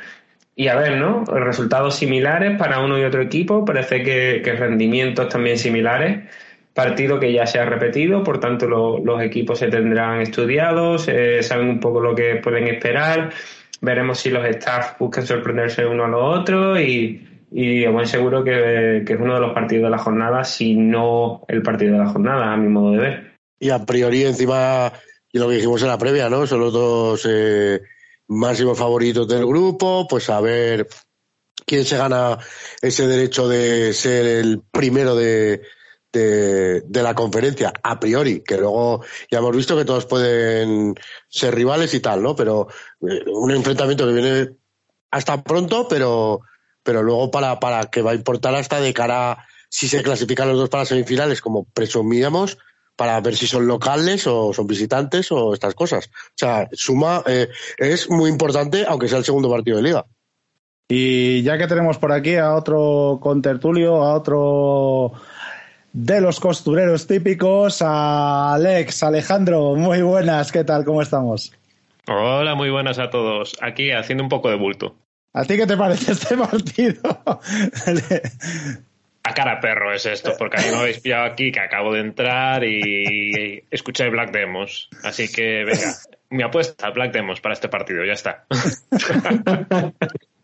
y 0.58 0.68
a 0.68 0.76
ver, 0.76 0.96
¿no? 0.96 1.22
Resultados 1.24 1.96
similares 1.96 2.58
para 2.58 2.80
uno 2.80 2.98
y 2.98 3.04
otro 3.04 3.20
equipo, 3.20 3.62
parece 3.62 4.02
que, 4.02 4.40
rendimientos 4.58 5.28
también 5.28 5.58
similares. 5.58 6.24
Partido 6.72 7.20
que 7.20 7.30
ya 7.30 7.46
se 7.46 7.58
ha 7.58 7.66
repetido, 7.66 8.22
por 8.22 8.40
tanto 8.40 8.66
los 8.66 9.22
equipos 9.22 9.58
se 9.58 9.68
tendrán 9.68 10.22
estudiados, 10.22 11.08
eh, 11.08 11.42
saben 11.42 11.68
un 11.68 11.80
poco 11.80 12.00
lo 12.00 12.14
que 12.14 12.36
pueden 12.36 12.68
esperar. 12.68 13.30
Veremos 13.80 14.18
si 14.18 14.30
los 14.30 14.44
staff 14.46 14.98
buscan 14.98 15.26
sorprenderse 15.26 15.86
uno 15.86 16.04
a 16.04 16.08
los 16.08 16.40
otros 16.40 16.80
y, 16.80 17.26
y 17.52 17.84
seguro 18.04 18.42
que, 18.42 19.04
es 19.06 19.20
uno 19.20 19.34
de 19.34 19.40
los 19.40 19.52
partidos 19.52 19.84
de 19.84 19.90
la 19.90 19.98
jornada, 19.98 20.44
si 20.44 20.74
no 20.74 21.44
el 21.48 21.62
partido 21.62 21.92
de 21.92 21.98
la 21.98 22.08
jornada, 22.08 22.52
a 22.52 22.56
mi 22.56 22.68
modo 22.68 22.92
de 22.92 22.98
ver. 22.98 23.36
Y 23.58 23.70
a 23.70 23.84
priori, 23.84 24.24
encima, 24.24 24.92
y 25.32 25.38
lo 25.38 25.48
que 25.48 25.56
dijimos 25.56 25.82
en 25.82 25.88
la 25.88 25.98
previa, 25.98 26.28
¿no? 26.28 26.46
Son 26.46 26.60
los 26.60 26.72
dos 26.72 27.26
eh, 27.28 27.80
máximos 28.28 28.78
favoritos 28.78 29.28
del 29.28 29.46
grupo, 29.46 30.06
pues 30.08 30.28
a 30.30 30.40
ver 30.40 30.86
quién 31.64 31.84
se 31.84 31.96
gana 31.96 32.38
ese 32.80 33.06
derecho 33.06 33.48
de 33.48 33.92
ser 33.92 34.26
el 34.26 34.62
primero 34.70 35.14
de, 35.14 35.62
de, 36.12 37.02
la 37.02 37.14
conferencia, 37.14 37.72
a 37.82 38.00
priori, 38.00 38.40
que 38.40 38.56
luego 38.56 39.04
ya 39.30 39.38
hemos 39.38 39.56
visto 39.56 39.76
que 39.76 39.84
todos 39.84 40.06
pueden 40.06 40.94
ser 41.28 41.54
rivales 41.54 41.92
y 41.94 42.00
tal, 42.00 42.22
¿no? 42.22 42.34
Pero 42.34 42.68
eh, 43.02 43.24
un 43.26 43.50
enfrentamiento 43.50 44.06
que 44.06 44.12
viene 44.12 44.50
hasta 45.10 45.42
pronto, 45.42 45.86
pero, 45.88 46.40
pero 46.82 47.02
luego 47.02 47.30
para, 47.30 47.60
para 47.60 47.86
que 47.86 48.02
va 48.02 48.12
a 48.12 48.14
importar 48.14 48.54
hasta 48.54 48.80
de 48.80 48.94
cara 48.94 49.46
si 49.68 49.88
se 49.88 50.02
clasifican 50.02 50.48
los 50.48 50.58
dos 50.58 50.68
para 50.68 50.84
semifinales, 50.84 51.40
como 51.40 51.64
presumíamos, 51.64 52.58
para 52.96 53.20
ver 53.20 53.36
si 53.36 53.46
son 53.46 53.66
locales 53.66 54.26
o 54.26 54.52
son 54.54 54.66
visitantes 54.66 55.30
o 55.30 55.52
estas 55.52 55.74
cosas. 55.74 56.06
O 56.06 56.36
sea, 56.36 56.68
suma 56.72 57.22
eh, 57.26 57.48
es 57.76 58.08
muy 58.08 58.30
importante, 58.30 58.86
aunque 58.88 59.08
sea 59.08 59.18
el 59.18 59.24
segundo 59.24 59.50
partido 59.50 59.76
de 59.76 59.82
liga. 59.82 60.06
Y 60.88 61.42
ya 61.42 61.58
que 61.58 61.66
tenemos 61.66 61.98
por 61.98 62.12
aquí 62.12 62.36
a 62.36 62.54
otro 62.54 63.18
contertulio, 63.20 64.02
a 64.02 64.14
otro 64.14 65.12
de 65.96 66.20
los 66.20 66.40
costureros 66.40 67.06
típicos, 67.06 67.80
a 67.80 68.52
Alex, 68.52 69.02
Alejandro, 69.02 69.74
muy 69.76 70.02
buenas, 70.02 70.52
¿qué 70.52 70.62
tal? 70.62 70.84
¿Cómo 70.84 71.00
estamos? 71.00 71.54
Hola, 72.06 72.54
muy 72.54 72.68
buenas 72.68 72.98
a 72.98 73.08
todos. 73.08 73.56
Aquí 73.62 73.90
haciendo 73.92 74.22
un 74.22 74.28
poco 74.28 74.50
de 74.50 74.56
bulto. 74.56 74.94
¿A 75.32 75.44
ti 75.44 75.56
qué 75.56 75.66
te 75.66 75.74
parece 75.74 76.12
este 76.12 76.36
partido? 76.36 77.00
a 79.22 79.34
cara 79.34 79.58
perro 79.58 79.94
es 79.94 80.04
esto, 80.04 80.34
porque 80.38 80.60
a 80.60 80.64
mí 80.64 80.70
me 80.70 80.76
habéis 80.76 81.00
pillado 81.00 81.24
aquí 81.24 81.50
que 81.50 81.60
acabo 81.60 81.94
de 81.94 82.00
entrar 82.00 82.62
y 82.62 83.64
escuché 83.70 84.10
Black 84.10 84.32
Demos. 84.32 84.90
Así 85.02 85.32
que, 85.32 85.64
venga, 85.64 85.94
mi 86.28 86.42
apuesta, 86.42 86.90
Black 86.90 87.12
Demos 87.12 87.40
para 87.40 87.54
este 87.54 87.70
partido, 87.70 88.04
ya 88.04 88.12
está. 88.12 88.44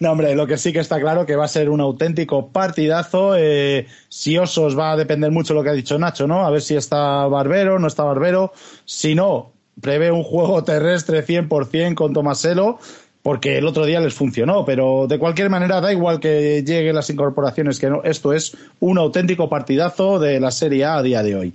No, 0.00 0.12
hombre, 0.12 0.34
lo 0.34 0.46
que 0.46 0.56
sí 0.58 0.72
que 0.72 0.80
está 0.80 1.00
claro 1.00 1.26
que 1.26 1.36
va 1.36 1.44
a 1.44 1.48
ser 1.48 1.70
un 1.70 1.80
auténtico 1.80 2.48
partidazo. 2.48 3.36
Eh, 3.36 3.86
si 4.08 4.36
Osos 4.38 4.76
va 4.76 4.92
a 4.92 4.96
depender 4.96 5.30
mucho 5.30 5.52
de 5.52 5.60
lo 5.60 5.64
que 5.64 5.70
ha 5.70 5.74
dicho 5.74 5.98
Nacho, 5.98 6.26
¿no? 6.26 6.44
A 6.44 6.50
ver 6.50 6.62
si 6.62 6.74
está 6.74 7.26
Barbero, 7.26 7.78
no 7.78 7.86
está 7.86 8.02
Barbero. 8.02 8.52
Si 8.84 9.14
no, 9.14 9.52
prevé 9.80 10.10
un 10.10 10.24
juego 10.24 10.64
terrestre 10.64 11.24
100% 11.24 11.94
con 11.94 12.12
Tomaselo 12.12 12.78
porque 13.22 13.58
el 13.58 13.66
otro 13.66 13.86
día 13.86 14.00
les 14.00 14.14
funcionó, 14.14 14.64
pero 14.64 15.06
de 15.06 15.18
cualquier 15.18 15.48
manera 15.48 15.80
da 15.80 15.92
igual 15.92 16.18
que 16.18 16.64
lleguen 16.66 16.96
las 16.96 17.08
incorporaciones, 17.08 17.78
que 17.78 17.88
no, 17.88 18.02
esto 18.02 18.32
es 18.32 18.56
un 18.80 18.98
auténtico 18.98 19.48
partidazo 19.48 20.18
de 20.18 20.40
la 20.40 20.50
Serie 20.50 20.84
A 20.84 20.96
a 20.96 21.02
día 21.02 21.22
de 21.22 21.36
hoy. 21.36 21.54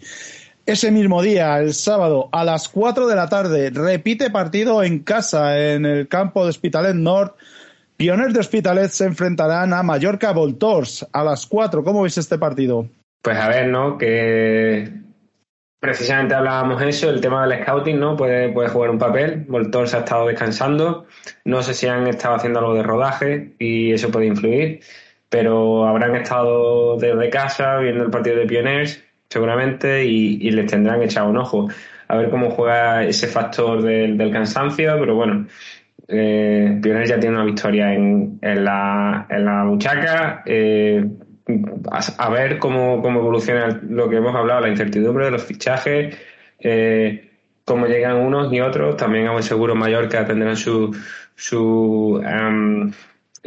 Ese 0.65 0.91
mismo 0.91 1.21
día, 1.21 1.59
el 1.59 1.73
sábado, 1.73 2.29
a 2.31 2.43
las 2.43 2.69
4 2.69 3.07
de 3.07 3.15
la 3.15 3.29
tarde, 3.29 3.69
repite 3.69 4.29
partido 4.29 4.83
en 4.83 4.99
casa, 4.99 5.59
en 5.59 5.85
el 5.85 6.07
campo 6.07 6.43
de 6.43 6.49
Hospitalet 6.49 6.95
North. 6.95 7.35
Pioners 7.97 8.33
de 8.33 8.39
Hospitalet 8.39 8.89
se 8.89 9.05
enfrentarán 9.05 9.73
a 9.73 9.83
Mallorca 9.83 10.31
Voltors 10.31 11.05
a 11.11 11.23
las 11.23 11.45
4. 11.47 11.83
¿Cómo 11.83 12.03
veis 12.03 12.17
este 12.17 12.37
partido? 12.37 12.87
Pues 13.21 13.37
a 13.37 13.49
ver, 13.49 13.67
¿no? 13.67 13.97
Que 13.97 14.91
Precisamente 15.79 16.33
hablábamos 16.33 16.81
eso, 16.81 17.07
el 17.09 17.21
tema 17.21 17.45
del 17.45 17.61
scouting, 17.61 17.99
¿no? 17.99 18.17
Puede, 18.17 18.49
puede 18.49 18.69
jugar 18.69 18.89
un 18.89 18.97
papel. 18.97 19.45
Voltor 19.47 19.87
se 19.87 19.97
ha 19.97 19.99
estado 19.99 20.25
descansando. 20.25 21.05
No 21.45 21.61
sé 21.61 21.75
si 21.75 21.85
han 21.85 22.07
estado 22.07 22.35
haciendo 22.35 22.59
algo 22.59 22.73
de 22.73 22.81
rodaje 22.81 23.53
y 23.59 23.93
eso 23.93 24.09
puede 24.09 24.25
influir, 24.25 24.79
pero 25.29 25.87
habrán 25.87 26.15
estado 26.15 26.97
desde 26.97 27.29
casa 27.29 27.77
viendo 27.77 28.05
el 28.05 28.09
partido 28.09 28.37
de 28.37 28.47
Pioners, 28.47 29.03
seguramente, 29.29 30.03
y, 30.05 30.49
les 30.49 30.65
tendrán 30.65 31.03
echado 31.03 31.29
un 31.29 31.37
ojo. 31.37 31.69
A 32.07 32.17
ver 32.17 32.31
cómo 32.31 32.49
juega 32.49 33.03
ese 33.03 33.27
factor 33.27 33.83
del, 33.83 34.31
cansancio, 34.31 34.97
pero 34.99 35.13
bueno, 35.13 35.45
eh, 36.07 36.79
ya 36.83 37.19
tiene 37.19 37.35
una 37.35 37.45
victoria 37.45 37.93
en, 37.93 38.39
en, 38.41 38.63
la, 38.63 39.25
en 39.29 39.45
la 39.45 39.63
muchaca. 39.63 40.43
Eh, 40.45 41.05
a, 42.17 42.29
ver 42.29 42.59
cómo, 42.59 43.01
cómo, 43.01 43.19
evoluciona 43.19 43.79
lo 43.89 44.09
que 44.09 44.17
hemos 44.17 44.35
hablado, 44.35 44.61
la 44.61 44.69
incertidumbre 44.69 45.25
de 45.25 45.31
los 45.31 45.43
fichajes, 45.43 46.17
eh, 46.59 47.31
cómo 47.65 47.87
llegan 47.87 48.17
unos 48.17 48.51
y 48.51 48.61
otros. 48.61 48.97
También 48.97 49.27
a 49.27 49.31
buen 49.31 49.43
seguro 49.43 49.75
Mallorca 49.75 50.25
tendrán 50.25 50.55
sus 50.55 50.97
su, 51.35 52.21
em, 52.25 52.91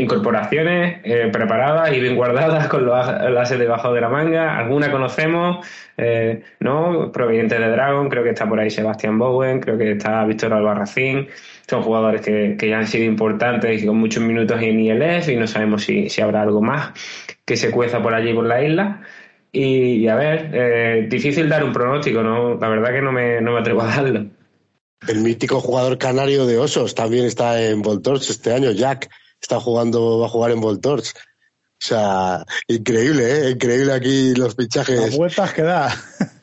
incorporaciones 0.00 1.00
eh, 1.04 1.28
preparadas 1.30 1.92
y 1.92 2.00
bien 2.00 2.16
guardadas 2.16 2.68
con 2.68 2.86
los 2.86 2.94
ases 2.96 3.58
debajo 3.58 3.92
de 3.92 4.00
la 4.00 4.08
manga. 4.08 4.58
Alguna 4.58 4.90
conocemos, 4.90 5.66
eh, 5.96 6.42
¿no? 6.60 7.12
Provenientes 7.12 7.58
de 7.58 7.68
Dragon, 7.68 8.08
creo 8.08 8.24
que 8.24 8.30
está 8.30 8.48
por 8.48 8.58
ahí 8.58 8.70
Sebastián 8.70 9.18
Bowen, 9.18 9.60
creo 9.60 9.76
que 9.76 9.92
está 9.92 10.24
Víctor 10.24 10.54
Albarracín. 10.54 11.28
Son 11.68 11.82
jugadores 11.82 12.22
que, 12.22 12.56
que, 12.58 12.68
ya 12.68 12.78
han 12.78 12.86
sido 12.86 13.04
importantes 13.04 13.82
y 13.82 13.86
con 13.86 13.96
muchos 13.96 14.22
minutos 14.22 14.60
en 14.60 14.80
ILF 14.80 15.28
y 15.28 15.36
no 15.36 15.46
sabemos 15.46 15.82
si, 15.84 16.08
si 16.08 16.20
habrá 16.22 16.42
algo 16.42 16.62
más 16.62 16.92
que 17.44 17.56
se 17.56 17.70
cueza 17.70 18.02
por 18.02 18.14
allí 18.14 18.32
por 18.32 18.46
la 18.46 18.64
isla. 18.64 19.02
Y, 19.52 20.06
a 20.06 20.14
ver, 20.14 20.50
eh, 20.52 21.06
difícil 21.10 21.48
dar 21.48 21.64
un 21.64 21.72
pronóstico, 21.72 22.22
¿no? 22.22 22.54
La 22.54 22.68
verdad 22.68 22.92
que 22.92 23.02
no 23.02 23.12
me, 23.12 23.40
no 23.40 23.52
me 23.52 23.60
atrevo 23.60 23.82
a 23.82 23.86
darlo. 23.86 24.26
El 25.08 25.20
mítico 25.20 25.60
jugador 25.60 25.98
canario 25.98 26.46
de 26.46 26.58
Osos 26.58 26.94
también 26.94 27.24
está 27.24 27.60
en 27.62 27.82
Voltors 27.82 28.30
este 28.30 28.52
año, 28.52 28.70
Jack. 28.70 29.10
Está 29.40 29.60
jugando, 29.60 30.18
va 30.18 30.26
a 30.26 30.30
jugar 30.30 30.50
en 30.50 30.60
Voltors. 30.60 31.12
O 31.12 31.82
sea, 31.82 32.44
increíble, 32.68 33.46
¿eh? 33.46 33.50
Increíble 33.52 33.94
aquí 33.94 34.34
los 34.34 34.54
fichajes. 34.54 35.00
Las 35.00 35.16
vueltas 35.16 35.54
que 35.54 35.62
da. 35.62 35.96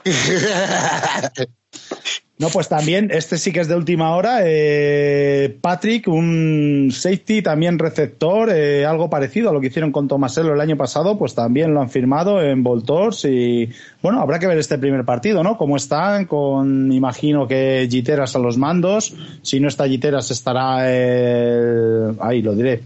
No, 2.40 2.50
pues 2.50 2.70
también, 2.70 3.10
este 3.12 3.40
sí 3.40 3.52
que 3.52 3.62
es 3.62 3.68
de 3.68 3.76
última 3.76 4.16
hora. 4.16 4.42
Eh, 4.44 5.58
Patrick, 5.60 6.08
un 6.08 6.90
safety, 6.92 7.42
también 7.42 7.80
receptor, 7.80 8.52
eh, 8.52 8.86
algo 8.86 9.10
parecido 9.10 9.50
a 9.50 9.54
lo 9.54 9.60
que 9.60 9.68
hicieron 9.68 9.92
con 9.92 10.08
Tomaselo 10.08 10.54
el 10.54 10.62
año 10.62 10.78
pasado, 10.78 11.18
pues 11.18 11.34
también 11.34 11.74
lo 11.74 11.82
han 11.82 11.90
firmado 11.90 12.40
en 12.44 12.62
Voltors 12.62 13.26
y 13.26 13.72
bueno, 14.04 14.22
habrá 14.22 14.38
que 14.38 14.46
ver 14.46 14.60
este 14.60 14.78
primer 14.78 15.04
partido, 15.04 15.42
¿no? 15.42 15.58
Cómo 15.58 15.78
están, 15.78 16.26
con, 16.26 16.92
imagino 16.92 17.48
que 17.48 17.88
Giteras 17.90 18.36
a 18.36 18.40
los 18.40 18.56
mandos. 18.60 19.16
Si 19.42 19.60
no 19.60 19.68
está 19.68 19.88
Giteras 19.88 20.30
estará, 20.30 20.82
eh, 20.84 22.14
ahí 22.20 22.44
lo 22.44 22.54
diré, 22.54 22.84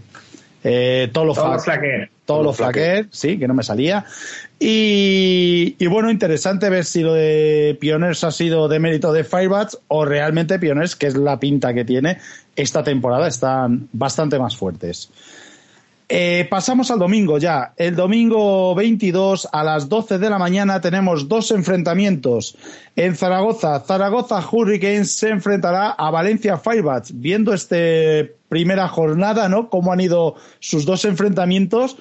eh, 0.64 1.10
Tolo, 1.12 1.34
Todo 1.34 1.58
flaquer. 1.58 2.10
Tolo 2.24 2.52
Flaquer, 2.52 3.08
sí, 3.10 3.38
que 3.38 3.48
no 3.48 3.54
me 3.54 3.62
salía. 3.62 4.04
Y, 4.58 5.74
y, 5.78 5.86
bueno, 5.88 6.10
interesante 6.10 6.70
ver 6.70 6.84
si 6.84 7.02
lo 7.02 7.14
de 7.14 7.76
Pioners 7.80 8.22
ha 8.22 8.30
sido 8.30 8.68
de 8.68 8.78
mérito 8.78 9.12
de 9.12 9.24
Firebats 9.24 9.78
o 9.88 10.04
realmente 10.04 10.58
Pioners, 10.58 10.94
que 10.94 11.08
es 11.08 11.16
la 11.16 11.40
pinta 11.40 11.74
que 11.74 11.84
tiene 11.84 12.18
esta 12.54 12.84
temporada, 12.84 13.26
están 13.26 13.88
bastante 13.92 14.38
más 14.38 14.56
fuertes. 14.56 15.10
Eh, 16.14 16.46
pasamos 16.50 16.90
al 16.90 16.98
domingo 16.98 17.38
ya. 17.38 17.72
El 17.74 17.96
domingo 17.96 18.74
22 18.74 19.48
a 19.50 19.64
las 19.64 19.88
12 19.88 20.18
de 20.18 20.28
la 20.28 20.38
mañana 20.38 20.78
tenemos 20.78 21.26
dos 21.26 21.50
enfrentamientos. 21.52 22.54
En 22.96 23.16
Zaragoza, 23.16 23.80
Zaragoza 23.80 24.46
Hurricanes 24.46 25.10
se 25.10 25.30
enfrentará 25.30 25.92
a 25.92 26.10
Valencia 26.10 26.58
Firebats. 26.58 27.18
Viendo 27.18 27.54
esta 27.54 27.78
primera 28.50 28.88
jornada, 28.88 29.48
¿no? 29.48 29.70
Cómo 29.70 29.90
han 29.90 30.02
ido 30.02 30.34
sus 30.60 30.84
dos 30.84 31.06
enfrentamientos, 31.06 31.96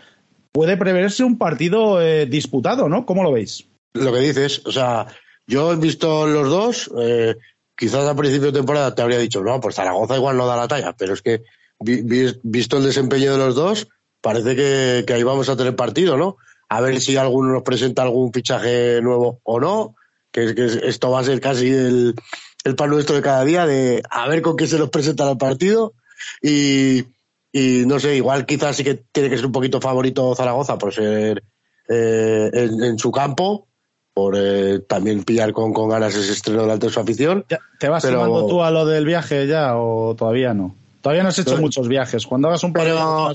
puede 0.51 0.75
preverse 0.75 1.23
un 1.23 1.37
partido 1.37 2.01
eh, 2.01 2.25
disputado, 2.25 2.89
¿no? 2.89 3.05
¿Cómo 3.05 3.23
lo 3.23 3.31
veis? 3.31 3.65
Lo 3.93 4.11
que 4.11 4.19
dices, 4.19 4.61
o 4.65 4.73
sea, 4.73 5.07
yo 5.47 5.71
he 5.71 5.77
visto 5.77 6.27
los 6.27 6.49
dos, 6.49 6.91
eh, 6.99 7.37
quizás 7.77 8.05
a 8.05 8.13
principio 8.13 8.47
de 8.47 8.59
temporada 8.59 8.93
te 8.93 9.03
habría 9.03 9.19
dicho, 9.19 9.41
no, 9.41 9.61
pues 9.61 9.75
Zaragoza 9.75 10.17
igual 10.17 10.35
no 10.35 10.47
da 10.47 10.57
la 10.57 10.67
talla, 10.67 10.91
pero 10.97 11.13
es 11.13 11.21
que 11.21 11.43
vi, 11.79 12.01
vi, 12.01 12.25
visto 12.43 12.75
el 12.75 12.83
desempeño 12.83 13.31
de 13.31 13.37
los 13.37 13.55
dos, 13.55 13.87
parece 14.21 14.55
que, 14.55 15.03
que, 15.05 15.13
ahí 15.13 15.23
vamos 15.23 15.49
a 15.49 15.57
tener 15.57 15.75
partido, 15.75 16.17
¿no? 16.17 16.37
A 16.69 16.79
ver 16.81 17.01
si 17.01 17.17
alguno 17.17 17.51
nos 17.51 17.63
presenta 17.63 18.03
algún 18.03 18.31
fichaje 18.31 19.01
nuevo 19.01 19.39
o 19.43 19.59
no, 19.59 19.95
que, 20.31 20.55
que 20.55 20.65
esto 20.83 21.11
va 21.11 21.19
a 21.19 21.23
ser 21.23 21.41
casi 21.41 21.67
el, 21.69 22.15
el 22.63 22.75
pan 22.75 22.89
nuestro 22.89 23.15
de 23.15 23.21
cada 23.21 23.43
día, 23.43 23.65
de 23.65 24.01
a 24.09 24.27
ver 24.27 24.41
con 24.41 24.55
qué 24.55 24.67
se 24.67 24.77
nos 24.77 24.89
presenta 24.89 25.29
el 25.29 25.37
partido. 25.37 25.93
Y, 26.41 27.05
y 27.51 27.83
no 27.85 27.99
sé, 27.99 28.15
igual 28.15 28.45
quizás 28.45 28.75
sí 28.77 28.83
que 28.83 29.03
tiene 29.11 29.29
que 29.29 29.37
ser 29.37 29.45
un 29.45 29.51
poquito 29.51 29.81
favorito 29.81 30.35
Zaragoza 30.35 30.77
por 30.77 30.93
ser 30.93 31.43
eh, 31.89 32.49
en, 32.53 32.83
en, 32.83 32.99
su 32.99 33.11
campo, 33.11 33.67
por 34.13 34.35
eh, 34.37 34.79
también 34.79 35.23
pillar 35.23 35.51
con, 35.51 35.73
con, 35.73 35.89
ganas 35.89 36.15
ese 36.15 36.31
estreno 36.31 36.61
delante 36.61 36.87
de 36.87 36.93
su 36.93 36.99
afición. 36.99 37.45
Ya, 37.49 37.59
¿Te 37.79 37.89
vas 37.89 38.03
pero... 38.03 38.23
sumando 38.23 38.47
tú 38.47 38.63
a 38.63 38.71
lo 38.71 38.85
del 38.85 39.05
viaje 39.05 39.47
ya 39.47 39.75
o 39.75 40.15
todavía 40.15 40.53
no? 40.53 40.75
Todavía 41.01 41.23
no 41.23 41.29
has 41.29 41.39
hecho 41.39 41.51
pero, 41.51 41.61
muchos 41.61 41.87
viajes. 41.87 42.27
Cuando 42.27 42.47
hagas 42.47 42.63
un 42.63 42.73
par 42.73 42.85
de 42.85 42.91
pero... 42.91 43.33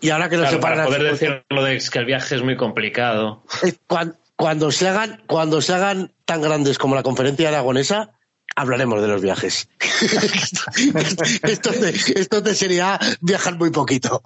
Y 0.00 0.10
ahora 0.10 0.28
que 0.28 0.36
no 0.36 0.42
claro, 0.42 0.56
se 0.56 0.62
para 0.62 0.84
poder 0.84 1.02
decir 1.02 1.44
lo 1.48 1.64
de 1.64 1.78
que 1.78 1.98
el 1.98 2.04
viaje 2.04 2.34
es 2.34 2.42
muy 2.42 2.56
complicado. 2.56 3.42
Cuando, 3.86 4.16
cuando, 4.36 4.70
se 4.70 4.88
hagan, 4.88 5.22
cuando 5.26 5.60
se 5.62 5.74
hagan 5.74 6.12
tan 6.24 6.42
grandes 6.42 6.78
como 6.78 6.94
la 6.94 7.02
conferencia 7.02 7.48
aragonesa, 7.48 8.16
hablaremos 8.56 9.00
de 9.02 9.08
los 9.08 9.22
viajes. 9.22 9.68
esto, 11.42 11.70
te, 11.70 12.20
esto 12.20 12.42
te 12.42 12.54
sería 12.54 12.98
viajar 13.20 13.56
muy 13.56 13.70
poquito. 13.70 14.22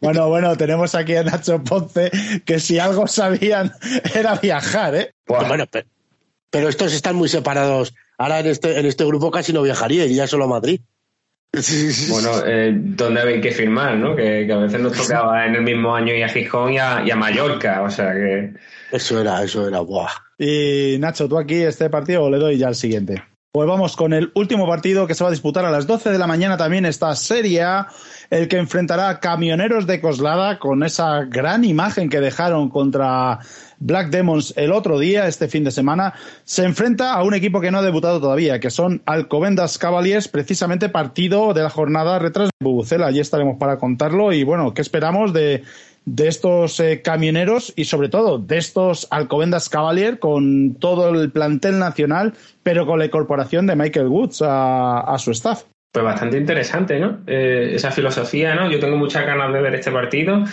Bueno, 0.00 0.28
bueno, 0.28 0.56
tenemos 0.56 0.94
aquí 0.94 1.16
a 1.16 1.24
Nacho 1.24 1.62
Ponce, 1.64 2.10
que 2.44 2.60
si 2.60 2.78
algo 2.78 3.06
sabían 3.06 3.72
era 4.14 4.36
viajar, 4.36 4.94
¿eh? 4.94 5.14
Bueno, 5.26 5.66
pero, 5.70 5.88
pero 6.50 6.68
estos 6.68 6.92
están 6.92 7.16
muy 7.16 7.28
separados. 7.28 7.94
Ahora 8.18 8.40
en 8.40 8.46
este, 8.46 8.78
en 8.78 8.86
este 8.86 9.04
grupo 9.04 9.30
casi 9.30 9.52
no 9.52 9.62
viajaría, 9.62 10.04
iría 10.04 10.26
solo 10.26 10.44
a 10.44 10.48
Madrid. 10.48 10.80
Bueno, 12.10 12.30
eh, 12.46 12.72
¿dónde 12.74 13.20
habéis 13.20 13.42
que 13.42 13.50
firmar, 13.50 13.96
no? 13.96 14.14
Que, 14.14 14.46
que, 14.46 14.52
a 14.52 14.58
veces 14.58 14.80
nos 14.80 14.96
tocaba 14.96 15.46
en 15.46 15.56
el 15.56 15.62
mismo 15.62 15.94
año 15.94 16.14
ir 16.14 16.24
a 16.24 16.28
Gijón 16.28 16.74
y 16.74 16.78
a, 16.78 17.02
y 17.04 17.10
a 17.10 17.16
Mallorca, 17.16 17.82
o 17.82 17.90
sea 17.90 18.12
que... 18.12 18.54
Eso 18.92 19.20
era, 19.20 19.42
eso 19.42 19.66
era, 19.66 19.80
buah. 19.80 20.10
Y 20.38 20.96
Nacho, 21.00 21.28
¿tú 21.28 21.38
aquí 21.38 21.56
este 21.56 21.90
partido 21.90 22.24
o 22.24 22.30
le 22.30 22.38
doy 22.38 22.56
ya 22.56 22.68
al 22.68 22.76
siguiente? 22.76 23.22
Pues 23.52 23.66
vamos 23.66 23.96
con 23.96 24.12
el 24.12 24.30
último 24.36 24.64
partido 24.68 25.08
que 25.08 25.14
se 25.16 25.24
va 25.24 25.28
a 25.28 25.32
disputar 25.32 25.64
a 25.64 25.72
las 25.72 25.88
12 25.88 26.12
de 26.12 26.18
la 26.18 26.28
mañana 26.28 26.56
también 26.56 26.86
esta 26.86 27.16
Serie 27.16 27.66
el 28.30 28.46
que 28.46 28.58
enfrentará 28.58 29.08
a 29.08 29.18
Camioneros 29.18 29.88
de 29.88 30.00
Coslada 30.00 30.60
con 30.60 30.84
esa 30.84 31.24
gran 31.24 31.64
imagen 31.64 32.08
que 32.08 32.20
dejaron 32.20 32.68
contra 32.68 33.40
Black 33.80 34.10
Demons 34.10 34.54
el 34.56 34.70
otro 34.70 35.00
día, 35.00 35.26
este 35.26 35.48
fin 35.48 35.64
de 35.64 35.72
semana, 35.72 36.14
se 36.44 36.64
enfrenta 36.64 37.12
a 37.14 37.24
un 37.24 37.34
equipo 37.34 37.60
que 37.60 37.72
no 37.72 37.78
ha 37.78 37.82
debutado 37.82 38.20
todavía, 38.20 38.60
que 38.60 38.70
son 38.70 39.02
Alcobendas 39.04 39.78
Cavaliers, 39.78 40.28
precisamente 40.28 40.88
partido 40.88 41.52
de 41.52 41.64
la 41.64 41.70
jornada 41.70 42.20
retras 42.20 42.50
de 42.50 42.64
Bubucela. 42.64 43.08
Allí 43.08 43.18
estaremos 43.18 43.56
para 43.58 43.78
contarlo 43.78 44.32
y 44.32 44.44
bueno, 44.44 44.74
¿qué 44.74 44.82
esperamos 44.82 45.32
de, 45.32 45.64
de 46.14 46.28
estos 46.28 46.80
eh, 46.80 47.02
camioneros 47.02 47.72
y 47.76 47.84
sobre 47.84 48.08
todo 48.08 48.38
de 48.38 48.58
estos 48.58 49.06
Alcobendas 49.10 49.68
Cavalier 49.68 50.18
con 50.18 50.74
todo 50.74 51.10
el 51.10 51.30
plantel 51.30 51.78
nacional, 51.78 52.34
pero 52.62 52.86
con 52.86 52.98
la 52.98 53.06
incorporación 53.06 53.66
de 53.66 53.76
Michael 53.76 54.08
Woods 54.08 54.42
a, 54.44 55.16
su 55.18 55.30
staff? 55.30 55.64
Pues 55.92 56.04
bastante 56.04 56.38
interesante, 56.38 56.98
¿no? 56.98 57.20
Eh, 57.26 57.72
esa 57.74 57.90
filosofía, 57.90 58.54
¿no? 58.54 58.70
Yo 58.70 58.78
tengo 58.78 58.96
muchas 58.96 59.26
ganas 59.26 59.52
de 59.52 59.60
ver 59.60 59.74
este 59.74 59.90
partido 59.90 60.44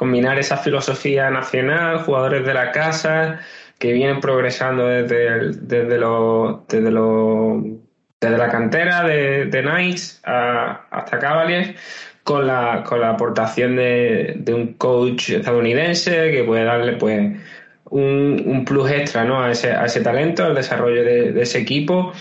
combinar 0.00 0.38
esa 0.38 0.56
filosofía 0.56 1.28
nacional, 1.28 1.98
jugadores 2.04 2.46
de 2.46 2.54
la 2.54 2.72
casa 2.72 3.40
que 3.78 3.92
vienen 3.92 4.18
progresando 4.18 4.86
desde, 4.86 5.52
desde, 5.60 5.98
lo, 5.98 6.64
desde, 6.66 6.90
lo, 6.90 7.62
desde 8.18 8.38
la 8.38 8.48
cantera 8.48 9.02
de, 9.02 9.62
Nice 9.62 10.18
hasta 10.22 11.18
Cavaliers, 11.18 11.78
con 12.30 12.46
la, 12.46 12.84
con 12.84 13.00
la 13.00 13.10
aportación 13.10 13.74
de, 13.74 14.34
de, 14.38 14.54
un 14.54 14.74
coach 14.74 15.30
estadounidense 15.30 16.30
que 16.30 16.44
puede 16.44 16.62
darle 16.62 16.92
pues 16.92 17.18
un, 17.86 18.42
un 18.46 18.64
plus 18.64 18.88
extra 18.88 19.24
¿no? 19.24 19.42
a, 19.42 19.50
ese, 19.50 19.72
a 19.72 19.86
ese 19.86 20.00
talento, 20.00 20.44
al 20.44 20.54
desarrollo 20.54 21.02
de, 21.02 21.42
ese 21.42 21.58
equipo. 21.58 22.12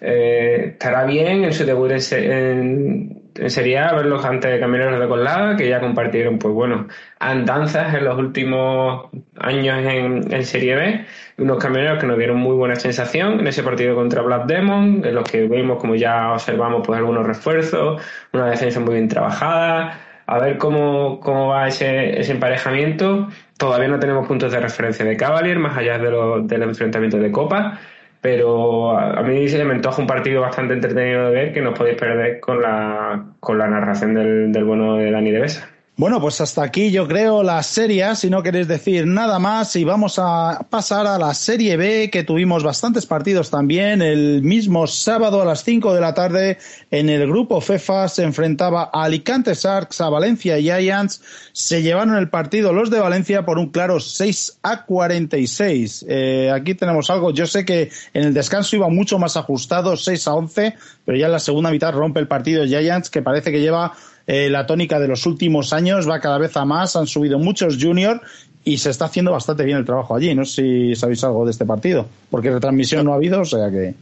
Eh, 0.00 0.70
estará 0.72 1.04
bien 1.04 1.44
en 1.44 1.52
su 1.52 1.66
debut 1.66 1.90
en, 2.12 3.27
sería 3.46 3.92
verlos 3.92 4.24
ante 4.24 4.58
Camioneros 4.58 4.98
de 4.98 5.08
Colada, 5.08 5.56
que 5.56 5.68
ya 5.68 5.80
compartieron, 5.80 6.38
pues 6.38 6.52
bueno, 6.54 6.88
andanzas 7.18 7.94
en 7.94 8.04
los 8.04 8.18
últimos 8.18 9.08
años 9.38 9.78
en, 9.78 10.32
en, 10.32 10.44
Serie 10.44 10.74
B. 10.74 11.04
Unos 11.38 11.58
camioneros 11.58 11.98
que 12.00 12.06
nos 12.06 12.18
dieron 12.18 12.38
muy 12.38 12.54
buena 12.56 12.76
sensación 12.76 13.40
en 13.40 13.46
ese 13.46 13.62
partido 13.62 13.94
contra 13.94 14.22
Black 14.22 14.46
Demon, 14.46 15.02
en 15.04 15.14
los 15.14 15.30
que 15.30 15.46
vimos, 15.46 15.78
como 15.78 15.94
ya 15.94 16.32
observamos, 16.32 16.82
pues 16.86 16.98
algunos 16.98 17.26
refuerzos, 17.26 18.02
una 18.32 18.50
defensa 18.50 18.80
muy 18.80 18.94
bien 18.94 19.08
trabajada. 19.08 20.00
A 20.26 20.38
ver 20.38 20.58
cómo, 20.58 21.20
cómo 21.20 21.48
va 21.48 21.68
ese, 21.68 22.20
ese 22.20 22.32
emparejamiento. 22.32 23.28
Todavía 23.56 23.88
no 23.88 23.98
tenemos 23.98 24.26
puntos 24.26 24.52
de 24.52 24.60
referencia 24.60 25.04
de 25.04 25.16
Cavalier, 25.16 25.58
más 25.58 25.76
allá 25.78 25.98
de 25.98 26.10
lo, 26.10 26.40
del 26.42 26.62
enfrentamiento 26.64 27.18
de 27.18 27.32
Copa 27.32 27.78
pero 28.20 28.98
a 28.98 29.22
mí 29.22 29.48
se 29.48 29.64
me 29.64 29.74
antoja 29.74 30.02
un 30.02 30.08
partido 30.08 30.40
bastante 30.42 30.74
entretenido 30.74 31.26
de 31.26 31.34
ver 31.34 31.52
que 31.52 31.60
no 31.60 31.74
podéis 31.74 31.98
perder 31.98 32.40
con 32.40 32.60
la, 32.60 33.24
con 33.40 33.58
la 33.58 33.68
narración 33.68 34.14
del, 34.14 34.52
del 34.52 34.64
bueno 34.64 34.96
de 34.96 35.10
Dani 35.10 35.30
de 35.30 35.40
Besa. 35.40 35.68
Bueno, 35.98 36.20
pues 36.20 36.40
hasta 36.40 36.62
aquí 36.62 36.92
yo 36.92 37.08
creo 37.08 37.42
la 37.42 37.60
serie, 37.64 38.14
si 38.14 38.30
no 38.30 38.40
queréis 38.40 38.68
decir 38.68 39.04
nada 39.04 39.40
más, 39.40 39.74
y 39.74 39.82
vamos 39.82 40.20
a 40.20 40.64
pasar 40.70 41.08
a 41.08 41.18
la 41.18 41.34
Serie 41.34 41.76
B, 41.76 42.08
que 42.08 42.22
tuvimos 42.22 42.62
bastantes 42.62 43.04
partidos 43.04 43.50
también. 43.50 44.00
El 44.00 44.42
mismo 44.42 44.86
sábado 44.86 45.42
a 45.42 45.44
las 45.44 45.64
5 45.64 45.92
de 45.92 46.00
la 46.00 46.14
tarde, 46.14 46.58
en 46.92 47.10
el 47.10 47.26
grupo 47.26 47.60
FEFA, 47.60 48.06
se 48.06 48.22
enfrentaba 48.22 48.90
a 48.92 49.02
Alicante 49.02 49.54
Sharks, 49.54 50.00
a 50.00 50.08
Valencia 50.08 50.58
Giants. 50.58 51.20
Se 51.50 51.82
llevaron 51.82 52.14
el 52.14 52.30
partido 52.30 52.72
los 52.72 52.90
de 52.90 53.00
Valencia 53.00 53.44
por 53.44 53.58
un 53.58 53.70
claro 53.70 53.98
6 53.98 54.60
a 54.62 54.84
46. 54.84 56.06
Eh, 56.08 56.52
aquí 56.54 56.76
tenemos 56.76 57.10
algo. 57.10 57.32
Yo 57.32 57.48
sé 57.48 57.64
que 57.64 57.90
en 58.14 58.22
el 58.22 58.34
descanso 58.34 58.76
iba 58.76 58.88
mucho 58.88 59.18
más 59.18 59.36
ajustado, 59.36 59.96
6 59.96 60.28
a 60.28 60.34
11, 60.34 60.76
pero 61.04 61.18
ya 61.18 61.26
en 61.26 61.32
la 61.32 61.40
segunda 61.40 61.72
mitad 61.72 61.92
rompe 61.92 62.20
el 62.20 62.28
partido 62.28 62.64
Giants, 62.64 63.10
que 63.10 63.20
parece 63.20 63.50
que 63.50 63.60
lleva 63.60 63.94
eh, 64.28 64.50
la 64.50 64.66
tónica 64.66 65.00
de 65.00 65.08
los 65.08 65.24
últimos 65.24 65.72
años 65.72 66.06
va 66.06 66.20
cada 66.20 66.36
vez 66.36 66.54
a 66.58 66.66
más, 66.66 66.96
han 66.96 67.06
subido 67.06 67.38
muchos 67.38 67.78
juniors 67.80 68.20
y 68.62 68.76
se 68.76 68.90
está 68.90 69.06
haciendo 69.06 69.32
bastante 69.32 69.64
bien 69.64 69.78
el 69.78 69.86
trabajo 69.86 70.14
allí. 70.14 70.34
No 70.34 70.44
sé 70.44 70.62
si 70.62 70.94
sabéis 70.94 71.24
algo 71.24 71.46
de 71.46 71.52
este 71.52 71.64
partido, 71.64 72.06
porque 72.30 72.50
retransmisión 72.50 73.06
no 73.06 73.12
ha 73.12 73.16
habido, 73.16 73.40
o 73.40 73.44
sea 73.46 73.70
que. 73.70 73.94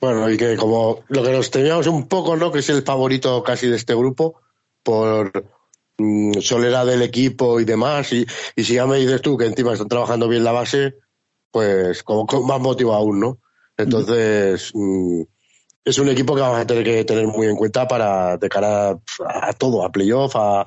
Bueno, 0.00 0.28
y 0.28 0.36
que 0.36 0.56
como 0.56 1.04
lo 1.08 1.22
que 1.22 1.30
nos 1.30 1.52
teníamos 1.52 1.86
un 1.86 2.08
poco, 2.08 2.36
¿no? 2.36 2.50
Que 2.50 2.58
es 2.58 2.68
el 2.68 2.82
favorito 2.82 3.44
casi 3.44 3.68
de 3.68 3.76
este 3.76 3.94
grupo, 3.94 4.40
por 4.82 5.30
mmm, 5.98 6.32
solera 6.40 6.84
del 6.84 7.02
equipo 7.02 7.60
y 7.60 7.64
demás. 7.64 8.12
Y, 8.12 8.26
y 8.56 8.64
si 8.64 8.74
ya 8.74 8.86
me 8.86 8.96
dices 8.96 9.22
tú 9.22 9.36
que 9.36 9.46
encima 9.46 9.74
están 9.74 9.88
trabajando 9.88 10.26
bien 10.26 10.42
la 10.42 10.50
base, 10.50 10.96
pues 11.52 12.02
como, 12.02 12.26
como 12.26 12.44
más 12.48 12.60
motivo 12.60 12.92
aún, 12.94 13.20
¿no? 13.20 13.38
Entonces, 13.76 14.72
mmm, 14.74 15.22
es 15.84 15.98
un 15.98 16.08
equipo 16.08 16.34
que 16.34 16.42
vamos 16.42 16.60
a 16.60 16.66
tener 16.66 16.84
que 16.84 17.04
tener 17.04 17.26
muy 17.26 17.46
en 17.46 17.56
cuenta 17.56 17.88
para 17.88 18.36
de 18.36 18.48
cara 18.48 18.98
a, 19.26 19.52
todo, 19.54 19.84
a 19.84 19.90
playoff, 19.90 20.36
a, 20.36 20.66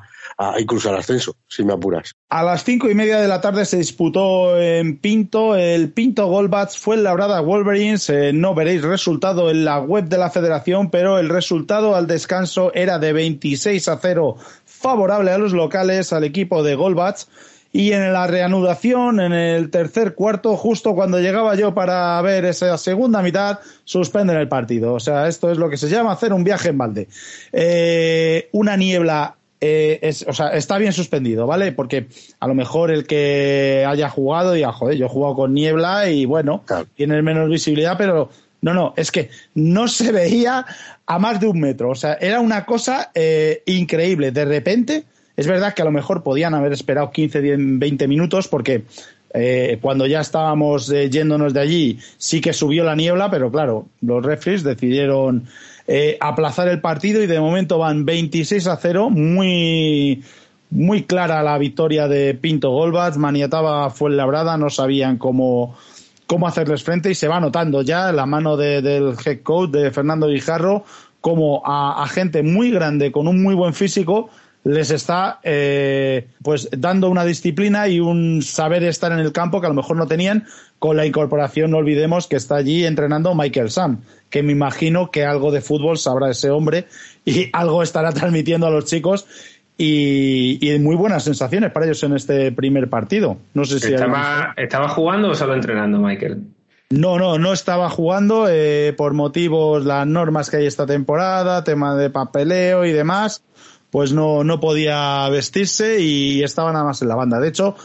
incluso 0.59 0.89
al 0.89 0.97
ascenso, 0.97 1.35
si 1.47 1.63
me 1.63 1.73
apuras. 1.73 2.13
A 2.29 2.43
las 2.43 2.63
cinco 2.63 2.89
y 2.89 2.95
media 2.95 3.19
de 3.19 3.27
la 3.27 3.39
tarde 3.39 3.65
se 3.65 3.77
disputó 3.77 4.59
en 4.59 4.97
Pinto 4.97 5.55
el 5.55 5.91
Pinto 5.91 6.27
Golbats 6.27 6.77
fue 6.77 6.97
Labrada 6.97 7.41
Wolverines. 7.41 8.09
Eh, 8.09 8.31
no 8.33 8.55
veréis 8.55 8.81
resultado 8.81 9.51
en 9.51 9.65
la 9.65 9.79
web 9.79 10.05
de 10.05 10.17
la 10.17 10.31
federación, 10.31 10.89
pero 10.89 11.19
el 11.19 11.29
resultado 11.29 11.95
al 11.95 12.07
descanso 12.07 12.73
era 12.73 12.97
de 12.97 13.13
26 13.13 13.87
a 13.87 13.97
0 13.97 14.35
favorable 14.65 15.31
a 15.31 15.37
los 15.37 15.53
locales, 15.53 16.11
al 16.11 16.23
equipo 16.23 16.63
de 16.63 16.75
Golbats. 16.75 17.29
Y 17.75 17.91
en 17.91 18.13
la 18.13 18.27
reanudación, 18.27 19.19
en 19.19 19.33
el 19.33 19.71
tercer 19.71 20.13
cuarto, 20.13 20.55
justo 20.55 20.93
cuando 20.93 21.19
llegaba 21.19 21.55
yo 21.55 21.73
para 21.73 22.21
ver 22.21 22.45
esa 22.45 22.77
segunda 22.77 23.23
mitad, 23.23 23.59
suspenden 23.83 24.37
el 24.37 24.47
partido. 24.47 24.93
O 24.93 24.99
sea, 24.99 25.27
esto 25.27 25.51
es 25.51 25.57
lo 25.57 25.71
que 25.71 25.77
se 25.77 25.89
llama 25.89 26.11
hacer 26.11 26.33
un 26.33 26.43
viaje 26.43 26.69
en 26.69 26.77
balde. 26.77 27.07
Eh, 27.51 28.47
una 28.51 28.77
niebla 28.77 29.37
eh, 29.59 29.97
es, 30.03 30.23
o 30.27 30.33
sea, 30.33 30.49
está 30.49 30.77
bien 30.77 30.93
suspendido, 30.93 31.47
¿vale? 31.47 31.71
Porque 31.71 32.07
a 32.39 32.47
lo 32.47 32.53
mejor 32.53 32.91
el 32.91 33.07
que 33.07 33.85
haya 33.87 34.07
jugado 34.07 34.51
diga, 34.51 34.71
joder, 34.71 34.97
yo 34.97 35.07
he 35.07 35.09
jugado 35.09 35.35
con 35.35 35.55
niebla 35.55 36.09
y 36.09 36.25
bueno, 36.25 36.63
tiene 36.95 37.23
menos 37.23 37.49
visibilidad, 37.49 37.97
pero 37.97 38.29
no, 38.61 38.73
no, 38.73 38.93
es 38.97 39.09
que 39.09 39.29
no 39.55 39.87
se 39.87 40.11
veía 40.11 40.65
a 41.07 41.17
más 41.17 41.39
de 41.39 41.47
un 41.47 41.59
metro. 41.59 41.89
O 41.89 41.95
sea, 41.95 42.13
era 42.15 42.39
una 42.39 42.65
cosa 42.65 43.09
eh, 43.15 43.63
increíble. 43.65 44.31
De 44.31 44.45
repente, 44.45 45.05
es 45.35 45.47
verdad 45.47 45.73
que 45.73 45.81
a 45.81 45.85
lo 45.85 45.91
mejor 45.91 46.23
podían 46.23 46.53
haber 46.53 46.73
esperado 46.73 47.11
15, 47.11 47.41
20 47.57 48.07
minutos 48.07 48.47
porque 48.47 48.83
eh, 49.33 49.79
cuando 49.81 50.05
ya 50.05 50.21
estábamos 50.21 50.91
eh, 50.91 51.09
yéndonos 51.09 51.53
de 51.53 51.59
allí 51.59 51.99
sí 52.17 52.39
que 52.39 52.53
subió 52.53 52.83
la 52.83 52.95
niebla, 52.95 53.31
pero 53.31 53.51
claro, 53.51 53.87
los 54.01 54.23
referees 54.23 54.63
decidieron 54.63 55.45
eh, 55.87 56.17
aplazar 56.19 56.67
el 56.67 56.81
partido 56.81 57.21
y 57.23 57.27
de 57.27 57.39
momento 57.39 57.79
van 57.79 58.05
26 58.05 58.67
a 58.67 58.77
0, 58.77 59.09
muy 59.09 60.23
muy 60.69 61.03
clara 61.03 61.43
la 61.43 61.57
victoria 61.57 62.07
de 62.07 62.33
Pinto 62.33 62.71
Golbas, 62.71 63.17
maniataba 63.17 63.89
fue 63.91 64.11
labrada, 64.11 64.57
no 64.57 64.69
sabían 64.69 65.17
cómo 65.17 65.75
cómo 66.27 66.47
hacerles 66.47 66.83
frente 66.83 67.11
y 67.11 67.15
se 67.15 67.27
va 67.27 67.39
notando 67.39 67.81
ya 67.81 68.11
la 68.11 68.25
mano 68.25 68.55
del 68.55 69.15
head 69.25 69.41
coach 69.41 69.71
de 69.71 69.91
Fernando 69.91 70.27
Guijarro 70.27 70.85
como 71.21 71.63
a 71.65 72.07
gente 72.07 72.43
muy 72.43 72.71
grande 72.71 73.11
con 73.11 73.27
un 73.27 73.41
muy 73.41 73.55
buen 73.55 73.73
físico 73.73 74.29
les 74.63 74.91
está 74.91 75.39
eh, 75.43 76.27
pues 76.41 76.69
dando 76.71 77.09
una 77.09 77.25
disciplina 77.25 77.87
y 77.87 77.99
un 77.99 78.41
saber 78.41 78.83
estar 78.83 79.11
en 79.11 79.19
el 79.19 79.31
campo 79.31 79.59
que 79.59 79.67
a 79.67 79.69
lo 79.69 79.75
mejor 79.75 79.97
no 79.97 80.07
tenían 80.07 80.45
con 80.79 80.97
la 80.97 81.05
incorporación, 81.05 81.71
no 81.71 81.77
olvidemos 81.77 82.27
que 82.27 82.35
está 82.35 82.55
allí 82.55 82.85
entrenando 82.85 83.35
Michael 83.35 83.71
Sam, 83.71 84.01
que 84.29 84.43
me 84.43 84.51
imagino 84.51 85.11
que 85.11 85.25
algo 85.25 85.51
de 85.51 85.61
fútbol 85.61 85.97
sabrá 85.97 86.29
ese 86.29 86.49
hombre 86.49 86.87
y 87.25 87.49
algo 87.53 87.83
estará 87.83 88.11
transmitiendo 88.11 88.67
a 88.67 88.71
los 88.71 88.85
chicos 88.85 89.27
y, 89.77 90.59
y 90.61 90.79
muy 90.79 90.95
buenas 90.95 91.23
sensaciones 91.23 91.71
para 91.71 91.85
ellos 91.85 92.03
en 92.03 92.13
este 92.13 92.51
primer 92.51 92.89
partido. 92.89 93.37
No 93.53 93.65
sé 93.65 93.79
si 93.79 93.93
estaba, 93.93 94.53
estaba 94.55 94.87
jugando 94.89 95.29
o 95.29 95.35
solo 95.35 95.55
entrenando 95.55 95.97
Michael. 95.97 96.43
No, 96.89 97.17
no, 97.17 97.39
no 97.39 97.53
estaba 97.53 97.89
jugando 97.89 98.45
eh, 98.47 98.93
por 98.95 99.13
motivos, 99.13 99.83
las 99.83 100.05
normas 100.05 100.51
que 100.51 100.57
hay 100.57 100.67
esta 100.67 100.85
temporada, 100.85 101.63
tema 101.63 101.95
de 101.95 102.11
papeleo 102.11 102.85
y 102.85 102.91
demás 102.91 103.43
pues 103.93 104.11
no, 104.11 104.43
no 104.43 104.59
podía 104.59 105.29
vestirse 105.29 106.01
y 106.01 106.41
estaba 106.41 106.71
nada 106.71 106.83
más 106.83 107.03
en 107.03 107.09
la 107.09 107.15
banda. 107.15 107.39
De 107.39 107.49
hecho, 107.49 107.75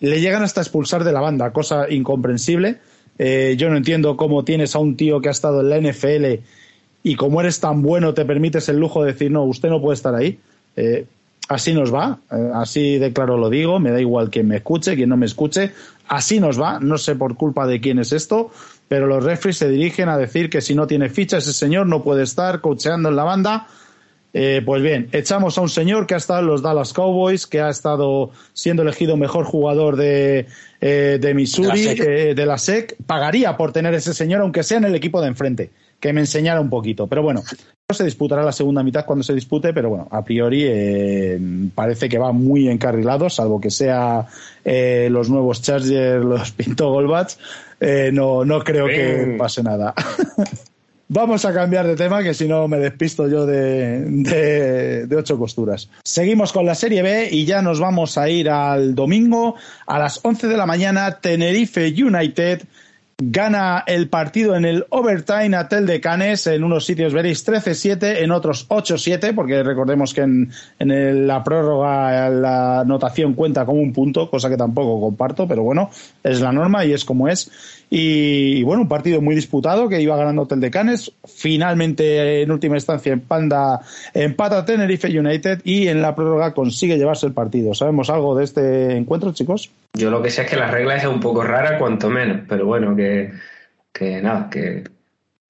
le 0.00 0.20
llegan 0.20 0.42
hasta 0.42 0.60
expulsar 0.60 1.04
de 1.04 1.12
la 1.12 1.20
banda, 1.20 1.52
cosa 1.52 1.88
incomprensible. 1.88 2.80
Eh, 3.16 3.54
yo 3.56 3.70
no 3.70 3.76
entiendo 3.76 4.16
cómo 4.16 4.42
tienes 4.42 4.74
a 4.74 4.80
un 4.80 4.96
tío 4.96 5.20
que 5.20 5.28
ha 5.28 5.30
estado 5.30 5.60
en 5.60 5.68
la 5.68 5.78
NFL 5.78 6.42
y 7.04 7.14
como 7.14 7.40
eres 7.40 7.60
tan 7.60 7.80
bueno 7.80 8.12
te 8.12 8.24
permites 8.24 8.68
el 8.70 8.78
lujo 8.78 9.04
de 9.04 9.12
decir, 9.12 9.30
no, 9.30 9.44
usted 9.44 9.68
no 9.68 9.80
puede 9.80 9.94
estar 9.94 10.16
ahí. 10.16 10.40
Eh, 10.74 11.06
así 11.48 11.72
nos 11.72 11.94
va, 11.94 12.18
eh, 12.32 12.50
así 12.54 12.98
de 12.98 13.12
claro 13.12 13.36
lo 13.36 13.48
digo, 13.48 13.78
me 13.78 13.92
da 13.92 14.00
igual 14.00 14.30
quien 14.30 14.48
me 14.48 14.56
escuche, 14.56 14.96
quien 14.96 15.10
no 15.10 15.16
me 15.16 15.26
escuche, 15.26 15.70
así 16.08 16.40
nos 16.40 16.60
va, 16.60 16.80
no 16.80 16.98
sé 16.98 17.14
por 17.14 17.36
culpa 17.36 17.68
de 17.68 17.80
quién 17.80 18.00
es 18.00 18.12
esto, 18.12 18.50
pero 18.88 19.06
los 19.06 19.22
referees 19.22 19.58
se 19.58 19.68
dirigen 19.68 20.08
a 20.08 20.18
decir 20.18 20.50
que 20.50 20.60
si 20.60 20.74
no 20.74 20.88
tiene 20.88 21.08
ficha 21.08 21.36
ese 21.36 21.52
señor 21.52 21.86
no 21.86 22.02
puede 22.02 22.24
estar 22.24 22.60
cocheando 22.60 23.10
en 23.10 23.14
la 23.14 23.22
banda 23.22 23.68
eh, 24.34 24.62
pues 24.64 24.82
bien, 24.82 25.08
echamos 25.12 25.58
a 25.58 25.60
un 25.60 25.68
señor 25.68 26.06
que 26.06 26.14
ha 26.14 26.16
estado 26.16 26.40
en 26.40 26.46
los 26.46 26.62
Dallas 26.62 26.92
Cowboys, 26.92 27.46
que 27.46 27.60
ha 27.60 27.68
estado 27.68 28.30
siendo 28.54 28.82
elegido 28.82 29.16
mejor 29.16 29.44
jugador 29.44 29.96
de, 29.96 30.46
eh, 30.80 31.18
de 31.20 31.34
Missouri, 31.34 31.94
de 31.94 32.46
la, 32.46 32.56
SEC. 32.56 32.96
Pagaría 33.06 33.56
por 33.56 33.72
tener 33.72 33.92
ese 33.94 34.14
señor, 34.14 34.40
aunque 34.40 34.62
sea 34.62 34.78
en 34.78 34.84
el 34.84 34.94
equipo 34.94 35.20
de 35.20 35.28
enfrente, 35.28 35.70
que 36.00 36.14
me 36.14 36.20
enseñara 36.20 36.62
un 36.62 36.70
poquito. 36.70 37.06
Pero 37.08 37.22
bueno, 37.22 37.42
no 37.90 37.94
se 37.94 38.04
disputará 38.04 38.42
la 38.42 38.52
segunda 38.52 38.82
mitad 38.82 39.04
cuando 39.04 39.22
se 39.22 39.34
dispute, 39.34 39.74
pero 39.74 39.90
bueno, 39.90 40.08
a 40.10 40.24
priori 40.24 40.64
eh, 40.64 41.38
parece 41.74 42.08
que 42.08 42.16
va 42.16 42.32
muy 42.32 42.68
encarrilado, 42.68 43.28
salvo 43.28 43.60
que 43.60 43.70
sea 43.70 44.26
los 44.64 45.28
nuevos 45.28 45.60
Chargers, 45.60 46.24
los 46.24 46.52
Pinto 46.52 46.90
Golbats. 46.90 47.38
no, 48.12 48.46
no 48.46 48.64
creo 48.64 48.86
que 48.86 49.36
pase 49.38 49.62
nada. 49.62 49.92
Vamos 51.08 51.44
a 51.44 51.52
cambiar 51.52 51.86
de 51.86 51.96
tema, 51.96 52.22
que 52.22 52.32
si 52.32 52.48
no 52.48 52.68
me 52.68 52.78
despisto 52.78 53.28
yo 53.28 53.44
de, 53.44 55.06
ocho 55.16 55.38
costuras. 55.38 55.90
Seguimos 56.04 56.52
con 56.52 56.64
la 56.64 56.74
Serie 56.74 57.02
B 57.02 57.28
y 57.30 57.44
ya 57.44 57.60
nos 57.60 57.80
vamos 57.80 58.16
a 58.16 58.28
ir 58.30 58.48
al 58.48 58.94
domingo 58.94 59.56
a 59.86 59.98
las 59.98 60.20
11 60.22 60.48
de 60.48 60.56
la 60.56 60.64
mañana. 60.64 61.18
Tenerife 61.20 61.88
United 61.88 62.62
gana 63.24 63.84
el 63.86 64.08
partido 64.08 64.56
en 64.56 64.64
el 64.64 64.86
overtime 64.88 65.56
a 65.56 65.68
Tel 65.68 65.86
de 65.86 66.00
Canes. 66.00 66.46
En 66.46 66.64
unos 66.64 66.86
sitios 66.86 67.12
veréis 67.12 67.46
13-7, 67.46 68.22
en 68.22 68.32
otros 68.32 68.68
8-7, 68.68 69.34
porque 69.34 69.62
recordemos 69.62 70.14
que 70.14 70.22
en, 70.22 71.26
la 71.26 71.44
prórroga 71.44 72.30
la 72.30 72.80
anotación 72.80 73.34
cuenta 73.34 73.64
como 73.64 73.80
un 73.80 73.92
punto, 73.92 74.30
cosa 74.30 74.48
que 74.48 74.56
tampoco 74.56 75.00
comparto, 75.00 75.46
pero 75.46 75.62
bueno, 75.62 75.90
es 76.22 76.40
la 76.40 76.52
norma 76.52 76.84
y 76.84 76.92
es 76.92 77.04
como 77.04 77.28
es. 77.28 77.50
Y, 77.94 78.62
bueno, 78.62 78.80
un 78.80 78.88
partido 78.88 79.20
muy 79.20 79.34
disputado 79.34 79.86
que 79.86 80.00
iba 80.00 80.16
ganando 80.16 80.42
Hotel 80.42 80.60
de 80.60 80.70
Canes. 80.70 81.12
Finalmente, 81.26 82.40
en 82.40 82.50
última 82.50 82.76
instancia, 82.76 83.12
en 83.12 83.20
Panda 83.20 83.82
empata 84.14 84.64
Tenerife 84.64 85.08
United 85.08 85.60
y 85.62 85.88
en 85.88 86.00
la 86.00 86.14
prórroga 86.14 86.54
consigue 86.54 86.96
llevarse 86.96 87.26
el 87.26 87.34
partido. 87.34 87.74
¿Sabemos 87.74 88.08
algo 88.08 88.34
de 88.34 88.44
este 88.44 88.96
encuentro, 88.96 89.34
chicos? 89.34 89.70
Yo 89.92 90.10
lo 90.10 90.22
que 90.22 90.30
sé 90.30 90.40
es 90.40 90.48
que 90.48 90.56
la 90.56 90.70
regla 90.70 90.96
es 90.96 91.04
un 91.04 91.20
poco 91.20 91.42
rara, 91.42 91.76
cuanto 91.76 92.08
menos, 92.08 92.40
pero 92.48 92.64
bueno, 92.64 92.96
que, 92.96 93.30
que 93.92 94.22
nada, 94.22 94.48
que 94.48 94.84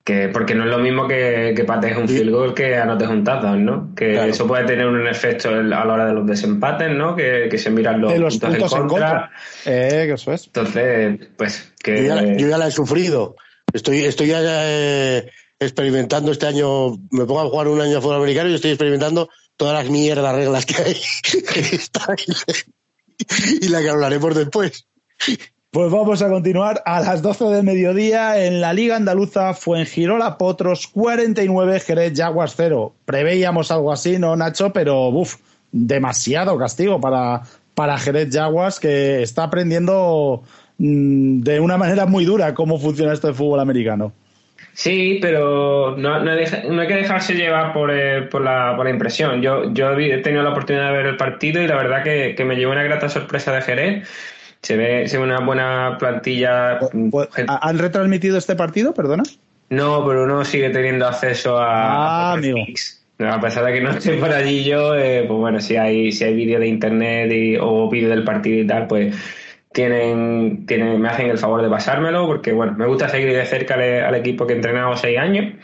que 0.05 0.29
porque 0.29 0.55
no 0.55 0.65
es 0.65 0.71
lo 0.71 0.79
mismo 0.79 1.07
que, 1.07 1.53
que 1.55 1.65
pates 1.65 1.97
un 1.97 2.09
field 2.09 2.33
goal 2.33 2.55
que 2.55 2.77
anotes 2.77 3.09
un 3.09 3.23
touchdown, 3.23 3.65
¿no? 3.65 3.95
Que 3.95 4.29
eso 4.29 4.47
puede 4.47 4.65
tener 4.65 4.87
un 4.87 5.07
efecto 5.07 5.51
a 5.51 5.53
la 5.53 5.85
hora 5.85 6.07
de 6.07 6.13
los 6.13 6.27
desempates, 6.27 6.91
¿no? 6.91 7.15
Que, 7.15 7.57
se 7.57 7.71
miran 7.71 8.01
los, 8.01 8.39
puntos, 8.39 8.73
en 8.73 8.89
contra. 8.89 9.31
Eh, 9.65 10.05
que 10.07 10.15
eso 10.15 10.33
es. 10.33 10.47
Entonces, 10.47 11.21
pues 11.37 11.73
que... 11.79 11.99
Yo 11.99 12.49
ya, 12.49 12.59
la, 12.59 12.67
he 12.67 12.73
sufrido. 12.73 13.37
Estoy, 13.73 14.01
estoy 14.01 14.29
ya 14.29 14.41
eh, 14.43 15.31
experimentando 15.61 16.33
este 16.33 16.47
año, 16.47 16.97
me 17.11 17.25
pongo 17.25 17.41
a 17.41 17.49
jugar 17.49 17.69
un 17.69 17.81
año 17.81 17.99
a 17.99 18.01
fútbol 18.01 18.17
americano 18.17 18.51
y 18.51 18.55
estoy 18.55 18.73
experimentando 18.73 19.31
todas 19.57 19.75
las 19.75 19.89
mierdas 19.89 20.35
reglas 20.35 20.67
que 20.67 20.83
hay. 20.83 20.97
y 23.61 23.69
la 23.69 23.81
que 23.81 23.89
hablaremos 23.89 24.35
después. 24.35 24.85
Pues 25.73 25.91
vamos 25.91 26.21
a 26.21 26.29
continuar 26.29 26.83
a 26.85 27.01
las 27.01 27.23
12 27.23 27.47
del 27.47 27.63
mediodía 27.65 28.45
en 28.45 28.61
la 28.61 28.75
Liga 28.75 28.95
Andaluza 28.95 29.55
Fuengirola 29.55 30.37
Potros 30.37 30.87
49 30.87 31.81
Jerez 31.81 32.13
Jaguars 32.15 32.53
0. 32.59 32.95
Preveíamos 33.07 33.71
algo 33.71 33.91
así, 33.91 34.19
¿no, 34.19 34.37
Nacho? 34.37 34.71
Pero, 34.75 35.09
uff, 35.09 35.37
demasiado 35.71 36.59
castigo 36.59 37.01
para, 37.01 37.41
para 37.75 37.97
Jerez 37.97 38.29
Jaguars 38.31 38.79
que 38.81 39.23
está 39.23 39.45
aprendiendo 39.45 40.43
mm, 40.77 41.41
de 41.41 41.59
una 41.59 41.79
manera 41.79 42.05
muy 42.05 42.27
dura 42.27 42.53
cómo 42.53 42.79
funciona 42.79 43.15
esto 43.15 43.29
de 43.29 43.33
fútbol 43.33 43.61
americano. 43.61 44.13
Sí, 44.75 45.21
pero 45.23 45.97
no, 45.97 46.23
no, 46.23 46.33
hay, 46.33 46.87
que 46.87 46.97
dejarse 46.97 47.33
llevar 47.33 47.73
por, 47.73 47.91
eh, 47.91 48.21
por, 48.31 48.43
la, 48.43 48.75
por 48.77 48.85
la 48.85 48.91
impresión. 48.91 49.41
Yo, 49.41 49.73
yo 49.73 49.93
he 49.93 50.19
tenido 50.19 50.43
la 50.43 50.51
oportunidad 50.51 50.91
de 50.91 50.97
ver 50.99 51.07
el 51.07 51.17
partido 51.17 51.63
y 51.63 51.67
la 51.67 51.77
verdad 51.77 52.05
que, 52.05 52.35
que 52.37 52.45
me 52.45 52.57
llevó 52.57 52.73
una 52.73 52.83
grata 52.83 53.09
sorpresa 53.09 53.55
de 53.55 53.63
Jerez 53.63 54.09
se 54.63 54.77
ve, 54.77 55.09
se 55.09 55.19
ve 55.19 55.25
una 55.25 55.41
buena 55.41 55.97
plantilla. 55.99 56.79
Pues, 57.11 57.29
¿Han 57.47 57.79
retransmitido 57.79 58.39
este 58.39 58.55
partido, 58.55 58.95
perdona? 58.95 59.25
No, 59.71 60.07
pero 60.07 60.25
uno 60.25 60.45
sigue 60.45 60.71
teniendo 60.71 61.07
acceso 61.07 61.59
a, 61.59 62.31
ah, 62.31 62.33
amigo. 62.35 62.59
A 63.19 63.41
pesar 63.41 63.65
de 63.65 63.73
que 63.73 63.81
no 63.81 63.91
estoy 63.91 64.19
por 64.19 64.31
allí 64.31 64.65
yo, 64.65 64.95
eh, 64.95 65.25
pues 65.27 65.39
bueno, 65.39 65.61
si 65.61 65.77
hay, 65.77 66.13
si 66.13 66.25
hay 66.25 66.35
vídeo 66.35 66.59
de 66.61 66.67
internet 66.67 67.59
o 67.61 67.89
vídeo 67.89 68.09
del 68.09 68.25
partido 68.25 68.63
y 68.63 68.67
tal, 68.67 68.87
pues 68.87 69.17
tienen, 69.73 70.67
tienen, 70.67 71.01
me 71.01 71.09
hacen 71.09 71.31
el 71.31 71.39
favor 71.39 71.63
de 71.63 71.71
pasármelo, 71.71 72.27
porque 72.27 72.53
bueno, 72.53 72.75
me 72.77 72.87
gusta 72.87 73.09
seguir 73.09 73.33
de 73.33 73.45
cerca 73.47 73.75
al, 73.75 74.15
equipo 74.15 74.47
que 74.47 74.53
he 74.53 74.57
entrenado 74.57 74.97
seis 74.97 75.19
años. 75.19 75.55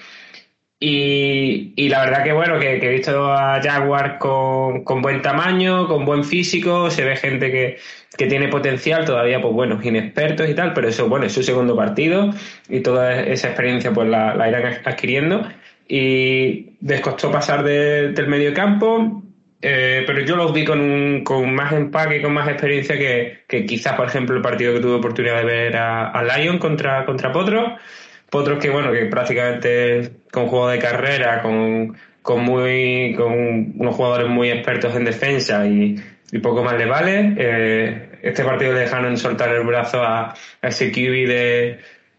Y, 0.81 1.73
y, 1.77 1.89
la 1.89 2.05
verdad 2.05 2.23
que 2.23 2.33
bueno, 2.33 2.59
que, 2.61 2.79
que 2.79 2.87
he 2.87 2.93
visto 2.93 3.33
a 3.33 3.61
Jaguar 3.61 4.19
con, 4.19 4.85
con, 4.85 5.03
buen 5.03 5.21
tamaño, 5.23 5.89
con 5.89 6.05
buen 6.05 6.23
físico, 6.23 6.89
se 6.89 7.05
ve 7.05 7.17
gente 7.17 7.51
que, 7.51 7.79
que 8.19 8.27
tiene 8.27 8.49
potencial, 8.49 9.05
todavía, 9.05 9.41
pues 9.41 9.55
bueno, 9.55 9.79
inexpertos 9.81 10.51
y 10.51 10.55
tal, 10.55 10.75
pero 10.75 10.89
eso, 10.89 11.09
bueno, 11.09 11.27
es 11.27 11.33
su 11.33 11.45
segundo 11.45 11.77
partido 11.77 12.31
y 12.69 12.81
toda 12.81 13.23
esa 13.23 13.47
experiencia 13.47 13.93
pues 13.93 14.09
la, 14.09 14.35
irán 14.49 14.81
adquiriendo. 14.85 15.47
Y 15.87 16.73
les 16.83 17.01
costó 17.01 17.31
pasar 17.31 17.63
del 17.63 18.27
medio 18.27 18.53
campo, 18.53 19.23
eh, 19.63 20.03
pero 20.05 20.21
yo 20.23 20.35
los 20.35 20.53
vi 20.53 20.65
con, 20.65 21.23
con 21.23 21.55
más 21.55 21.73
empaque, 21.73 22.21
con 22.21 22.33
más 22.35 22.49
experiencia 22.49 22.99
que, 22.99 23.45
que, 23.47 23.65
quizás, 23.65 23.95
por 23.95 24.09
ejemplo, 24.09 24.35
el 24.35 24.43
partido 24.43 24.75
que 24.75 24.81
tuve 24.81 24.95
oportunidad 24.95 25.39
de 25.39 25.45
ver 25.45 25.77
a, 25.77 26.11
a 26.11 26.23
Lyon 26.25 26.59
contra, 26.59 27.07
contra 27.07 27.31
Potros. 27.31 27.81
Potros 28.29 28.59
que, 28.59 28.69
bueno, 28.69 28.91
que 28.91 29.07
prácticamente 29.07 30.11
con 30.33 30.49
juego 30.49 30.69
de 30.69 30.81
carrera, 30.81 31.41
con, 31.41 31.97
con, 32.21 32.43
muy, 32.43 33.15
con 33.17 33.75
unos 33.79 33.95
jugadores 33.95 34.29
muy 34.29 34.51
expertos 34.51 34.95
en 34.97 35.05
defensa 35.05 35.65
y, 35.67 35.97
y 36.33 36.39
poco 36.39 36.63
más 36.63 36.77
le 36.77 36.87
vale. 36.87 37.35
Eh, 37.37 38.08
este 38.23 38.45
partido 38.45 38.73
le 38.73 38.81
dejaron 38.81 39.17
soltar 39.17 39.55
el 39.55 39.65
brazo 39.65 40.03
a, 40.03 40.35
ese 40.63 40.91
QB 40.91 41.29
de 41.29 41.79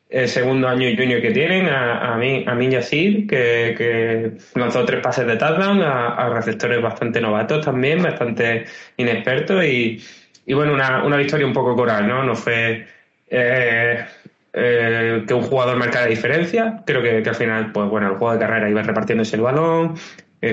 el 0.09 0.27
segundo 0.27 0.67
año 0.67 0.89
junior 0.97 1.21
que 1.21 1.31
tienen, 1.31 1.67
a, 1.67 2.15
a, 2.15 2.17
mí, 2.17 2.43
a 2.47 2.55
que, 2.57 3.27
que 3.27 4.31
lanzó 4.55 4.83
tres 4.83 5.01
pases 5.01 5.27
de 5.27 5.37
touchdown, 5.37 5.83
a, 5.83 6.29
receptores 6.29 6.81
bastante 6.81 7.21
novatos 7.21 7.63
también, 7.63 8.01
bastante 8.01 8.65
inexpertos 8.97 9.63
y, 9.63 10.03
y 10.47 10.53
bueno, 10.55 10.73
una, 10.73 11.03
una 11.03 11.17
victoria 11.17 11.45
un 11.45 11.53
poco 11.53 11.75
coral, 11.75 12.07
¿no? 12.07 12.23
No 12.23 12.35
fue 12.35 12.87
eh, 13.29 14.05
eh, 14.53 15.23
que 15.27 15.33
un 15.35 15.43
jugador 15.43 15.77
marcara 15.77 16.07
diferencia, 16.07 16.81
creo 16.87 17.03
que, 17.03 17.21
que, 17.21 17.29
al 17.29 17.35
final, 17.35 17.71
pues 17.71 17.87
bueno, 17.87 18.07
el 18.07 18.15
juego 18.15 18.33
de 18.33 18.39
carrera 18.39 18.67
iba 18.67 18.81
repartiéndose 18.81 19.35
el 19.35 19.43
balón, 19.43 19.93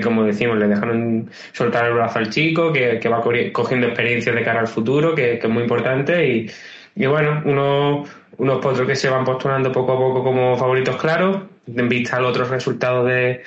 como 0.03 0.23
decimos, 0.23 0.57
le 0.57 0.67
dejaron 0.67 1.29
soltar 1.53 1.85
el 1.85 1.93
brazo 1.93 2.19
al 2.19 2.29
chico, 2.29 2.73
que, 2.73 2.99
va 3.07 3.21
cogiendo 3.51 3.87
experiencias 3.87 4.35
de 4.35 4.43
cara 4.43 4.59
al 4.59 4.67
futuro, 4.67 5.15
que, 5.15 5.35
es 5.35 5.49
muy 5.49 5.63
importante. 5.63 6.27
Y, 6.27 6.51
y 6.95 7.05
bueno, 7.05 7.41
unos, 7.45 8.09
unos 8.37 8.59
potros 8.59 8.87
que 8.87 8.95
se 8.95 9.09
van 9.09 9.23
postulando 9.23 9.71
poco 9.71 9.93
a 9.93 9.97
poco 9.97 10.23
como 10.23 10.57
favoritos 10.57 10.97
claros, 10.97 11.43
en 11.67 11.89
vista 11.89 12.17
a 12.17 12.21
los 12.21 12.31
otros 12.31 12.49
resultados 12.49 13.07
de, 13.07 13.43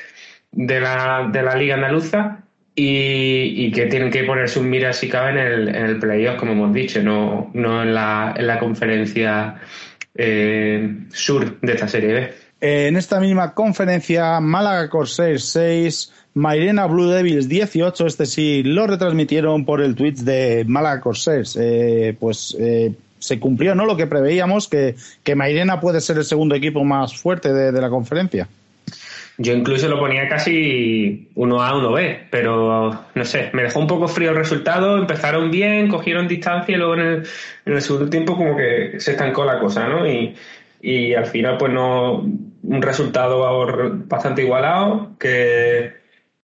de, 0.53 0.81
la, 0.81 1.29
de 1.31 1.43
la 1.43 1.55
Liga 1.57 1.75
Andaluza. 1.75 2.45
Y, 2.75 3.67
y, 3.67 3.73
que 3.73 3.87
tienen 3.87 4.11
que 4.11 4.23
ponerse 4.25 4.59
un 4.59 4.71
mira 4.71 4.93
si 4.93 5.09
cabe 5.09 5.31
en 5.31 5.39
el, 5.39 5.69
en 5.69 5.85
el 5.85 5.99
playoff, 5.99 6.37
como 6.37 6.53
hemos 6.53 6.73
dicho, 6.73 7.03
no, 7.03 7.51
no 7.53 7.83
en, 7.83 7.93
la, 7.93 8.33
en 8.37 8.47
la 8.47 8.59
conferencia 8.59 9.61
eh, 10.15 10.89
sur 11.11 11.61
de 11.61 11.73
esta 11.73 11.89
serie 11.89 12.13
B. 12.13 12.35
En 12.61 12.97
esta 12.97 13.21
misma 13.21 13.55
conferencia, 13.55 14.39
Málaga 14.39 14.91
Corsairs 14.91 15.45
6, 15.45 16.13
Mairena 16.35 16.87
Blue 16.87 17.09
Devils 17.09 17.49
18, 17.49 18.07
este 18.07 18.27
sí 18.27 18.63
lo 18.63 18.87
retransmitieron 18.87 19.65
por 19.65 19.81
el 19.81 19.95
Twitch 19.95 20.19
de 20.19 20.65
Málaga 20.69 21.01
Corsairs. 21.01 21.57
Eh, 21.59 22.15
pues 22.21 22.55
eh, 22.61 22.93
se 23.19 23.41
cumplió 23.41 23.75
¿no? 23.75 23.87
lo 23.87 23.97
que 23.97 24.07
preveíamos, 24.07 24.69
que, 24.69 24.95
que 25.23 25.35
Mairena 25.35 25.81
puede 25.81 26.03
ser 26.03 26.19
el 26.19 26.25
segundo 26.25 26.55
equipo 26.55 26.85
más 26.85 27.17
fuerte 27.17 27.53
de, 27.53 27.81
la 27.81 27.89
conferencia. 27.89 28.47
Yo 29.39 29.55
incluso 29.55 29.89
lo 29.89 29.99
ponía 29.99 30.29
casi 30.29 31.31
1A, 31.35 31.73
1B, 31.73 32.27
pero 32.31 33.07
no 33.15 33.25
sé, 33.25 33.49
me 33.55 33.63
dejó 33.63 33.81
un 33.81 33.87
poco 33.87 34.07
frío 34.07 34.31
el 34.31 34.37
resultado. 34.37 34.99
Empezaron 34.99 35.51
bien, 35.51 35.89
cogieron 35.89 36.29
distancia 36.29 36.75
y 36.75 36.79
luego 36.79 36.93
en 36.95 37.01
el, 37.01 37.23
en 37.65 37.73
el 37.73 37.81
segundo 37.81 38.11
tiempo 38.11 38.37
como 38.37 38.55
que 38.55 39.01
se 39.01 39.13
estancó 39.13 39.47
la 39.47 39.59
cosa, 39.59 39.89
¿no? 39.89 40.07
Y, 40.07 40.35
y 40.83 41.15
al 41.15 41.25
final, 41.25 41.57
pues 41.57 41.73
no, 41.73 42.27
un 42.63 42.83
resultado 42.83 43.67
bastante 44.07 44.43
igualado 44.43 45.17
que 45.19 46.01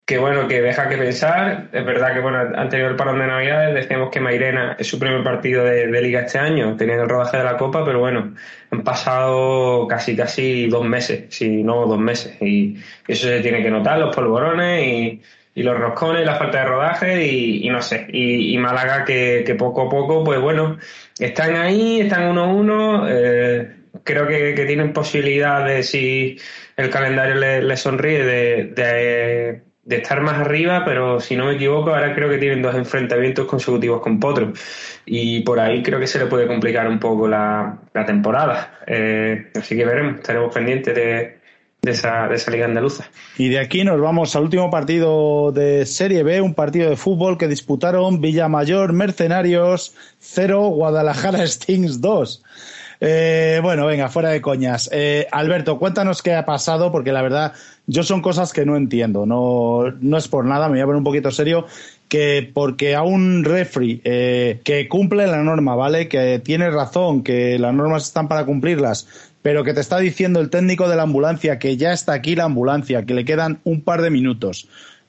que 0.07 0.19
bueno, 0.19 0.47
que 0.49 0.61
deja 0.61 0.89
que 0.89 0.99
pensar. 0.99 1.69
Es 1.73 1.85
verdad 1.85 2.13
que, 2.13 2.21
bueno, 2.21 2.39
anterior 2.57 2.91
al 2.91 2.97
parón 2.97 3.19
de 3.19 3.27
Navidades 3.27 3.75
decíamos 3.75 4.11
que 4.11 4.21
Mairena 4.21 4.77
es 4.79 4.87
su 4.87 4.99
primer 4.99 5.23
partido 5.25 5.65
de, 5.65 5.87
liga 6.03 6.21
este 6.21 6.39
año, 6.39 6.77
tenía 6.77 6.97
el 6.97 7.09
rodaje 7.09 7.39
de 7.39 7.45
la 7.45 7.57
Copa, 7.57 7.85
pero 7.85 8.01
bueno, 8.01 8.35
han 8.71 8.83
pasado 8.83 9.87
casi, 9.89 10.15
casi 10.15 10.67
dos 10.67 10.85
meses, 10.85 11.27
si 11.31 11.63
no 11.63 11.87
dos 11.87 11.99
meses, 11.99 12.37
y 12.43 12.77
eso 13.09 13.29
se 13.29 13.41
tiene 13.41 13.63
que 13.63 13.71
notar, 13.71 13.99
los 13.99 14.15
polvorones 14.15 14.87
y, 14.87 15.23
y 15.55 15.63
los 15.63 15.79
roscones, 15.79 16.27
la 16.27 16.35
falta 16.35 16.59
de 16.59 16.65
rodaje 16.67 17.27
y, 17.27 17.69
no 17.71 17.81
sé, 17.81 18.07
y, 18.13 18.59
Málaga 18.59 19.05
que, 19.05 19.43
que, 19.47 19.55
poco 19.55 19.87
a 19.87 19.89
poco, 19.89 20.23
pues 20.23 20.41
bueno, 20.41 20.77
están 21.19 21.57
ahí, 21.57 22.01
están 22.01 22.29
uno 22.29 22.43
a 22.43 22.47
uno, 22.47 23.09
eh, 23.09 23.74
creo 24.05 24.27
que, 24.27 24.53
tienen 24.67 24.93
posibilidad 24.93 25.65
de, 25.65 25.83
si 25.83 26.39
el 26.77 26.91
calendario 26.91 27.35
les 27.35 27.65
le 27.65 27.77
sonríe, 27.77 28.25
de 28.25 29.63
de 29.85 29.97
estar 29.97 30.21
más 30.23 30.39
arriba, 30.39 30.83
pero 30.85 31.21
si 31.21 31.37
no 31.37 31.47
me 31.47 31.55
equivoco, 31.55 31.91
ahora 31.91 32.15
creo 32.15 32.31
que 32.31 32.39
tienen 32.39 32.63
dos 32.63 32.75
enfrentamientos 32.75 33.47
consecutivos 33.47 34.01
con 34.01 34.19
Potro. 34.19 34.53
Y 35.05 35.41
por 35.41 35.61
ahí 35.61 35.83
creo 35.83 36.01
que 36.01 36.07
se 36.07 36.19
le 36.19 36.27
puede 36.27 36.47
complicar 36.47 36.89
un 36.89 36.99
poco 36.99 37.29
la, 37.29 37.81
temporada. 38.07 38.79
Eh, 38.87 39.51
así 39.55 39.77
que 39.77 39.85
veremos, 39.85 40.17
estaremos 40.17 40.55
pendientes 40.55 40.95
de, 40.95 41.39
de, 41.83 41.91
esa, 41.91 42.29
de 42.29 42.37
esa 42.37 42.51
liga 42.51 42.65
andaluza. 42.65 43.11
Y 43.37 43.51
de 43.51 43.59
aquí 43.59 43.85
nos 43.85 44.01
vamos 44.01 44.35
al 44.37 44.45
último 44.45 44.71
partido 44.71 45.53
de 45.53 45.85
Serie 45.85 46.23
B, 46.23 46.41
un 46.41 46.55
partido 46.55 46.89
de 46.89 46.97
fútbol 46.97 47.37
que 47.37 47.49
disputaron 47.49 48.23
Villamayor 48.23 48.95
Mercenarios 48.95 49.95
0, 50.19 50.69
Guadalajara 50.69 51.47
Stings 51.47 52.01
2. 52.01 52.43
Eh, 53.07 53.61
bueno, 53.63 53.85
venga, 53.85 54.09
fuera 54.09 54.31
de 54.31 54.41
coñas. 54.41 54.89
Eh, 54.91 55.27
Alberto, 55.31 55.79
cuéntanos 55.79 56.23
qué 56.23 56.33
ha 56.33 56.47
pasado, 56.47 56.91
porque 56.91 57.13
la 57.13 57.21
verdad, 57.21 57.53
yo 57.87 58.03
son 58.03 58.23
cosas 58.23 58.55
que 58.55 58.65
no 58.65 58.79
entiendo. 58.79 59.27
No, 59.27 59.93
no 60.01 60.17
es 60.17 60.27
por 60.27 60.47
nada, 60.47 60.69
me 60.69 60.77
voy 60.77 60.81
a 60.81 60.85
poner 60.87 60.97
un 60.97 61.05
poquito 61.05 61.31
serio, 61.31 61.67
que 62.09 62.51
porque 62.55 62.95
a 62.95 63.03
un 63.03 63.45
refri 63.45 64.01
eh, 64.05 64.63
que 64.65 64.89
cumple 64.89 65.27
la 65.27 65.43
norma, 65.43 65.75
¿vale? 65.75 66.09
Que 66.09 66.39
tiene 66.39 66.71
razón, 66.71 67.23
que 67.23 67.59
las 67.59 67.75
normas 67.75 68.05
están 68.05 68.27
para 68.27 68.47
cumplirlas, 68.47 69.07
pero 69.43 69.65
que 69.65 69.75
te 69.75 69.83
está 69.83 69.99
diciendo 69.99 70.41
el 70.41 70.49
técnico 70.49 70.89
de 70.89 70.97
la 70.97 71.03
ambulancia 71.03 71.59
que 71.59 71.77
ya 71.77 71.93
está 71.93 72.15
aquí 72.15 72.35
la 72.35 72.45
ambulancia, 72.45 73.05
que 73.05 73.13
le 73.13 73.27
quedan 73.27 73.61
un 73.65 73.83
par 73.83 74.01
de 74.01 74.09
minutos. 74.09 74.67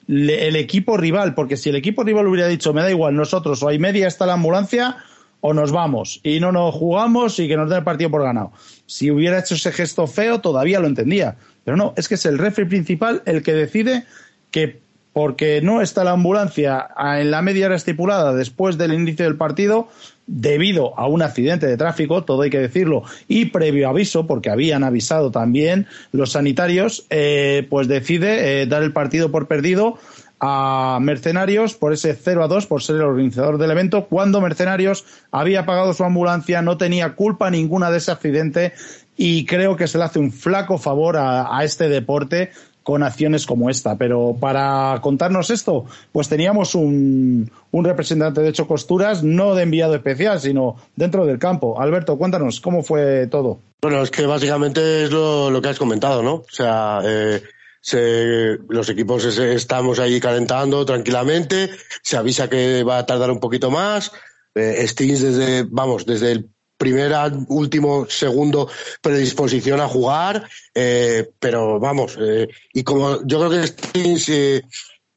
el 0.10 0.58
equipo 0.58 0.98
rival, 0.98 1.34
porque 1.34 1.56
si 1.56 1.70
el 1.70 1.78
equipo 1.78 2.04
rival 2.04 2.28
hubiera 2.28 2.50
dicho, 2.50 2.74
me 2.74 2.82
da 2.82 2.92
igual, 2.92 3.16
nosotros 3.16 3.64
o 3.64 3.70
hay 3.70 3.80
media 3.80 4.06
está 4.06 4.26
la 4.26 4.34
ambulancia, 4.34 4.98
o 5.42 5.54
nos 5.54 5.72
vamos 5.72 6.20
y 6.24 6.40
no 6.40 6.52
nos 6.52 6.74
jugamos 6.74 7.40
y 7.40 7.48
que 7.48 7.58
nos 7.58 7.70
den 7.70 7.80
el 7.80 7.84
partido 7.84 8.10
por 8.10 8.24
ganado. 8.24 8.52
Si 8.86 9.12
hubiera 9.12 9.40
hecho 9.40 9.56
ese 9.56 9.72
gesto 9.72 10.08
feo, 10.08 10.42
todavía 10.42 10.80
lo 10.80 10.88
entendía. 10.88 11.38
Pero 11.64 11.78
no, 11.78 11.94
es 11.98 12.08
que 12.08 12.16
es 12.16 12.26
el 12.26 12.38
refri 12.38 12.66
principal 12.66 13.22
el 13.26 13.44
que 13.44 13.54
decide 13.54 14.06
que 14.52 14.80
porque 15.16 15.62
no 15.62 15.82
está 15.82 16.04
la 16.04 16.12
ambulancia 16.12 16.90
en 16.98 17.32
la 17.32 17.42
media 17.42 17.68
hora 17.68 17.78
estipulada 17.78 18.34
después 18.34 18.78
del 18.78 18.94
inicio 18.94 19.24
del 19.24 19.38
partido, 19.38 19.88
debido 20.28 20.98
a 21.00 21.08
un 21.08 21.22
accidente 21.22 21.68
de 21.68 21.78
tráfico, 21.78 22.26
todo 22.26 22.42
hay 22.42 22.50
que 22.50 22.60
decirlo, 22.60 23.04
y 23.30 23.46
previo 23.46 23.88
aviso, 23.88 24.28
porque 24.28 24.50
habían 24.50 24.84
avisado 24.84 25.32
también 25.32 25.88
los 26.12 26.34
sanitarios, 26.34 27.06
eh, 27.12 27.66
pues 27.70 27.88
decide 27.88 28.62
eh, 28.62 28.66
dar 28.66 28.84
el 28.84 28.92
partido 28.92 29.32
por 29.32 29.48
perdido 29.48 29.98
a 30.40 31.00
Mercenarios 31.02 31.76
por 31.76 31.94
ese 31.94 32.14
0 32.14 32.44
a 32.44 32.48
2 32.48 32.68
por 32.68 32.84
ser 32.84 32.98
el 32.98 33.04
organizador 33.04 33.58
del 33.58 33.72
evento 33.72 34.06
cuando 34.06 34.42
Mercenarios 34.42 35.06
había 35.32 35.66
pagado 35.66 35.94
su 35.94 36.04
ambulancia, 36.04 36.62
no 36.62 36.78
tenía 36.78 37.16
culpa 37.16 37.50
ninguna 37.50 37.92
de 37.92 37.98
ese 37.98 38.12
accidente 38.12 38.74
y 39.18 39.46
creo 39.46 39.76
que 39.76 39.88
se 39.88 39.98
le 39.98 40.04
hace 40.04 40.20
un 40.20 40.32
flaco 40.32 40.78
favor 40.78 41.18
a, 41.18 41.64
este 41.64 41.88
deporte 41.88 42.52
con 42.84 43.02
acciones 43.02 43.46
como 43.46 43.70
esta. 43.70 43.98
Pero 43.98 44.36
para 44.40 45.00
contarnos 45.02 45.50
esto, 45.50 45.86
pues 46.12 46.28
teníamos 46.30 46.76
un, 46.76 47.50
un, 47.72 47.86
representante 47.86 48.42
de 48.42 48.50
hecho 48.50 48.68
costuras, 48.68 49.24
no 49.24 49.56
de 49.56 49.64
enviado 49.64 49.96
especial, 49.96 50.40
sino 50.40 50.76
dentro 50.96 51.26
del 51.26 51.40
campo. 51.40 51.80
Alberto, 51.82 52.18
cuéntanos, 52.18 52.60
¿cómo 52.60 52.84
fue 52.84 53.28
todo? 53.28 53.60
Bueno, 53.82 54.02
es 54.02 54.12
que 54.12 54.26
básicamente 54.26 55.06
es 55.06 55.12
lo, 55.12 55.50
lo 55.50 55.62
que 55.62 55.70
has 55.70 55.80
comentado, 55.80 56.22
¿no? 56.22 56.36
O 56.36 56.46
sea, 56.50 57.00
eh, 57.04 57.42
se, 57.86 58.58
los 58.68 58.90
equipos 58.90 59.26
estamos 59.38 60.00
ahí 60.00 60.20
calentando 60.20 60.84
tranquilamente, 60.84 61.70
se 62.02 62.18
avisa 62.18 62.50
que 62.50 62.82
va 62.82 62.98
a 62.98 63.06
tardar 63.06 63.30
un 63.30 63.40
poquito 63.40 63.70
más, 63.70 64.12
eh, 64.56 64.88
desde, 64.98 65.68
vamos, 65.70 66.04
desde 66.04 66.32
el 66.32 66.50
primer 66.78 67.14
último 67.50 68.08
segundo 68.10 68.68
predisposición 69.02 69.82
a 69.82 69.88
jugar, 69.88 70.50
eh, 70.74 71.30
pero 71.40 71.80
vamos, 71.80 72.18
eh, 72.20 72.48
y 72.74 72.84
como 72.84 73.24
yo 73.24 73.38
creo 73.38 73.52
que 73.52 73.68
Stings 73.68 74.30
eh, 74.30 74.64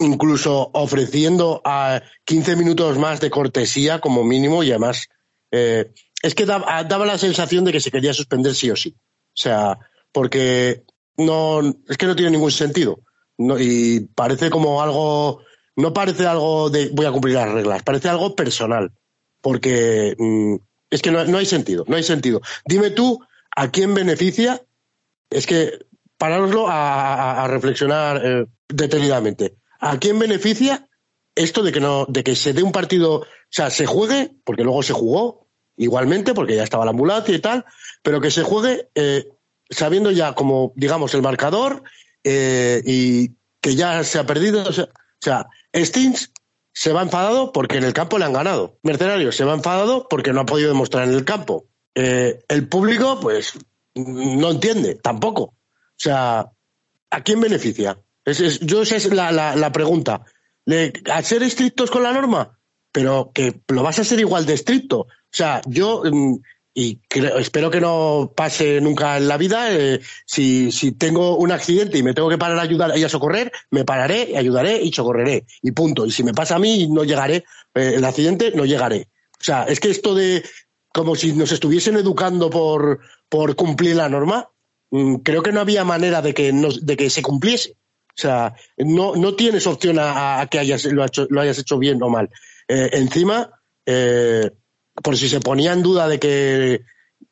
incluso 0.00 0.70
ofreciendo 0.74 1.62
a 1.64 2.02
15 2.26 2.54
minutos 2.54 2.98
más 2.98 3.18
de 3.18 3.30
cortesía 3.30 3.98
como 3.98 4.24
mínimo 4.24 4.62
y 4.62 4.72
además 4.72 5.08
es 5.50 6.34
que 6.34 6.44
daba 6.44 7.06
la 7.06 7.16
sensación 7.16 7.64
de 7.64 7.72
que 7.72 7.80
se 7.80 7.90
quería 7.90 8.12
suspender 8.12 8.54
sí 8.54 8.70
o 8.70 8.76
sí. 8.76 8.94
O 8.94 9.40
sea, 9.40 9.78
porque 10.12 10.84
no, 11.18 11.60
es 11.88 11.96
que 11.98 12.06
no 12.06 12.16
tiene 12.16 12.32
ningún 12.32 12.50
sentido. 12.50 13.00
y 13.58 14.00
parece 14.00 14.50
como 14.50 14.82
algo, 14.82 15.42
no 15.76 15.92
parece 15.92 16.26
algo 16.26 16.70
de 16.70 16.88
voy 16.92 17.06
a 17.06 17.12
cumplir 17.12 17.34
las 17.34 17.52
reglas, 17.52 17.82
parece 17.82 18.08
algo 18.08 18.34
personal. 18.34 18.92
Porque 19.40 20.16
mm, 20.18 20.56
es 20.90 21.02
que 21.02 21.10
no, 21.10 21.38
hay 21.38 21.46
sentido, 21.46 21.84
no 21.86 21.96
hay 21.96 22.02
sentido. 22.02 22.40
Dime 22.64 22.90
tú 22.90 23.20
a 23.54 23.70
quién 23.70 23.94
beneficia, 23.94 24.62
es 25.30 25.46
que 25.46 25.86
parároslo 26.16 26.66
a, 26.68 27.46
reflexionar 27.48 28.20
eh, 28.24 28.46
detenidamente. 28.68 29.56
¿A 29.80 29.98
quién 29.98 30.18
beneficia 30.18 30.88
esto 31.34 31.62
de 31.62 31.70
que 31.70 31.80
no, 31.80 32.06
de 32.08 32.24
que 32.24 32.34
se 32.34 32.52
dé 32.52 32.62
un 32.62 32.72
partido, 32.72 33.20
o 33.20 33.26
sea, 33.48 33.70
se 33.70 33.86
juegue, 33.86 34.32
porque 34.44 34.64
luego 34.64 34.82
se 34.82 34.92
jugó 34.92 35.46
igualmente, 35.76 36.34
porque 36.34 36.56
ya 36.56 36.64
estaba 36.64 36.84
la 36.84 36.90
ambulancia 36.90 37.34
y 37.34 37.38
tal, 37.38 37.64
pero 38.02 38.20
que 38.20 38.32
se 38.32 38.42
juegue 38.42 38.88
eh, 38.96 39.28
sabiendo 39.70 40.10
ya 40.10 40.34
como, 40.34 40.72
digamos, 40.76 41.14
el 41.14 41.22
marcador 41.22 41.82
eh, 42.24 42.82
y 42.84 43.30
que 43.60 43.74
ya 43.74 44.04
se 44.04 44.18
ha 44.18 44.26
perdido. 44.26 44.64
O 44.68 44.72
sea, 45.20 45.46
Stings 45.74 46.32
se 46.72 46.92
va 46.92 47.02
enfadado 47.02 47.52
porque 47.52 47.78
en 47.78 47.84
el 47.84 47.92
campo 47.92 48.18
le 48.18 48.24
han 48.24 48.32
ganado. 48.32 48.78
Mercenarios 48.82 49.36
se 49.36 49.44
va 49.44 49.54
enfadado 49.54 50.06
porque 50.08 50.32
no 50.32 50.40
ha 50.40 50.46
podido 50.46 50.68
demostrar 50.68 51.08
en 51.08 51.14
el 51.14 51.24
campo. 51.24 51.66
Eh, 51.94 52.38
el 52.48 52.68
público, 52.68 53.18
pues, 53.20 53.54
no 53.94 54.50
entiende 54.50 54.94
tampoco. 54.94 55.42
O 55.42 55.54
sea, 55.96 56.50
¿a 57.10 57.22
quién 57.22 57.40
beneficia? 57.40 57.98
yo 58.60 58.82
esa 58.82 58.96
es 58.96 59.12
la, 59.12 59.32
la, 59.32 59.72
pregunta. 59.72 60.22
De, 60.66 60.92
¿A 61.10 61.22
ser 61.22 61.42
estrictos 61.42 61.90
con 61.90 62.02
la 62.02 62.12
norma? 62.12 62.58
Pero 62.92 63.32
que 63.34 63.62
lo 63.68 63.82
vas 63.82 63.98
a 63.98 64.04
ser 64.04 64.20
igual 64.20 64.44
de 64.44 64.52
estricto. 64.54 65.00
O 65.00 65.08
sea, 65.32 65.62
yo 65.66 66.02
y 66.78 67.00
espero 67.10 67.72
que 67.72 67.80
no 67.80 68.32
pase 68.36 68.80
nunca 68.80 69.16
en 69.16 69.26
la 69.26 69.36
vida. 69.36 69.66
Eh, 69.72 70.00
si, 70.24 70.70
si, 70.70 70.92
tengo 70.92 71.36
un 71.36 71.50
accidente 71.50 71.98
y 71.98 72.04
me 72.04 72.14
tengo 72.14 72.28
que 72.28 72.38
parar 72.38 72.56
a 72.56 72.62
ayudar 72.62 72.96
y 72.96 73.02
a 73.02 73.08
socorrer, 73.08 73.50
me 73.72 73.84
pararé, 73.84 74.36
ayudaré 74.36 74.80
y 74.80 74.92
socorreré. 74.92 75.44
Y 75.60 75.72
punto. 75.72 76.06
Y 76.06 76.12
si 76.12 76.22
me 76.22 76.32
pasa 76.32 76.54
a 76.54 76.60
mí 76.60 76.86
no 76.86 77.02
llegaré, 77.02 77.44
eh, 77.74 77.94
el 77.96 78.04
accidente, 78.04 78.52
no 78.54 78.64
llegaré. 78.64 79.08
O 79.40 79.42
sea, 79.42 79.64
es 79.64 79.80
que 79.80 79.90
esto 79.90 80.14
de 80.14 80.44
como 80.94 81.16
si 81.16 81.32
nos 81.32 81.50
estuviesen 81.50 81.96
educando 81.96 82.48
por, 82.48 83.00
por 83.28 83.56
cumplir 83.56 83.96
la 83.96 84.08
norma, 84.08 84.48
mm, 84.92 85.16
creo 85.16 85.42
que 85.42 85.50
no 85.50 85.60
había 85.60 85.82
manera 85.82 86.22
de 86.22 86.32
que, 86.32 86.52
de 86.52 86.96
que 86.96 87.10
se 87.10 87.22
cumpliese. 87.22 87.72
O 87.72 88.20
sea, 88.20 88.54
no, 88.76 89.16
no 89.16 89.34
tienes 89.34 89.66
opción 89.66 89.96
a, 89.98 90.46
que 90.48 90.60
hayas, 90.60 90.84
lo, 90.84 91.04
hayas 91.40 91.58
hecho 91.58 91.76
bien 91.76 92.00
o 92.00 92.08
mal. 92.08 92.30
Eh, 92.68 92.90
encima, 92.92 93.50
por 95.02 95.16
si 95.16 95.28
se 95.28 95.40
ponía 95.40 95.72
en 95.72 95.82
duda 95.82 96.08
de 96.08 96.18
que 96.18 96.82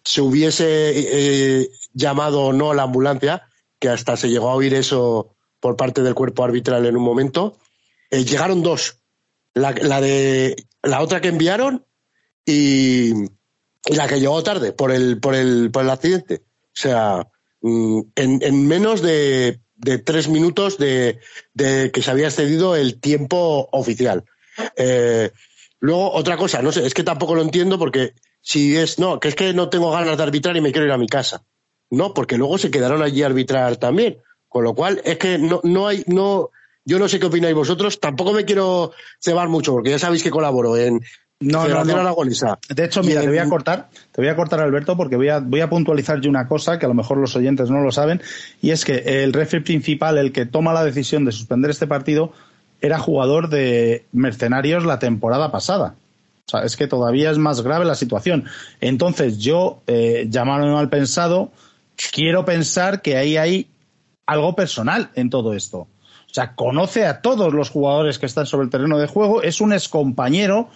se 0.04 0.20
hubiese 0.20 0.92
eh, 0.94 1.70
llamado 1.92 2.42
o 2.42 2.52
no 2.52 2.74
la 2.74 2.84
ambulancia, 2.84 3.48
que 3.78 3.88
hasta 3.88 4.16
se 4.16 4.28
llegó 4.28 4.50
a 4.50 4.54
oír 4.54 4.74
eso 4.74 5.36
por 5.60 5.76
parte 5.76 6.02
del 6.02 6.14
cuerpo 6.14 6.44
arbitral 6.44 6.86
en 6.86 6.96
un 6.96 7.02
momento, 7.02 7.58
eh, 8.10 8.24
llegaron 8.24 8.62
dos. 8.62 8.98
La, 9.54 9.72
de 9.72 10.54
la 10.82 11.00
otra 11.00 11.22
que 11.22 11.28
enviaron 11.28 11.86
y, 12.44 13.12
la 13.86 14.06
que 14.06 14.20
llegó 14.20 14.42
tarde 14.42 14.72
por 14.72 14.92
el, 14.92 15.18
por 15.18 15.34
el, 15.34 15.70
por 15.70 15.82
el 15.82 15.90
accidente. 15.90 16.42
O 16.64 16.74
sea, 16.74 17.26
mm, 17.62 18.00
en, 18.16 18.66
menos 18.68 19.00
de, 19.00 19.58
tres 20.04 20.28
minutos 20.28 20.76
de, 20.76 21.18
que 21.54 22.02
se 22.02 22.10
había 22.10 22.28
excedido 22.28 22.76
el 22.76 23.00
tiempo 23.00 23.66
oficial. 23.72 24.24
Eh, 24.76 25.30
Luego, 25.80 26.12
otra 26.12 26.36
cosa, 26.36 26.62
no 26.62 26.72
sé, 26.72 26.86
es 26.86 26.94
que 26.94 27.02
tampoco 27.02 27.34
lo 27.34 27.42
entiendo 27.42 27.78
porque 27.78 28.14
si 28.40 28.76
es, 28.76 28.98
no, 28.98 29.20
que 29.20 29.28
es 29.28 29.34
que 29.34 29.52
no 29.52 29.68
tengo 29.68 29.90
ganas 29.90 30.16
de 30.16 30.22
arbitrar 30.22 30.56
y 30.56 30.60
me 30.60 30.72
quiero 30.72 30.86
ir 30.86 30.92
a 30.92 30.98
mi 30.98 31.06
casa. 31.06 31.42
No, 31.90 32.14
porque 32.14 32.38
luego 32.38 32.58
se 32.58 32.70
quedaron 32.70 33.02
allí 33.02 33.22
a 33.22 33.26
arbitrar 33.26 33.76
también. 33.76 34.18
Con 34.48 34.64
lo 34.64 34.74
cual, 34.74 35.00
es 35.04 35.18
que 35.18 35.38
no, 35.38 35.60
no 35.64 35.86
hay, 35.86 36.02
no, 36.06 36.50
yo 36.84 36.98
no 36.98 37.08
sé 37.08 37.20
qué 37.20 37.26
opináis 37.26 37.54
vosotros, 37.54 38.00
tampoco 38.00 38.32
me 38.32 38.44
quiero 38.44 38.92
cebar 39.20 39.48
mucho, 39.48 39.72
porque 39.72 39.90
ya 39.90 39.98
sabéis 39.98 40.22
que 40.22 40.30
colaboro 40.30 40.76
en 40.76 41.00
no, 41.38 41.68
no, 41.68 41.84
no. 41.84 42.58
De 42.68 42.84
hecho, 42.84 43.02
mira, 43.02 43.20
te 43.20 43.28
voy 43.28 43.38
a 43.38 43.48
cortar, 43.48 43.90
te 44.10 44.22
voy 44.22 44.28
a 44.28 44.36
cortar, 44.36 44.60
Alberto, 44.60 44.96
porque 44.96 45.16
voy 45.16 45.28
a, 45.28 45.40
voy 45.40 45.60
a 45.60 45.68
puntualizar 45.68 46.18
yo 46.20 46.30
una 46.30 46.48
cosa 46.48 46.78
que 46.78 46.86
a 46.86 46.88
lo 46.88 46.94
mejor 46.94 47.18
los 47.18 47.36
oyentes 47.36 47.68
no 47.68 47.80
lo 47.80 47.92
saben, 47.92 48.22
y 48.62 48.70
es 48.70 48.86
que 48.86 49.22
el 49.22 49.34
referee 49.34 49.62
principal, 49.62 50.16
el 50.16 50.32
que 50.32 50.46
toma 50.46 50.72
la 50.72 50.82
decisión 50.82 51.26
de 51.26 51.32
suspender 51.32 51.70
este 51.70 51.86
partido, 51.86 52.32
era 52.80 52.98
jugador 52.98 53.48
de 53.48 54.04
Mercenarios 54.12 54.84
la 54.84 54.98
temporada 54.98 55.50
pasada. 55.50 55.94
O 56.46 56.50
sea, 56.50 56.62
es 56.62 56.76
que 56.76 56.86
todavía 56.86 57.30
es 57.30 57.38
más 57.38 57.62
grave 57.62 57.84
la 57.84 57.96
situación. 57.96 58.44
Entonces, 58.80 59.38
yo, 59.38 59.82
eh, 59.86 60.26
llamarme 60.30 60.70
mal 60.70 60.88
pensado, 60.88 61.50
quiero 62.12 62.44
pensar 62.44 63.02
que 63.02 63.16
ahí 63.16 63.36
hay 63.36 63.68
algo 64.26 64.54
personal 64.54 65.10
en 65.14 65.30
todo 65.30 65.54
esto. 65.54 65.78
O 65.78 66.34
sea, 66.36 66.54
conoce 66.54 67.06
a 67.06 67.20
todos 67.22 67.52
los 67.52 67.70
jugadores 67.70 68.18
que 68.18 68.26
están 68.26 68.46
sobre 68.46 68.64
el 68.64 68.70
terreno 68.70 68.98
de 68.98 69.06
juego, 69.06 69.42
es 69.42 69.60
un 69.60 69.72
excompañero 69.72 70.68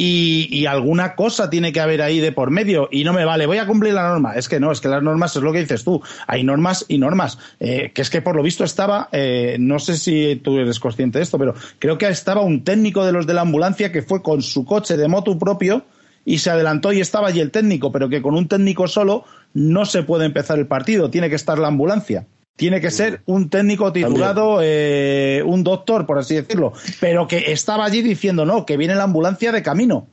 y, 0.00 0.66
alguna 0.66 1.16
cosa 1.16 1.50
tiene 1.50 1.72
que 1.72 1.80
haber 1.80 2.02
ahí 2.02 2.20
de 2.20 2.30
por 2.30 2.52
medio 2.52 2.88
y 2.92 3.02
no 3.02 3.12
me 3.12 3.24
vale, 3.24 3.46
voy 3.46 3.58
a 3.58 3.66
cumplir 3.66 3.94
la 3.94 4.08
norma. 4.08 4.34
Es 4.34 4.48
que 4.48 4.60
no, 4.60 4.70
es 4.70 4.80
que 4.80 4.86
las 4.86 5.02
normas 5.02 5.34
es 5.34 5.42
lo 5.42 5.52
que 5.52 5.58
dices 5.58 5.82
tú. 5.82 6.00
Hay 6.28 6.44
normas 6.44 6.84
y 6.86 6.98
normas. 6.98 7.38
Eh, 7.58 7.90
que 7.92 8.02
es 8.02 8.08
que 8.08 8.22
por 8.22 8.36
lo 8.36 8.44
visto 8.44 8.62
estaba, 8.62 9.08
eh, 9.10 9.56
no 9.58 9.80
sé 9.80 9.96
si 9.96 10.36
tú 10.36 10.56
eres 10.56 10.78
consciente 10.78 11.18
de 11.18 11.24
esto, 11.24 11.36
pero 11.36 11.54
creo 11.80 11.98
que 11.98 12.06
estaba 12.06 12.42
un 12.42 12.62
técnico 12.62 13.04
de 13.04 13.10
los 13.10 13.26
de 13.26 13.34
la 13.34 13.40
ambulancia 13.40 13.90
que 13.90 14.02
fue 14.02 14.22
con 14.22 14.40
su 14.40 14.64
coche 14.64 14.96
de 14.96 15.08
moto 15.08 15.36
propio 15.36 15.84
y 16.24 16.38
se 16.38 16.50
adelantó 16.50 16.92
y 16.92 17.00
estaba 17.00 17.26
allí 17.26 17.40
el 17.40 17.50
técnico, 17.50 17.90
pero 17.90 18.08
que 18.08 18.22
con 18.22 18.36
un 18.36 18.46
técnico 18.46 18.86
solo 18.86 19.24
no 19.52 19.84
se 19.84 20.04
puede 20.04 20.26
empezar 20.26 20.60
el 20.60 20.68
partido, 20.68 21.10
tiene 21.10 21.28
que 21.28 21.34
estar 21.36 21.58
la 21.58 21.68
ambulancia. 21.68 22.24
Tiene 22.58 22.80
que 22.80 22.90
ser 22.90 23.20
un 23.26 23.50
técnico 23.50 23.92
titulado, 23.92 24.58
eh, 24.60 25.44
un 25.46 25.62
doctor, 25.62 26.06
por 26.06 26.18
así 26.18 26.34
decirlo, 26.34 26.72
pero 26.98 27.28
que 27.28 27.52
estaba 27.52 27.84
allí 27.84 28.02
diciendo, 28.02 28.44
no, 28.44 28.66
que 28.66 28.76
viene 28.76 28.96
la 28.96 29.04
ambulancia 29.04 29.52
de 29.52 29.62
camino. 29.62 30.08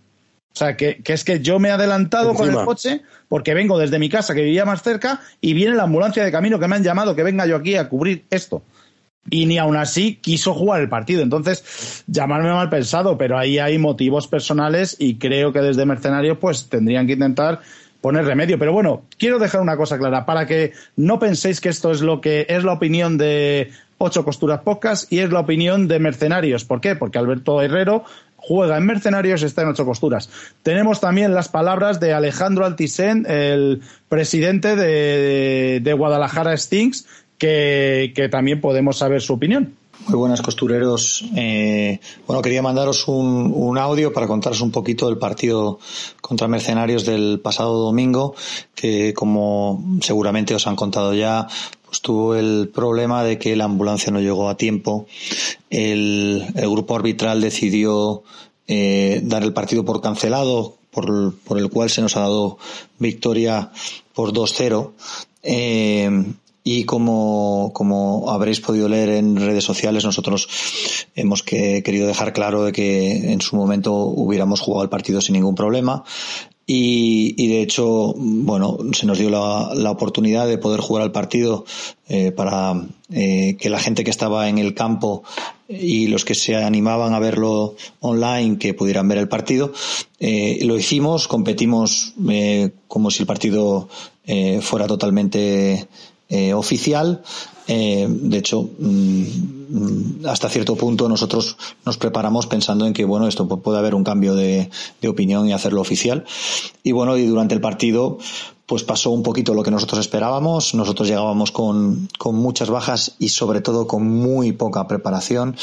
O 0.53 0.55
sea, 0.55 0.77
que, 0.77 1.01
es 1.03 1.23
que 1.23 1.39
yo 1.39 1.57
me 1.57 1.69
he 1.69 1.71
adelantado 1.71 2.35
con 2.35 2.47
el 2.47 2.63
coche 2.63 3.01
porque 3.27 3.55
vengo 3.55 3.79
desde 3.79 3.97
mi 3.97 4.09
casa, 4.09 4.35
que 4.35 4.43
vivía 4.43 4.63
más 4.63 4.83
cerca, 4.83 5.21
y 5.41 5.55
viene 5.55 5.75
la 5.75 5.85
ambulancia 5.85 6.23
de 6.23 6.31
camino 6.31 6.59
que 6.59 6.67
me 6.67 6.75
han 6.75 6.83
llamado 6.83 7.15
que 7.15 7.23
venga 7.23 7.47
yo 7.47 7.55
aquí 7.55 7.77
a 7.77 7.89
cubrir 7.89 8.25
esto. 8.29 8.61
Y 9.27 9.47
ni 9.47 9.57
aún 9.57 9.75
así 9.75 10.17
quiso 10.17 10.53
jugar 10.53 10.81
el 10.81 10.87
partido. 10.87 11.23
Entonces, 11.23 12.03
llamarme 12.05 12.51
mal 12.51 12.69
pensado, 12.69 13.17
pero 13.17 13.39
ahí 13.39 13.57
hay 13.57 13.79
motivos 13.79 14.27
personales 14.27 14.95
y 14.99 15.17
creo 15.17 15.51
que 15.51 15.61
desde 15.61 15.83
Mercenarios 15.83 16.37
pues 16.37 16.69
tendrían 16.69 17.07
que 17.07 17.13
intentar 17.13 17.61
poner 18.05 18.23
remedio. 18.23 18.59
Pero 18.59 18.71
bueno, 18.71 19.01
quiero 19.17 19.39
dejar 19.39 19.61
una 19.61 19.77
cosa 19.77 19.97
clara, 19.97 20.27
para 20.27 20.45
que 20.45 20.73
no 20.95 21.17
penséis 21.17 21.59
que 21.59 21.69
esto 21.69 21.89
es 21.89 22.01
lo 22.01 22.21
que 22.21 22.45
es 22.49 22.63
la 22.63 22.73
opinión 22.73 23.17
de 23.17 23.71
Ocho 23.97 24.23
Costuras 24.23 24.59
Pocas 24.59 25.07
y 25.09 25.21
es 25.21 25.31
la 25.31 25.39
opinión 25.39 25.87
de 25.87 25.97
Mercenarios. 25.97 26.65
¿Por 26.65 26.81
qué? 26.81 26.95
Porque 26.95 27.17
Alberto 27.17 27.63
Herrero 27.63 28.03
juega 28.37 28.77
en 28.77 28.85
Mercenarios 28.85 29.41
y 29.41 29.45
está 29.45 29.63
en 29.63 29.69
Ocho 29.69 29.85
Costuras. 29.85 30.29
Tenemos 30.61 30.99
también 30.99 31.33
las 31.33 31.49
palabras 31.49 31.99
de 31.99 32.13
Alejandro 32.13 32.67
Altisén, 32.67 33.25
el 33.27 33.81
presidente 34.07 34.75
de, 34.75 35.93
Guadalajara 35.97 36.55
Stings, 36.55 37.07
que 37.39 38.29
también 38.29 38.61
podemos 38.61 38.99
saber 38.99 39.21
su 39.21 39.33
opinión. 39.33 39.73
Muy 40.07 40.17
buenas 40.17 40.41
costureros. 40.41 41.23
Eh, 41.35 41.99
bueno, 42.27 42.41
quería 42.41 42.61
mandaros 42.61 43.07
un, 43.07 43.51
un, 43.55 43.77
audio 43.77 44.13
para 44.13 44.27
contaros 44.27 44.61
un 44.61 44.71
poquito 44.71 45.07
del 45.07 45.17
partido 45.17 45.79
contra 46.21 46.47
Mercenarios 46.47 47.05
del 47.05 47.39
pasado 47.39 47.77
domingo, 47.79 48.35
que 48.75 49.13
como 49.13 49.83
seguramente 50.01 50.53
os 50.53 50.67
han 50.67 50.75
contado 50.75 51.13
ya, 51.15 51.47
pues 51.85 52.01
tuvo 52.01 52.35
el 52.35 52.69
problema 52.73 53.23
de 53.23 53.39
que 53.39 53.55
la 53.55 53.63
ambulancia 53.63 54.11
no 54.11 54.19
llegó 54.19 54.49
a 54.49 54.57
tiempo. 54.57 55.07
El, 55.69 56.45
el 56.53 56.69
grupo 56.69 56.95
arbitral 56.95 57.41
decidió 57.41 58.23
eh, 58.67 59.21
dar 59.23 59.43
el 59.43 59.53
partido 59.53 59.85
por 59.85 60.01
cancelado, 60.01 60.75
por, 60.91 61.35
por, 61.39 61.57
el 61.57 61.69
cual 61.69 61.89
se 61.89 62.01
nos 62.01 62.15
ha 62.15 62.21
dado 62.21 62.57
victoria 62.99 63.71
por 64.13 64.33
2-0. 64.33 64.91
Eh, 65.43 66.33
y 66.67 66.83
como, 66.83 67.69
como 67.75 68.31
habréis 68.31 68.59
podido 68.59 68.89
leer 68.89 69.09
en 69.09 69.35
redes 69.35 69.63
sociales, 69.63 70.03
nosotros 70.03 70.49
hemos 71.15 71.43
que, 71.43 71.83
querido 71.83 72.07
dejar 72.07 72.33
claro 72.33 72.63
de 72.63 72.71
que 72.71 73.31
en 73.31 73.39
su 73.39 73.55
momento 73.55 73.93
hubiéramos 73.93 74.61
jugado 74.61 74.83
el 74.83 74.89
partido 74.89 75.21
sin 75.21 75.33
ningún 75.33 75.53
problema. 75.53 76.03
Y, 76.65 77.35
y 77.37 77.49
de 77.49 77.61
hecho, 77.61 78.15
bueno, 78.17 78.79
se 78.93 79.05
nos 79.05 79.19
dio 79.19 79.29
la, 79.29 79.75
la 79.75 79.91
oportunidad 79.91 80.47
de 80.47 80.57
poder 80.57 80.79
jugar 80.79 81.03
al 81.03 81.11
partido 81.11 81.65
eh, 82.09 82.31
para 82.31 82.73
eh, 83.11 83.55
que 83.59 83.69
la 83.69 83.77
gente 83.77 84.03
que 84.03 84.09
estaba 84.09 84.49
en 84.49 84.57
el 84.57 84.73
campo 84.73 85.21
y 85.69 86.07
los 86.07 86.25
que 86.25 86.33
se 86.33 86.55
animaban 86.55 87.13
a 87.13 87.19
verlo 87.19 87.75
online 87.99 88.57
que 88.57 88.73
pudieran 88.73 89.07
ver 89.07 89.19
el 89.19 89.27
partido. 89.27 89.71
Eh, 90.19 90.57
lo 90.63 90.79
hicimos, 90.79 91.27
competimos 91.27 92.15
eh, 92.27 92.71
como 92.87 93.11
si 93.11 93.21
el 93.21 93.27
partido 93.27 93.87
eh, 94.25 94.59
fuera 94.61 94.87
totalmente 94.87 95.87
eh, 96.29 96.53
oficial. 96.53 97.21
Eh, 97.67 98.07
de 98.09 98.37
hecho, 98.37 98.69
mm, 98.77 100.25
hasta 100.27 100.49
cierto 100.49 100.75
punto 100.75 101.09
nosotros 101.09 101.57
nos 101.85 101.97
preparamos 101.97 102.47
pensando 102.47 102.85
en 102.85 102.93
que, 102.93 103.05
bueno, 103.05 103.27
esto 103.27 103.47
puede 103.47 103.79
haber 103.79 103.95
un 103.95 104.03
cambio 104.03 104.35
de, 104.35 104.69
de 105.01 105.07
opinión 105.07 105.47
y 105.47 105.53
hacerlo 105.53 105.81
oficial. 105.81 106.25
Y 106.83 106.91
bueno, 106.91 107.17
y 107.17 107.25
durante 107.25 107.55
el 107.55 107.61
partido, 107.61 108.17
pues 108.65 108.83
pasó 108.83 109.11
un 109.11 109.21
poquito 109.21 109.53
lo 109.53 109.63
que 109.63 109.71
nosotros 109.71 109.99
esperábamos. 109.99 110.73
Nosotros 110.73 111.07
llegábamos 111.07 111.51
con, 111.51 112.09
con 112.17 112.35
muchas 112.35 112.69
bajas 112.69 113.15
y 113.19 113.29
sobre 113.29 113.61
todo 113.61 113.85
con 113.85 114.07
muy 114.07 114.53
poca 114.53 114.87
preparación. 114.87 115.55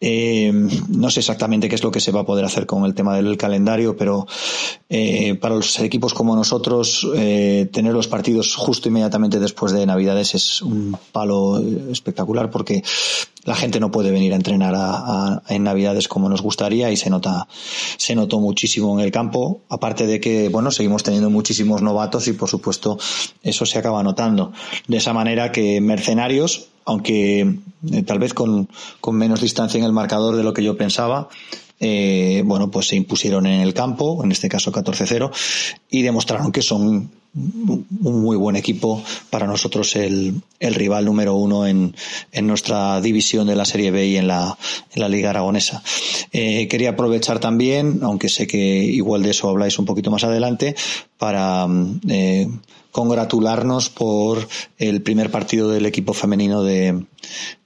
Eh, 0.00 0.52
no 0.88 1.10
sé 1.10 1.20
exactamente 1.20 1.68
qué 1.68 1.76
es 1.76 1.82
lo 1.82 1.90
que 1.90 2.00
se 2.00 2.12
va 2.12 2.20
a 2.20 2.26
poder 2.26 2.44
hacer 2.44 2.66
con 2.66 2.84
el 2.84 2.94
tema 2.94 3.16
del 3.16 3.36
calendario, 3.36 3.96
pero 3.96 4.26
eh, 4.88 5.34
para 5.36 5.54
los 5.54 5.78
equipos 5.80 6.12
como 6.12 6.36
nosotros, 6.36 7.08
eh, 7.14 7.68
tener 7.72 7.94
los 7.94 8.08
partidos 8.08 8.54
justo 8.54 8.88
inmediatamente 8.88 9.40
después 9.40 9.72
de 9.72 9.86
Navidades 9.86 10.34
es 10.34 10.60
un 10.62 10.96
palo 11.12 11.58
espectacular 11.90 12.50
porque 12.50 12.82
la 13.44 13.54
gente 13.54 13.80
no 13.80 13.90
puede 13.90 14.10
venir 14.10 14.32
a 14.32 14.36
entrenar 14.36 15.42
en 15.48 15.64
Navidades 15.64 16.08
como 16.08 16.28
nos 16.28 16.42
gustaría 16.42 16.90
y 16.90 16.96
se 16.96 17.10
nota, 17.10 17.48
se 17.96 18.14
notó 18.14 18.38
muchísimo 18.38 18.98
en 18.98 19.04
el 19.04 19.10
campo. 19.10 19.60
Aparte 19.68 20.06
de 20.06 20.20
que, 20.20 20.48
bueno, 20.48 20.70
seguimos 20.70 21.02
teniendo 21.02 21.30
muchísimos 21.30 21.82
novatos 21.82 22.28
y 22.28 22.34
por 22.34 22.48
supuesto 22.48 22.98
eso 23.42 23.66
se 23.66 23.78
acaba 23.78 24.02
notando. 24.02 24.52
De 24.86 24.98
esa 24.98 25.12
manera 25.12 25.50
que 25.50 25.80
Mercenarios, 25.80 26.68
aunque 26.84 27.40
eh, 27.90 28.02
tal 28.02 28.18
vez 28.18 28.32
con, 28.32 28.68
con 29.00 29.16
menos 29.16 29.40
distancia 29.40 29.78
en 29.78 29.84
el 29.84 29.92
marcador 29.92 30.36
de 30.36 30.44
lo 30.44 30.52
que 30.52 30.62
yo 30.62 30.76
pensaba, 30.76 31.28
eh, 31.80 32.42
bueno, 32.44 32.70
pues 32.70 32.86
se 32.86 32.96
impusieron 32.96 33.44
en 33.46 33.60
el 33.60 33.74
campo, 33.74 34.22
en 34.22 34.30
este 34.30 34.48
caso 34.48 34.70
14-0, 34.70 35.32
y 35.90 36.02
demostraron 36.02 36.52
que 36.52 36.62
son 36.62 37.10
un 37.34 37.86
muy 38.22 38.36
buen 38.36 38.56
equipo 38.56 39.02
para 39.30 39.46
nosotros 39.46 39.96
el, 39.96 40.34
el 40.60 40.74
rival 40.74 41.06
número 41.06 41.34
uno 41.34 41.66
en, 41.66 41.94
en, 42.30 42.46
nuestra 42.46 43.00
división 43.00 43.46
de 43.46 43.56
la 43.56 43.64
Serie 43.64 43.90
B 43.90 44.06
y 44.06 44.16
en 44.18 44.28
la, 44.28 44.56
en 44.94 45.00
la 45.00 45.08
Liga 45.08 45.30
Aragonesa. 45.30 45.82
Eh, 46.32 46.68
quería 46.68 46.90
aprovechar 46.90 47.40
también, 47.40 48.00
aunque 48.02 48.28
sé 48.28 48.46
que 48.46 48.58
igual 48.58 49.22
de 49.22 49.30
eso 49.30 49.48
habláis 49.48 49.78
un 49.78 49.86
poquito 49.86 50.10
más 50.10 50.24
adelante, 50.24 50.74
para 51.22 51.68
eh, 52.08 52.48
congratularnos 52.90 53.90
por 53.90 54.48
el 54.76 55.02
primer 55.02 55.30
partido 55.30 55.70
del 55.70 55.86
equipo 55.86 56.14
femenino 56.14 56.64
de, 56.64 57.04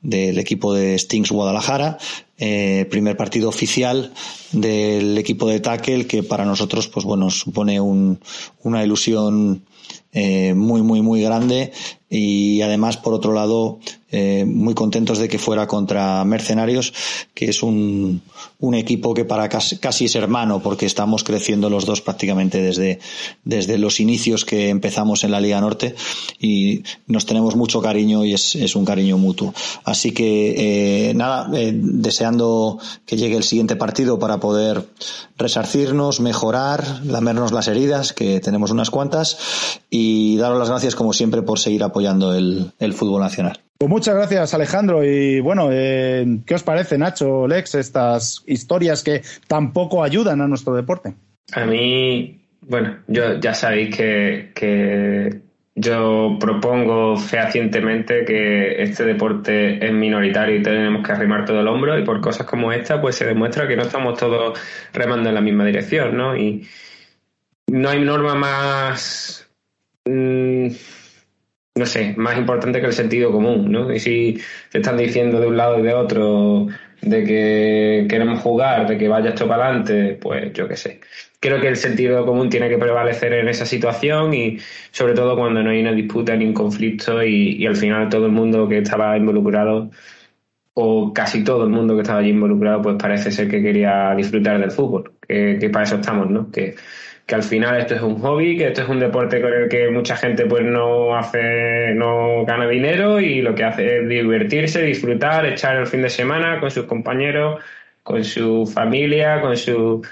del 0.03 0.39
equipo 0.39 0.75
de 0.75 0.99
Stings 0.99 1.31
Guadalajara, 1.31 1.97
eh, 2.37 2.87
primer 2.91 3.17
partido 3.17 3.49
oficial 3.49 4.13
del 4.53 5.17
equipo 5.17 5.49
de 5.49 5.61
tackle 5.61 6.07
que 6.07 6.23
para 6.23 6.45
nosotros 6.45 6.89
pues 6.89 7.07
bueno 7.07 7.31
supone 7.31 7.81
un, 7.81 8.21
una 8.63 8.85
ilusión 8.85 9.65
eh, 10.13 10.55
muy 10.55 10.83
muy 10.83 11.03
muy 11.03 11.23
grande. 11.23 11.73
Y 12.09 12.63
además 12.63 12.97
por 12.97 13.15
otro 13.15 13.33
lado 13.33 13.81
eh, 14.13 14.45
muy 14.47 14.75
contentos 14.75 15.19
de 15.19 15.29
que 15.29 15.39
fuera 15.39 15.67
contra 15.67 16.25
Mercenarios 16.25 16.95
que 17.35 17.47
es 17.47 17.63
un, 17.63 18.23
un 18.61 18.75
equipo 18.75 19.13
que 19.13 19.25
para 19.25 19.49
casi, 19.49 19.79
casi, 19.79 20.07
es 20.07 20.15
hermano 20.15 20.63
porque 20.63 20.87
estamos 20.87 21.25
creciendo 21.25 21.69
los 21.69 21.85
dos 21.85 22.01
prácticamente 22.01 22.63
desde, 22.63 23.01
desde 23.45 23.77
los 23.77 24.01
inicios 24.01 24.45
que 24.45 24.71
empezamos 24.71 25.25
en 25.25 25.33
la 25.33 25.41
Liga 25.41 25.61
Norte. 25.61 25.95
Y 26.41 26.83
nos 27.07 27.27
tenemos 27.27 27.57
mucho 27.57 27.83
cariño 27.83 28.25
y 28.25 28.33
es, 28.33 28.55
es 28.55 28.77
un 28.77 28.85
cariño 28.85 29.19
mutuo. 29.19 29.53
Así 29.85 30.13
que 30.13 31.11
eh, 31.11 31.15
nada, 31.15 31.49
deseando 31.51 32.79
que 33.05 33.17
llegue 33.17 33.37
el 33.37 33.43
siguiente 33.43 33.77
partido 33.77 34.19
para 34.19 34.41
poder 34.41 34.87
resarcirnos, 35.37 36.21
mejorar, 36.21 37.03
lamernos 37.05 37.53
las 37.53 37.69
heridas, 37.69 38.13
que 38.13 38.41
tenemos 38.41 38.71
unas 38.71 38.91
cuantas, 38.91 39.76
y 39.91 40.37
daros 40.37 40.59
las 40.59 40.71
gracias 40.71 40.95
como 40.95 41.13
siempre 41.13 41.43
por 41.43 41.59
seguir 41.59 41.83
apoyando 41.83 42.35
el, 42.35 42.73
el 42.79 42.93
fútbol 42.93 43.21
nacional. 43.21 43.61
Pues 43.79 43.91
muchas 43.91 44.15
gracias, 44.15 44.55
Alejandro. 44.55 45.05
Y 45.05 45.41
bueno, 45.41 45.69
eh, 45.71 46.41
¿qué 46.47 46.55
os 46.55 46.63
parece, 46.63 46.97
Nacho, 46.97 47.47
Lex, 47.47 47.75
estas 47.75 48.43
historias 48.47 49.03
que 49.03 49.23
tampoco 49.47 50.03
ayudan 50.03 50.41
a 50.41 50.49
nuestro 50.49 50.75
deporte? 50.75 51.15
A 51.53 51.67
mí, 51.67 52.41
bueno, 52.63 52.97
yo 53.07 53.39
ya 53.39 53.53
sabéis 53.53 53.95
que, 53.95 54.53
que 54.55 55.41
yo 55.75 56.39
propongo 56.41 57.19
fehacientemente 57.19 58.25
que 58.25 58.83
este 58.83 59.05
deporte 59.05 59.87
es 59.87 59.93
minoritario 59.93 60.57
y 60.57 60.63
tenemos 60.63 61.07
que 61.07 61.13
arrimar 61.13 61.45
todo 61.45 61.61
el 61.61 61.69
hombro 61.69 61.99
y 61.99 62.05
por 62.05 62.23
cosas 62.23 62.47
como 62.47 62.73
esta 62.73 62.99
pues 63.01 63.17
se 63.17 63.27
demuestra 63.27 63.69
que 63.69 63.77
no 63.77 63.83
estamos 63.83 64.19
todos 64.19 64.59
remando 64.95 65.29
en 65.29 65.35
la 65.35 65.43
misma 65.43 65.67
dirección, 65.67 66.17
¿no? 66.17 66.35
Y 66.35 66.67
no 67.67 67.91
hay 67.91 68.01
norma 68.01 68.35
más... 68.35 69.46
Mmm, 70.07 70.69
no 71.77 71.85
sé, 71.87 72.15
más 72.17 72.39
importante 72.39 72.81
que 72.81 72.87
el 72.87 72.93
sentido 72.93 73.31
común, 73.31 73.71
¿no? 73.71 73.93
Y 73.93 73.99
si 74.01 74.41
te 74.71 74.79
están 74.79 74.97
diciendo 74.97 75.41
de 75.41 75.47
un 75.47 75.57
lado 75.57 75.79
y 75.79 75.83
de 75.83 75.95
otro 75.95 76.69
de 77.03 77.25
que 77.25 78.07
queremos 78.09 78.41
jugar, 78.41 78.89
de 78.89 78.97
que 78.97 79.09
vaya 79.09 79.31
esto 79.31 79.47
para 79.47 79.67
adelante, 79.67 80.19
pues 80.21 80.53
yo 80.55 80.67
qué 80.69 80.77
sé. 80.77 81.01
Creo 81.41 81.61
que 81.61 81.69
el 81.69 81.77
sentido 81.77 82.25
común 82.25 82.49
tiene 82.49 82.69
que 82.69 82.79
prevalecer 82.79 83.35
en 83.35 83.49
esa 83.49 83.67
situación 83.67 84.33
y 84.33 84.59
sobre 84.91 85.15
todo 85.15 85.37
cuando 85.37 85.63
no 85.63 85.71
hay 85.71 85.81
una 85.81 85.93
disputa 85.93 86.35
ni 86.35 86.47
un 86.47 86.55
conflicto 86.55 87.23
y, 87.23 87.67
al 87.67 87.77
final 87.77 88.09
todo 88.09 88.27
el 88.27 88.33
mundo 88.33 88.69
que 88.69 88.79
estaba 88.79 89.17
involucrado 89.17 89.91
o 90.75 91.13
casi 91.13 91.45
todo 91.45 91.65
el 91.65 91.71
mundo 91.71 91.95
que 91.95 92.03
estaba 92.03 92.21
allí 92.21 92.31
involucrado 92.31 92.83
pues 92.83 92.97
parece 92.99 93.31
ser 93.31 93.49
que 93.49 93.63
quería 93.63 94.15
disfrutar 94.17 94.61
del 94.61 94.71
fútbol, 94.71 95.13
que, 95.27 95.59
que 95.61 95.71
para 95.71 95.85
eso 95.85 95.97
estamos, 95.97 96.31
¿no? 96.31 96.51
Que 96.51 96.75
que 97.27 97.35
al 97.35 97.43
final 97.43 97.77
esto 97.81 97.97
es 97.97 98.03
un 98.03 98.19
hobby, 98.21 98.57
que 98.57 98.69
esto 98.69 98.83
es 98.83 98.89
un 98.89 99.01
deporte 99.01 99.41
con 99.41 99.53
el 99.53 99.69
que 99.69 99.91
mucha 99.91 100.17
gente 100.17 100.47
pues 100.47 100.65
no 100.65 101.17
hace, 101.17 101.93
no 101.95 102.45
gana 102.45 102.69
dinero 102.69 103.21
y 103.21 103.43
lo 103.43 103.55
que 103.55 103.65
hace 103.65 103.99
es 103.99 104.09
divertirse, 104.09 104.83
disfrutar, 104.83 105.45
echar 105.45 105.77
el 105.77 105.87
fin 105.89 106.03
de 106.03 106.09
semana 106.11 106.61
con 106.61 106.71
sus 106.71 106.85
compañeros, 106.87 107.61
con 108.05 108.25
su 108.25 108.67
familia, 108.67 109.41
con 109.41 109.57
su 109.57 110.03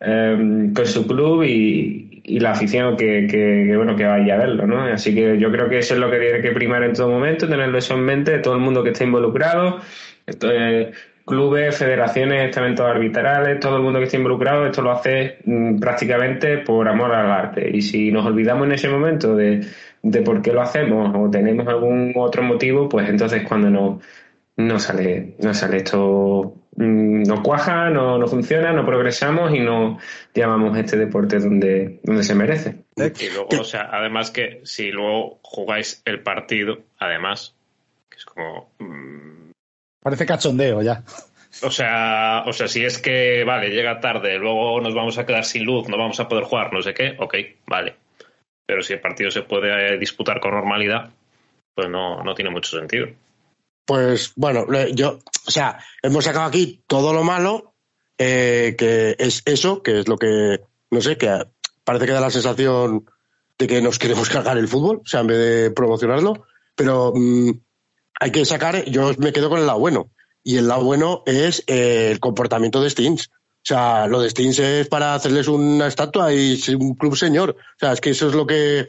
em, 0.00 0.72
con 0.72 0.86
su 0.86 1.06
club 1.06 1.42
y, 1.44 2.06
la 2.38 2.52
afición 2.52 2.96
que, 2.96 3.26
que, 3.28 3.76
bueno 3.76 3.96
que 3.96 4.04
vaya 4.04 4.34
a 4.34 4.38
verlo, 4.38 4.66
¿no? 4.66 4.82
Así 4.84 5.14
que 5.14 5.38
yo 5.38 5.50
creo 5.50 5.68
que 5.68 5.78
eso 5.78 5.94
es 5.94 6.00
lo 6.00 6.10
que 6.10 6.18
tiene 6.18 6.40
que 6.40 6.52
primar 6.52 6.84
en 6.84 6.92
todo 6.92 7.08
momento, 7.08 7.48
tenerlo 7.48 7.76
eso 7.78 7.94
en 7.94 8.02
mente, 8.02 8.38
todo 8.38 8.54
el 8.54 8.60
mundo 8.60 8.84
que 8.84 8.90
esté 8.90 9.04
involucrado. 9.04 9.80
Esto 10.26 10.52
es, 10.52 10.88
clubes, 11.30 11.78
federaciones, 11.78 12.50
estamentos 12.50 12.86
arbitrales, 12.86 13.58
todo 13.60 13.76
el 13.76 13.82
mundo 13.82 13.98
que 13.98 14.04
esté 14.04 14.18
involucrado, 14.18 14.66
esto 14.66 14.82
lo 14.82 14.90
hace 14.90 15.38
mm, 15.44 15.78
prácticamente 15.78 16.58
por 16.58 16.86
amor 16.88 17.14
al 17.14 17.30
arte. 17.30 17.70
Y 17.72 17.80
si 17.80 18.12
nos 18.12 18.26
olvidamos 18.26 18.66
en 18.66 18.72
ese 18.72 18.88
momento 18.90 19.34
de, 19.34 19.64
de 20.02 20.22
por 20.22 20.42
qué 20.42 20.52
lo 20.52 20.60
hacemos 20.60 21.14
o 21.16 21.30
tenemos 21.30 21.66
algún 21.68 22.12
otro 22.16 22.42
motivo, 22.42 22.88
pues 22.88 23.08
entonces 23.08 23.42
cuando 23.48 23.70
no, 23.70 24.00
no 24.56 24.78
sale, 24.78 25.34
no 25.38 25.54
sale 25.54 25.78
esto, 25.78 26.54
mm, 26.76 27.22
no 27.22 27.42
cuaja, 27.42 27.90
no, 27.90 28.18
no 28.18 28.26
funciona, 28.26 28.72
no 28.72 28.84
progresamos 28.84 29.54
y 29.54 29.60
no 29.60 29.98
llamamos 30.34 30.76
este 30.76 30.96
deporte 30.96 31.38
donde, 31.38 32.00
donde 32.02 32.22
se 32.22 32.34
merece. 32.34 32.84
Y 32.96 33.30
luego, 33.32 33.48
o 33.60 33.64
sea, 33.64 33.88
además 33.92 34.30
que 34.30 34.60
si 34.64 34.90
luego 34.90 35.38
jugáis 35.42 36.02
el 36.04 36.20
partido, 36.22 36.80
además, 36.98 37.54
que 38.08 38.16
es 38.16 38.24
como 38.24 38.70
mm, 38.78 39.49
Parece 40.00 40.26
cachondeo 40.26 40.82
ya. 40.82 41.02
O 41.62 41.70
sea, 41.70 42.44
o 42.46 42.52
sea, 42.52 42.68
si 42.68 42.84
es 42.84 42.98
que, 42.98 43.44
vale, 43.44 43.70
llega 43.70 44.00
tarde, 44.00 44.38
luego 44.38 44.80
nos 44.80 44.94
vamos 44.94 45.18
a 45.18 45.26
quedar 45.26 45.44
sin 45.44 45.64
luz, 45.64 45.88
no 45.88 45.98
vamos 45.98 46.18
a 46.20 46.28
poder 46.28 46.44
jugar, 46.44 46.72
no 46.72 46.80
sé 46.80 46.94
qué, 46.94 47.16
ok, 47.18 47.34
vale. 47.66 47.96
Pero 48.66 48.82
si 48.82 48.92
el 48.92 49.00
partido 49.00 49.30
se 49.30 49.42
puede 49.42 49.98
disputar 49.98 50.40
con 50.40 50.52
normalidad, 50.52 51.10
pues 51.74 51.88
no, 51.88 52.22
no 52.22 52.34
tiene 52.34 52.50
mucho 52.50 52.78
sentido. 52.78 53.08
Pues 53.84 54.32
bueno, 54.36 54.64
yo, 54.92 55.18
o 55.46 55.50
sea, 55.50 55.78
hemos 56.02 56.24
sacado 56.24 56.46
aquí 56.46 56.82
todo 56.86 57.12
lo 57.12 57.24
malo, 57.24 57.74
eh, 58.16 58.76
que 58.78 59.16
es 59.18 59.42
eso, 59.44 59.82
que 59.82 60.00
es 60.00 60.08
lo 60.08 60.16
que, 60.16 60.60
no 60.90 61.00
sé, 61.00 61.18
que 61.18 61.46
parece 61.84 62.06
que 62.06 62.12
da 62.12 62.20
la 62.20 62.30
sensación 62.30 63.06
de 63.58 63.66
que 63.66 63.82
nos 63.82 63.98
queremos 63.98 64.30
cargar 64.30 64.56
el 64.56 64.68
fútbol, 64.68 65.00
o 65.04 65.06
sea, 65.06 65.20
en 65.20 65.26
vez 65.26 65.38
de 65.38 65.70
promocionarlo, 65.72 66.46
pero 66.76 67.12
mm, 67.14 67.50
hay 68.20 68.30
que 68.30 68.44
sacar, 68.44 68.84
yo 68.84 69.12
me 69.18 69.32
quedo 69.32 69.48
con 69.48 69.58
el 69.58 69.66
lado 69.66 69.80
bueno. 69.80 70.10
Y 70.44 70.58
el 70.58 70.68
lado 70.68 70.84
bueno 70.84 71.22
es 71.26 71.64
eh, 71.66 72.10
el 72.12 72.20
comportamiento 72.20 72.80
de 72.80 72.90
Stins. 72.90 73.28
O 73.28 73.64
sea, 73.64 74.06
lo 74.06 74.20
de 74.20 74.30
Stins 74.30 74.58
es 74.58 74.88
para 74.88 75.14
hacerles 75.14 75.48
una 75.48 75.86
estatua 75.86 76.32
y 76.32 76.58
un 76.78 76.94
club 76.94 77.16
señor. 77.16 77.56
O 77.58 77.78
sea, 77.78 77.92
es 77.92 78.00
que 78.00 78.10
eso 78.10 78.28
es 78.28 78.34
lo 78.34 78.46
que. 78.46 78.88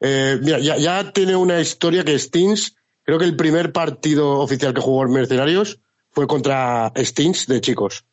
Eh, 0.00 0.38
mira, 0.42 0.58
ya, 0.58 1.12
tiene 1.12 1.36
una 1.36 1.60
historia 1.60 2.02
que 2.02 2.18
Stins, 2.18 2.76
creo 3.04 3.18
que 3.18 3.24
el 3.24 3.36
primer 3.36 3.72
partido 3.72 4.38
oficial 4.38 4.74
que 4.74 4.80
jugó 4.80 5.04
en 5.04 5.12
Mercenarios 5.12 5.80
fue 6.10 6.26
contra 6.26 6.92
Stins 6.96 7.46
de 7.46 7.60
chicos. 7.60 8.04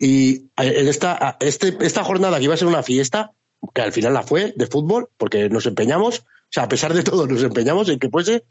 Y 0.00 0.50
en 0.56 0.88
esta, 0.88 1.36
este, 1.40 1.76
esta 1.80 2.02
jornada 2.02 2.38
que 2.38 2.44
iba 2.44 2.54
a 2.54 2.56
ser 2.56 2.68
una 2.68 2.82
fiesta, 2.82 3.32
que 3.74 3.82
al 3.82 3.92
final 3.92 4.14
la 4.14 4.22
fue, 4.22 4.54
de 4.56 4.66
fútbol, 4.66 5.10
porque 5.16 5.48
nos 5.50 5.66
empeñamos, 5.66 6.20
o 6.20 6.24
sea, 6.50 6.64
a 6.64 6.68
pesar 6.68 6.94
de 6.94 7.02
todo, 7.02 7.26
nos 7.26 7.42
empeñamos 7.42 7.88
en 7.90 7.98
que 7.98 8.08
fuese, 8.08 8.44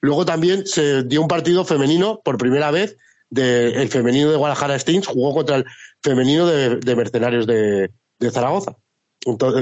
Luego 0.00 0.24
también 0.24 0.66
se 0.66 1.02
dio 1.04 1.22
un 1.22 1.28
partido 1.28 1.64
femenino 1.64 2.20
por 2.24 2.38
primera 2.38 2.70
vez. 2.70 2.96
De, 3.28 3.82
el 3.82 3.88
femenino 3.88 4.30
de 4.30 4.36
Guadalajara 4.36 4.78
Stings 4.78 5.08
jugó 5.08 5.34
contra 5.34 5.56
el 5.56 5.64
femenino 6.02 6.46
de, 6.46 6.96
Mercenarios 6.96 7.46
de, 7.46 7.90
Zaragoza, 8.30 8.76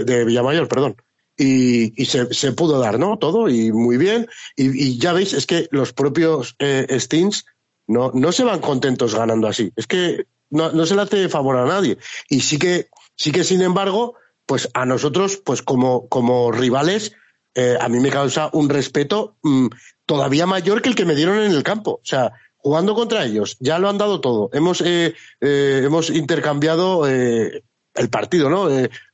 de 0.05 0.25
Villamayor, 0.25 0.69
perdón. 0.69 0.97
Y, 1.37 2.05
se, 2.05 2.53
pudo 2.53 2.79
dar, 2.79 2.99
¿no? 2.99 3.19
Todo 3.19 3.49
y 3.49 3.73
muy 3.73 3.97
bien. 3.97 4.29
Y, 4.57 4.99
ya 4.99 5.13
veis, 5.13 5.33
es 5.33 5.47
que 5.47 5.69
los 5.71 5.93
propios 5.93 6.55
eh, 6.59 6.87
Stings 7.01 7.47
no, 7.87 8.13
no 8.13 8.33
se 8.33 8.45
van 8.45 8.61
contentos 8.61 9.15
ganando 9.15 9.49
así. 9.49 9.73
Es 9.77 9.87
que 9.87 10.27
no, 10.51 10.71
no 10.73 10.87
se 10.87 10.95
le 10.95 11.03
hace 11.03 11.29
favor 11.29 11.57
a 11.57 11.67
nadie. 11.67 11.99
Y 12.29 12.41
sí 12.41 12.59
que, 12.59 12.89
sí 13.17 13.33
que, 13.33 13.45
sin 13.45 13.63
embargo, 13.63 14.15
pues 14.47 14.69
a 14.75 14.85
nosotros, 14.87 15.41
pues 15.45 15.63
como, 15.63 16.09
como 16.09 16.53
rivales, 16.53 17.13
eh, 17.55 17.77
a 17.81 17.89
mí 17.89 18.01
me 18.01 18.11
causa 18.11 18.51
un 18.53 18.69
respeto 18.69 19.37
mm, 19.43 19.69
todavía 20.07 20.47
mayor 20.47 20.83
que 20.83 20.89
el 20.89 20.95
que 20.95 21.05
me 21.05 21.15
dieron 21.15 21.39
en 21.39 21.53
el 21.53 21.63
campo. 21.63 21.93
O 21.93 22.05
sea, 22.05 22.33
jugando 22.57 22.95
contra 22.95 23.25
ellos, 23.25 23.57
ya 23.61 23.79
lo 23.79 23.89
han 23.89 23.99
dado 23.99 24.21
todo. 24.21 24.51
Hemos, 24.53 24.81
eh, 24.81 25.15
eh, 25.41 25.83
hemos 25.85 26.11
intercambiado 26.11 27.07
el 27.07 27.63
partido, 28.11 28.51
¿no? 28.51 28.69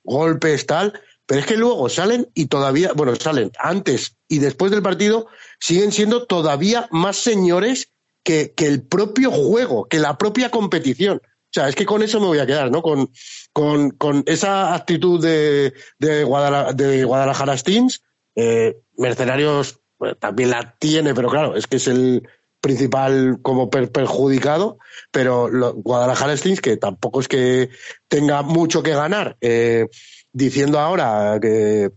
golpes, 0.05 0.67
tal. 0.67 0.93
Pero 1.27 1.43
es 1.43 1.47
que 1.47 1.57
luego 1.57 1.89
salen 1.89 2.29
y 2.35 2.47
todavía, 2.47 2.93
bueno, 2.93 3.15
salen 3.15 3.53
antes 3.57 4.17
y 4.27 4.39
después 4.39 4.73
del 4.73 4.83
partido, 4.83 5.29
siguen 5.61 5.93
siendo 5.93 6.27
todavía 6.27 6.89
más 6.91 7.19
señores 7.19 7.93
que, 8.25 8.53
que 8.57 8.67
el 8.67 8.83
propio 8.83 9.31
juego, 9.31 9.87
que 9.87 10.01
la 10.01 10.19
propia 10.19 10.51
competición. 10.51 11.21
O 11.25 11.53
sea, 11.53 11.69
es 11.69 11.75
que 11.75 11.87
con 11.87 12.03
eso 12.03 12.21
me 12.21 12.27
voy 12.27 12.39
a 12.39 12.47
quedar, 12.47 12.71
¿no? 12.71 12.83
Con, 12.83 13.11
con, 13.53 13.91
con 13.91 14.23
esa 14.27 14.75
actitud 14.75 15.21
de, 15.21 15.73
de, 15.99 16.25
Guadalajara, 16.25 16.73
de 16.73 17.05
Guadalajara 17.05 17.57
Steams. 17.57 18.03
Eh, 18.37 18.79
Mercenarios 18.97 19.80
también 20.19 20.51
la 20.51 20.75
tiene, 20.79 21.15
pero 21.15 21.29
claro, 21.29 21.57
es 21.57 21.67
que 21.67 21.77
es 21.77 21.89
el 21.89 22.29
principal 22.61 23.39
como 23.43 23.71
perjudicado, 23.71 24.79
pero 25.11 25.49
Guadalajara 25.75 26.37
Steams, 26.37 26.61
que 26.61 26.77
tampoco 26.77 27.21
es 27.21 27.29
que 27.29 27.71
tenga 28.09 28.43
mucho 28.43 28.83
que 28.83 28.95
ganar, 28.95 29.37
eh, 29.41 29.87
diciendo 30.33 30.79
ahora 30.79 31.39
que, 31.41 31.91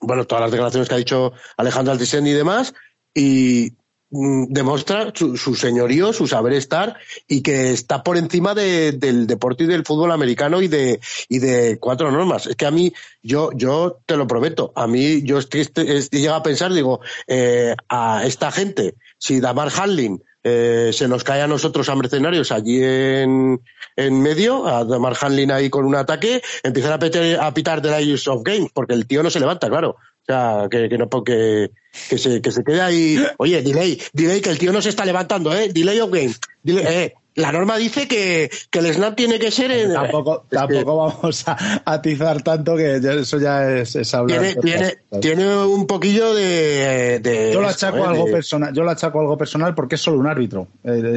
bueno, 0.00 0.26
todas 0.26 0.42
las 0.42 0.50
declaraciones 0.50 0.88
que 0.88 0.94
ha 0.94 0.98
dicho 0.98 1.32
Alejandro 1.56 1.92
Altisen 1.92 2.26
y 2.26 2.32
demás, 2.32 2.74
y 3.14 3.72
demuestra 4.14 5.12
su, 5.14 5.54
señorío, 5.56 6.12
su 6.12 6.28
saber 6.28 6.52
estar 6.52 6.96
y 7.26 7.42
que 7.42 7.72
está 7.72 8.04
por 8.04 8.16
encima 8.16 8.54
del 8.54 9.26
deporte 9.26 9.64
y 9.64 9.66
del 9.66 9.84
fútbol 9.84 10.12
americano 10.12 10.62
y 10.62 10.68
de, 10.68 11.00
y 11.28 11.40
de 11.40 11.78
cuatro 11.80 12.12
normas. 12.12 12.46
Es 12.46 12.54
que 12.54 12.66
a 12.66 12.70
mí, 12.70 12.92
yo, 13.22 13.50
yo 13.54 13.98
te 14.06 14.16
lo 14.16 14.26
prometo, 14.26 14.72
a 14.76 14.86
mí 14.86 15.22
yo 15.22 15.38
estoy, 15.38 15.62
estoy, 15.62 16.26
a 16.28 16.42
pensar, 16.42 16.72
digo, 16.72 17.00
eh, 17.26 17.74
a 17.88 18.24
esta 18.24 18.52
gente, 18.52 18.94
si 19.18 19.40
Damar 19.40 19.70
Hanlin 19.76 20.22
eh, 20.44 20.90
se 20.92 21.08
nos 21.08 21.24
cae 21.24 21.42
a 21.42 21.48
nosotros 21.48 21.88
a 21.88 21.96
mercenarios 21.96 22.52
allí 22.52 22.82
en, 22.82 23.60
en 23.96 24.22
medio, 24.22 24.66
a 24.66 24.84
Damar 24.84 25.16
Hanlin 25.20 25.50
ahí 25.50 25.70
con 25.70 25.86
un 25.86 25.96
ataque, 25.96 26.40
empiezan 26.62 26.92
a, 26.92 27.46
a 27.46 27.54
pitar 27.54 27.82
The 27.82 27.98
Lions 27.98 28.28
of 28.28 28.42
Games, 28.44 28.70
porque 28.72 28.94
el 28.94 29.06
tío 29.08 29.22
no 29.24 29.30
se 29.30 29.40
levanta, 29.40 29.68
claro. 29.68 29.96
O 30.24 30.32
sea, 30.32 30.68
que, 30.70 30.88
que 30.88 30.96
no 30.96 31.08
que, 31.22 31.70
que 32.08 32.16
se, 32.16 32.40
que 32.40 32.50
se 32.50 32.64
quede 32.64 32.80
ahí. 32.80 33.22
Oye, 33.36 33.62
delay, 33.62 34.00
delay, 34.14 34.40
que 34.40 34.48
el 34.48 34.58
tío 34.58 34.72
no 34.72 34.80
se 34.80 34.88
está 34.88 35.04
levantando, 35.04 35.54
¿eh? 35.54 35.70
Delay 35.70 36.00
of 36.00 36.10
game. 36.10 36.32
eh, 36.64 37.12
la 37.34 37.52
norma 37.52 37.76
dice 37.76 38.08
que, 38.08 38.50
que, 38.70 38.78
el 38.78 38.94
snap 38.94 39.16
tiene 39.16 39.38
que 39.38 39.50
ser 39.50 39.70
en. 39.70 39.92
Tampoco, 39.92 40.46
tampoco 40.48 40.96
vamos 40.96 41.44
a 41.46 41.82
atizar 41.84 42.40
tanto 42.42 42.74
que 42.74 42.96
eso 42.96 43.38
ya 43.38 43.70
es, 43.70 43.96
es 43.96 44.14
hablar. 44.14 44.40
Tiene, 44.40 44.54
tiene, 44.62 44.94
tiene, 45.20 45.56
un 45.56 45.86
poquillo 45.86 46.32
de. 46.32 47.20
de 47.20 47.50
yo 47.52 47.60
lo 47.60 47.68
achaco 47.68 47.98
¿eh? 47.98 48.06
algo 48.06 48.24
personal. 48.26 48.72
Yo 48.72 48.82
lo 48.82 48.90
achaco 48.90 49.20
algo 49.20 49.36
personal 49.36 49.74
porque 49.74 49.96
es 49.96 50.00
solo 50.00 50.18
un 50.18 50.26
árbitro. 50.26 50.68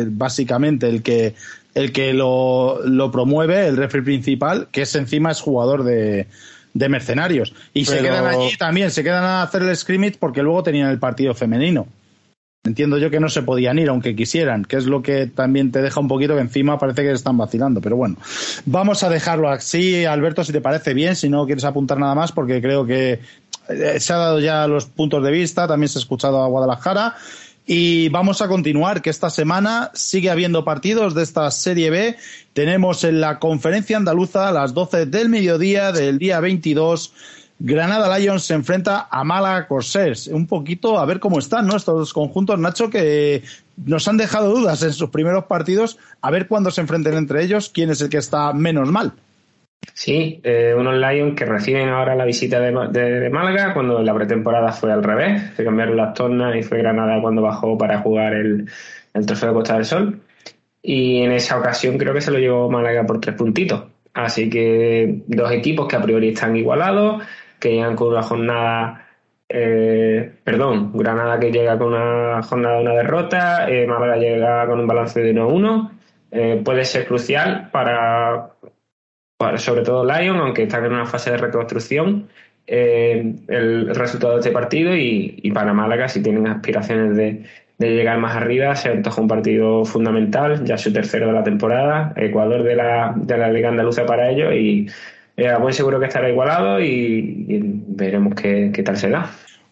básicamente, 0.07 0.89
el 0.89 1.01
que 1.01 1.33
el 1.75 1.93
que 1.93 2.11
lo, 2.11 2.81
lo 2.83 3.09
promueve, 3.09 3.67
el 3.67 3.77
referee 3.77 4.03
principal, 4.03 4.67
que 4.71 4.81
es 4.81 4.95
encima 4.95 5.31
es 5.31 5.39
jugador 5.39 5.83
de, 5.83 6.27
de 6.77 6.89
mercenarios. 6.89 7.53
Y 7.73 7.85
se 7.85 7.99
quedan 7.99 8.25
allí 8.25 8.55
también, 8.57 8.91
se 8.91 9.03
quedan 9.03 9.23
a 9.23 9.41
hacer 9.41 9.63
el 9.63 9.75
scrimmage 9.75 10.17
porque 10.19 10.43
luego 10.43 10.63
tenían 10.63 10.89
el 10.89 10.99
partido 10.99 11.33
femenino. 11.33 11.87
Entiendo 12.63 12.97
yo 12.97 13.09
que 13.09 13.19
no 13.19 13.29
se 13.29 13.43
podían 13.43 13.79
ir 13.79 13.87
aunque 13.89 14.15
quisieran, 14.15 14.65
que 14.65 14.75
es 14.75 14.85
lo 14.85 15.01
que 15.01 15.25
también 15.27 15.71
te 15.71 15.81
deja 15.81 16.01
un 16.01 16.09
poquito 16.09 16.35
que 16.35 16.41
encima 16.41 16.77
parece 16.77 17.03
que 17.03 17.11
están 17.11 17.37
vacilando. 17.37 17.81
Pero 17.81 17.95
bueno, 17.95 18.17
vamos 18.65 19.03
a 19.03 19.09
dejarlo 19.09 19.49
así, 19.49 20.05
Alberto, 20.05 20.43
si 20.43 20.51
te 20.51 20.61
parece 20.61 20.93
bien, 20.93 21.15
si 21.15 21.29
no 21.29 21.45
quieres 21.45 21.63
apuntar 21.63 21.97
nada 21.97 22.13
más, 22.13 22.31
porque 22.31 22.61
creo 22.61 22.85
que 22.85 23.21
eh, 23.69 23.99
se 23.99 24.13
ha 24.13 24.17
dado 24.17 24.39
ya 24.39 24.67
los 24.67 24.85
puntos 24.85 25.23
de 25.23 25.31
vista, 25.31 25.67
también 25.67 25.87
se 25.87 25.97
ha 25.97 26.01
escuchado 26.01 26.43
a 26.43 26.47
Guadalajara. 26.47 27.15
Y 27.69 28.07
vamos 28.07 28.41
a 28.41 28.47
continuar, 28.47 29.01
que 29.01 29.09
esta 29.09 29.29
semana 29.29 29.91
sigue 29.93 30.29
habiendo 30.29 30.63
partidos 30.63 31.13
de 31.13 31.23
esta 31.23 31.51
Serie 31.51 31.89
B. 31.89 32.15
Tenemos 32.53 33.03
en 33.03 33.19
la 33.19 33.39
conferencia 33.39 33.97
andaluza 33.97 34.47
a 34.47 34.53
las 34.53 34.73
12 34.73 35.07
del 35.07 35.27
mediodía 35.27 35.91
del 35.91 36.17
día 36.17 36.39
22. 36.39 37.13
Granada 37.59 38.17
Lions 38.17 38.45
se 38.45 38.53
enfrenta 38.53 39.09
a 39.11 39.25
Málaga 39.25 39.67
Corsairs. 39.67 40.27
Un 40.27 40.47
poquito 40.47 40.97
a 40.97 41.05
ver 41.05 41.19
cómo 41.19 41.39
están 41.39 41.67
¿no? 41.67 41.75
estos 41.75 42.13
conjuntos, 42.13 42.57
Nacho, 42.57 42.89
que 42.89 43.43
nos 43.75 44.07
han 44.07 44.15
dejado 44.15 44.55
dudas 44.55 44.81
en 44.83 44.93
sus 44.93 45.09
primeros 45.09 45.43
partidos. 45.43 45.97
A 46.21 46.31
ver 46.31 46.47
cuándo 46.47 46.71
se 46.71 46.79
enfrenten 46.79 47.15
entre 47.15 47.43
ellos, 47.43 47.69
quién 47.73 47.89
es 47.89 47.99
el 47.99 48.07
que 48.07 48.17
está 48.17 48.53
menos 48.53 48.89
mal. 48.89 49.11
Sí, 49.93 50.39
eh, 50.43 50.75
unos 50.77 50.95
Lions 50.95 51.35
que 51.35 51.45
reciben 51.45 51.89
ahora 51.89 52.15
la 52.15 52.25
visita 52.25 52.59
de, 52.59 53.29
Málaga 53.31 53.73
cuando 53.73 54.01
la 54.03 54.13
pretemporada 54.13 54.71
fue 54.71 54.91
al 54.91 55.03
revés, 55.03 55.53
se 55.55 55.63
cambiaron 55.63 55.97
las 55.97 56.13
tornas 56.13 56.55
y 56.55 56.63
fue 56.63 56.77
Granada 56.79 57.21
cuando 57.21 57.41
bajó 57.41 57.77
para 57.77 57.99
jugar 57.99 58.33
el, 58.33 58.69
Trofeo 59.25 59.49
de 59.49 59.55
Costa 59.55 59.73
del 59.75 59.85
Sol. 59.85 60.21
Y 60.83 61.21
en 61.23 61.31
esa 61.31 61.57
ocasión 61.57 61.97
creo 61.97 62.13
que 62.13 62.21
se 62.21 62.31
lo 62.31 62.37
llevó 62.37 62.69
Málaga 62.69 63.05
por 63.05 63.19
tres 63.19 63.35
puntitos. 63.35 63.85
Así 64.13 64.49
que 64.49 65.23
dos 65.27 65.51
equipos 65.51 65.87
que 65.87 65.95
a 65.95 66.01
priori 66.01 66.29
están 66.29 66.55
igualados, 66.55 67.23
que 67.59 67.71
llegan 67.71 67.95
con 67.95 68.09
una 68.09 68.21
jornada 68.21 69.07
eh, 69.49 70.33
perdón, 70.43 70.91
Granada 70.93 71.39
que 71.39 71.51
llega 71.51 71.77
con 71.77 71.93
una 71.93 72.41
jornada 72.43 72.77
de 72.77 72.81
una 72.81 72.93
derrota, 72.93 73.69
eh, 73.69 73.87
Málaga 73.87 74.17
llega 74.17 74.67
con 74.67 74.79
un 74.79 74.87
balance 74.87 75.21
de 75.21 75.33
1-1. 75.33 75.91
Eh, 76.29 76.61
puede 76.63 76.83
ser 76.83 77.07
crucial 77.07 77.69
para 77.71 78.49
sobre 79.57 79.83
todo 79.83 80.03
Lyon, 80.03 80.37
aunque 80.37 80.63
están 80.63 80.85
en 80.85 80.93
una 80.93 81.05
fase 81.05 81.31
de 81.31 81.37
reconstrucción, 81.37 82.27
eh, 82.65 83.35
el 83.47 83.95
resultado 83.95 84.33
de 84.33 84.39
este 84.39 84.51
partido 84.51 84.95
y, 84.95 85.51
para 85.53 85.73
Málaga, 85.73 86.07
si 86.09 86.21
tienen 86.21 86.47
aspiraciones 86.47 87.15
de, 87.15 87.43
llegar 87.79 88.17
más 88.17 88.35
arriba, 88.35 88.75
se 88.75 88.89
antoja 88.89 89.21
un 89.21 89.27
partido 89.27 89.85
fundamental, 89.85 90.65
ya 90.65 90.77
su 90.77 90.91
tercero 90.91 91.27
de 91.27 91.33
la 91.33 91.43
temporada, 91.43 92.13
Ecuador 92.15 92.63
de 92.63 92.75
la, 92.75 93.13
de 93.15 93.37
la 93.37 93.51
Liga 93.51 93.69
Andaluza 93.69 94.05
para 94.05 94.29
ellos 94.31 94.53
y 94.55 94.87
eh, 95.37 95.53
buen 95.59 95.73
seguro 95.73 95.99
que 95.99 96.07
estará 96.07 96.29
igualado 96.29 96.81
y, 96.81 97.45
veremos 97.87 98.33
qué, 98.33 98.71
qué 98.73 98.83
tal 98.83 98.97
se 98.97 99.09
da. 99.09 99.29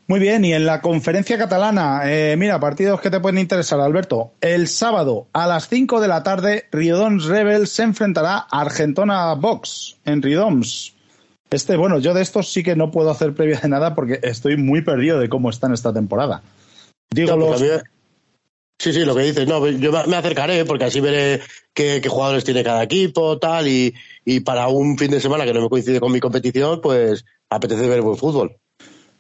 Muy 0.08 0.20
bien, 0.20 0.46
y 0.46 0.54
en 0.54 0.68
la 0.68 0.82
conferencia 0.82 1.36
catalana, 1.36 2.02
eh, 2.06 2.36
mira, 2.38 2.60
partidos 2.60 3.02
que 3.02 3.10
te 3.10 3.20
pueden 3.20 3.40
interesar, 3.40 3.80
Alberto. 3.80 4.34
El 4.40 4.68
sábado 4.68 5.28
a 5.34 5.48
las 5.48 5.68
5 5.68 6.00
de 6.00 6.08
la 6.08 6.22
tarde, 6.22 6.66
Riodoms 6.72 7.26
Rebels 7.26 7.72
se 7.72 7.84
enfrentará 7.84 8.46
a 8.50 8.62
Argentona 8.62 9.34
Box 9.34 9.98
en 10.06 10.22
Riodoms. 10.22 10.94
Este, 11.50 11.76
bueno, 11.76 11.98
yo 11.98 12.14
de 12.14 12.22
estos 12.22 12.52
sí 12.52 12.62
que 12.62 12.76
no 12.76 12.92
puedo 12.92 13.10
hacer 13.10 13.34
previa 13.34 13.60
de 13.60 13.68
nada 13.68 13.96
porque 13.96 14.20
estoy 14.22 14.58
muy 14.58 14.82
perdido 14.82 15.20
de 15.20 15.28
cómo 15.28 15.50
está 15.50 15.68
en 15.68 15.74
esta 15.74 15.92
temporada. 15.92 16.44
Digo 17.10 17.36
los... 17.36 17.64
Sí, 18.78 18.92
sí, 18.94 19.06
lo 19.06 19.16
que 19.16 19.24
dices. 19.24 19.48
No, 19.48 19.66
yo 19.68 19.92
me 20.06 20.18
acercaré 20.18 20.66
porque 20.66 20.86
así 20.86 21.00
veré 21.00 21.42
qué, 21.74 22.02
jugadores 22.08 22.44
tiene 22.44 22.64
cada 22.64 22.84
equipo, 22.84 23.40
tal, 23.40 23.68
y, 23.68 23.96
y 24.26 24.42
para 24.42 24.68
un 24.68 24.98
fin 24.98 25.10
de 25.10 25.22
semana 25.22 25.46
que 25.46 25.54
no 25.54 25.62
me 25.62 25.70
coincide 25.70 26.00
con 26.00 26.12
mi 26.12 26.20
competición, 26.20 26.82
pues 26.82 27.26
apetece 27.50 27.88
ver 27.88 28.02
buen 28.02 28.18
fútbol. 28.18 28.58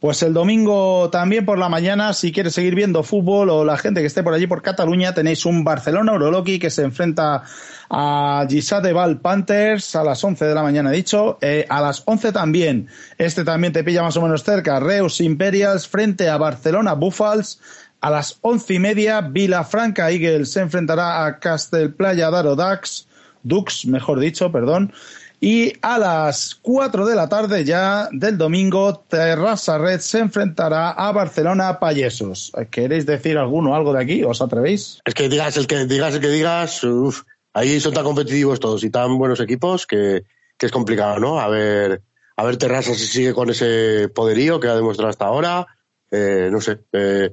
Pues 0.05 0.21
el 0.21 0.35
domingo 0.35 1.09
también 1.09 1.47
por 1.47 1.57
la 1.57 1.67
mañana, 1.67 2.13
si 2.13 2.31
quieres 2.31 2.53
seguir 2.53 2.75
viendo 2.75 3.01
fútbol 3.01 3.49
o 3.49 3.65
la 3.65 3.75
gente 3.75 4.01
que 4.01 4.05
esté 4.05 4.21
por 4.21 4.35
allí 4.35 4.45
por 4.45 4.61
Cataluña, 4.61 5.15
tenéis 5.15 5.47
un 5.47 5.63
Barcelona 5.63 6.13
Uroloqui 6.13 6.59
que 6.59 6.69
se 6.69 6.83
enfrenta 6.83 7.41
a 7.89 8.45
Gisade 8.47 8.93
Val 8.93 9.19
Panthers 9.19 9.95
a 9.95 10.03
las 10.03 10.23
11 10.23 10.45
de 10.45 10.53
la 10.53 10.61
mañana, 10.61 10.91
dicho. 10.91 11.39
Eh, 11.41 11.65
a 11.67 11.81
las 11.81 12.03
11 12.05 12.31
también, 12.33 12.87
este 13.17 13.43
también 13.43 13.73
te 13.73 13.83
pilla 13.83 14.03
más 14.03 14.15
o 14.15 14.21
menos 14.21 14.43
cerca, 14.43 14.79
Reus 14.79 15.21
Imperials 15.21 15.87
frente 15.87 16.29
a 16.29 16.37
Barcelona 16.37 16.93
Buffals. 16.93 17.59
A 17.99 18.11
las 18.11 18.37
once 18.41 18.75
y 18.75 18.77
media, 18.77 19.21
Vilafranca 19.21 20.11
Eagles 20.11 20.51
se 20.51 20.61
enfrentará 20.61 21.25
a 21.25 21.39
Castel 21.39 21.95
Playa 21.95 22.29
Daro 22.29 22.55
Dux, 22.55 23.07
Dux, 23.41 23.87
mejor 23.87 24.19
dicho, 24.19 24.51
perdón. 24.51 24.93
Y 25.39 25.73
a 25.81 25.97
las 25.99 26.55
4 26.61 27.05
de 27.05 27.15
la 27.15 27.29
tarde 27.29 27.63
ya 27.65 28.09
del 28.11 28.37
domingo, 28.37 29.03
Terrassa 29.07 29.77
Red 29.77 29.99
se 29.99 30.19
enfrentará 30.19 30.91
a 30.91 31.11
Barcelona 31.11 31.79
Payesos. 31.79 32.51
¿Queréis 32.71 33.05
decir 33.05 33.37
alguno 33.37 33.75
algo 33.75 33.93
de 33.93 34.01
aquí? 34.01 34.23
¿Os 34.23 34.41
atrevéis? 34.41 34.99
Es 35.05 35.13
que 35.13 35.29
digas 35.29 35.57
el 35.57 35.67
que 35.67 35.85
digas 35.85 36.15
el 36.15 36.21
que 36.21 36.29
digas, 36.29 36.81
ahí 37.53 37.79
son 37.79 37.93
tan 37.93 38.03
competitivos 38.03 38.59
todos 38.59 38.83
y 38.83 38.89
tan 38.89 39.17
buenos 39.17 39.39
equipos 39.39 39.85
que, 39.85 40.23
es 40.59 40.71
complicado, 40.71 41.19
¿no? 41.19 41.39
A 41.39 41.47
ver, 41.47 42.01
a 42.37 42.43
ver 42.43 42.57
Terrassa 42.57 42.95
si 42.95 43.05
sigue 43.05 43.33
con 43.33 43.49
ese 43.49 44.09
poderío 44.09 44.59
que 44.59 44.67
ha 44.67 44.75
demostrado 44.75 45.09
hasta 45.09 45.25
ahora. 45.25 45.67
Eh, 46.09 46.49
no 46.51 46.59
sé. 46.61 46.79
Eh, 46.91 47.31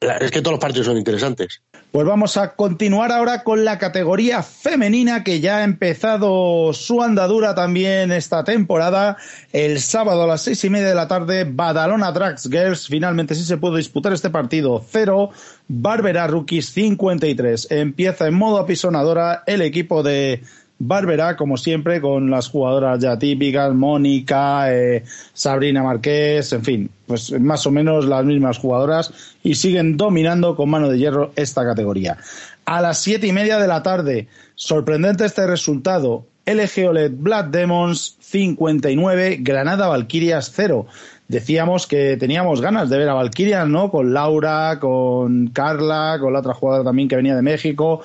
es 0.00 0.30
que 0.30 0.40
todos 0.40 0.52
los 0.52 0.60
partidos 0.60 0.86
son 0.86 0.96
interesantes. 0.96 1.60
Pues 1.92 2.06
vamos 2.06 2.36
a 2.36 2.54
continuar 2.54 3.12
ahora 3.12 3.42
con 3.42 3.64
la 3.64 3.78
categoría 3.78 4.42
femenina 4.42 5.24
que 5.24 5.40
ya 5.40 5.58
ha 5.58 5.64
empezado 5.64 6.72
su 6.72 7.02
andadura 7.02 7.54
también 7.54 8.10
esta 8.12 8.42
temporada. 8.44 9.18
El 9.52 9.80
sábado 9.80 10.22
a 10.22 10.26
las 10.26 10.42
seis 10.42 10.64
y 10.64 10.70
media 10.70 10.88
de 10.88 10.94
la 10.94 11.08
tarde, 11.08 11.44
Badalona 11.44 12.12
Drags 12.12 12.48
Girls. 12.48 12.86
Finalmente 12.86 13.34
sí 13.34 13.44
se 13.44 13.58
pudo 13.58 13.76
disputar 13.76 14.12
este 14.12 14.30
partido. 14.30 14.82
Cero, 14.88 15.30
Barbera 15.68 16.26
Rookies 16.28 16.70
53. 16.70 17.68
Empieza 17.70 18.26
en 18.26 18.34
modo 18.34 18.58
apisonadora 18.58 19.42
el 19.46 19.60
equipo 19.60 20.02
de 20.02 20.42
Barbera, 20.82 21.36
como 21.36 21.58
siempre, 21.58 22.00
con 22.00 22.30
las 22.30 22.48
jugadoras 22.48 22.98
ya 23.00 23.18
típicas, 23.18 23.74
Mónica, 23.74 24.74
eh, 24.74 25.04
Sabrina 25.34 25.82
Marqués, 25.82 26.54
en 26.54 26.64
fin, 26.64 26.90
pues 27.06 27.38
más 27.38 27.66
o 27.66 27.70
menos 27.70 28.06
las 28.06 28.24
mismas 28.24 28.56
jugadoras 28.56 29.12
y 29.42 29.56
siguen 29.56 29.98
dominando 29.98 30.56
con 30.56 30.70
mano 30.70 30.88
de 30.88 30.98
hierro 30.98 31.32
esta 31.36 31.64
categoría. 31.64 32.16
A 32.64 32.80
las 32.80 32.98
siete 32.98 33.26
y 33.26 33.32
media 33.32 33.58
de 33.58 33.68
la 33.68 33.82
tarde, 33.82 34.28
sorprendente 34.54 35.26
este 35.26 35.46
resultado, 35.46 36.24
LG 36.46 36.88
OLED 36.88 37.12
Black 37.14 37.50
Demons 37.50 38.16
59, 38.20 39.38
Granada 39.42 39.86
Valkyrias 39.86 40.50
0. 40.54 40.86
Decíamos 41.30 41.86
que 41.86 42.16
teníamos 42.16 42.60
ganas 42.60 42.90
de 42.90 42.98
ver 42.98 43.08
a 43.08 43.14
Valkyria, 43.14 43.64
¿no? 43.64 43.88
Con 43.88 44.12
Laura, 44.12 44.78
con 44.80 45.46
Carla, 45.48 46.18
con 46.20 46.32
la 46.32 46.40
otra 46.40 46.54
jugadora 46.54 46.82
también 46.82 47.08
que 47.08 47.14
venía 47.14 47.36
de 47.36 47.42
México 47.42 48.02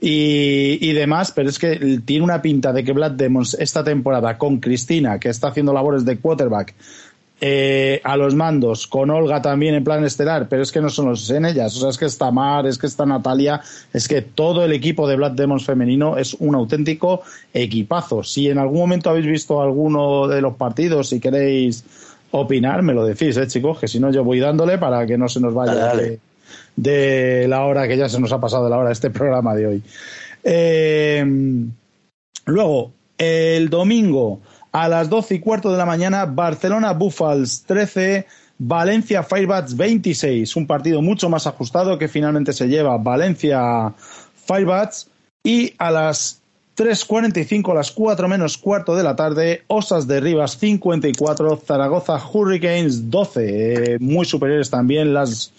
y, 0.00 0.92
demás, 0.92 1.32
pero 1.32 1.48
es 1.48 1.58
que 1.58 2.00
tiene 2.04 2.22
una 2.24 2.40
pinta 2.40 2.72
de 2.72 2.84
que 2.84 2.92
Black 2.92 3.14
Demons 3.14 3.54
esta 3.54 3.82
temporada 3.82 4.38
con 4.38 4.58
Cristina, 4.58 5.18
que 5.18 5.28
está 5.28 5.48
haciendo 5.48 5.72
labores 5.72 6.04
de 6.04 6.18
quarterback, 6.18 6.72
eh, 7.40 8.00
a 8.04 8.16
los 8.16 8.34
mandos, 8.36 8.86
con 8.86 9.10
Olga 9.10 9.42
también 9.42 9.74
en 9.74 9.82
plan 9.82 10.04
estelar, 10.04 10.48
pero 10.48 10.62
es 10.62 10.70
que 10.70 10.80
no 10.80 10.88
son 10.88 11.06
los 11.06 11.28
en 11.30 11.46
ellas, 11.46 11.76
o 11.76 11.80
sea, 11.80 11.90
es 11.90 11.98
que 11.98 12.06
está 12.06 12.30
Mar, 12.30 12.66
es 12.66 12.78
que 12.78 12.86
está 12.86 13.06
Natalia, 13.06 13.60
es 13.92 14.06
que 14.06 14.22
todo 14.22 14.64
el 14.64 14.72
equipo 14.72 15.08
de 15.08 15.16
Black 15.16 15.34
Demons 15.34 15.64
femenino 15.64 16.16
es 16.16 16.34
un 16.34 16.54
auténtico 16.54 17.22
equipazo. 17.52 18.22
Si 18.22 18.48
en 18.48 18.58
algún 18.58 18.78
momento 18.78 19.10
habéis 19.10 19.26
visto 19.26 19.62
alguno 19.62 20.28
de 20.28 20.40
los 20.40 20.54
partidos, 20.54 21.08
si 21.08 21.20
queréis 21.20 21.84
opinar, 22.30 22.82
me 22.82 22.92
lo 22.92 23.04
decís, 23.04 23.36
eh, 23.36 23.46
chicos, 23.46 23.78
que 23.78 23.88
si 23.88 24.00
no 24.00 24.10
yo 24.10 24.24
voy 24.24 24.40
dándole 24.40 24.78
para 24.78 25.06
que 25.06 25.16
no 25.16 25.28
se 25.28 25.40
nos 25.40 25.54
vaya 25.54 25.94
De, 26.76 27.46
la 27.48 27.64
hora 27.64 27.88
que 27.88 27.96
ya 27.96 28.08
se 28.08 28.20
nos 28.20 28.32
ha 28.32 28.40
pasado 28.40 28.64
de 28.64 28.70
la 28.70 28.78
hora 28.78 28.88
de 28.88 28.94
este 28.94 29.10
programa 29.10 29.54
de 29.54 29.66
hoy. 29.66 29.82
Eh, 30.44 31.24
luego, 32.46 32.92
el 33.16 33.68
domingo 33.68 34.40
a 34.72 34.88
las 34.88 35.08
12 35.08 35.36
y 35.36 35.40
cuarto 35.40 35.72
de 35.72 35.78
la 35.78 35.86
mañana, 35.86 36.26
Barcelona 36.26 36.92
Buffals 36.92 37.64
13, 37.66 38.26
Valencia 38.58 39.22
Firebats 39.22 39.76
26. 39.76 40.56
Un 40.56 40.66
partido 40.66 41.00
mucho 41.02 41.28
más 41.28 41.46
ajustado 41.46 41.98
que 41.98 42.08
finalmente 42.08 42.52
se 42.52 42.68
lleva 42.68 42.96
Valencia 42.98 43.92
Firebats. 44.46 45.08
Y 45.44 45.72
a 45.78 45.90
las 45.90 46.37
3.45, 46.78 47.72
a 47.72 47.74
las 47.74 47.90
4 47.90 48.28
menos 48.28 48.56
cuarto 48.56 48.94
de 48.94 49.02
la 49.02 49.16
tarde, 49.16 49.64
Osas 49.66 50.06
de 50.06 50.20
Rivas 50.20 50.58
54, 50.58 51.56
Zaragoza 51.56 52.22
Hurricanes 52.32 53.10
12. 53.10 53.94
Eh, 53.94 53.98
muy 53.98 54.24
superiores 54.24 54.70
también 54.70 55.12
las 55.12 55.52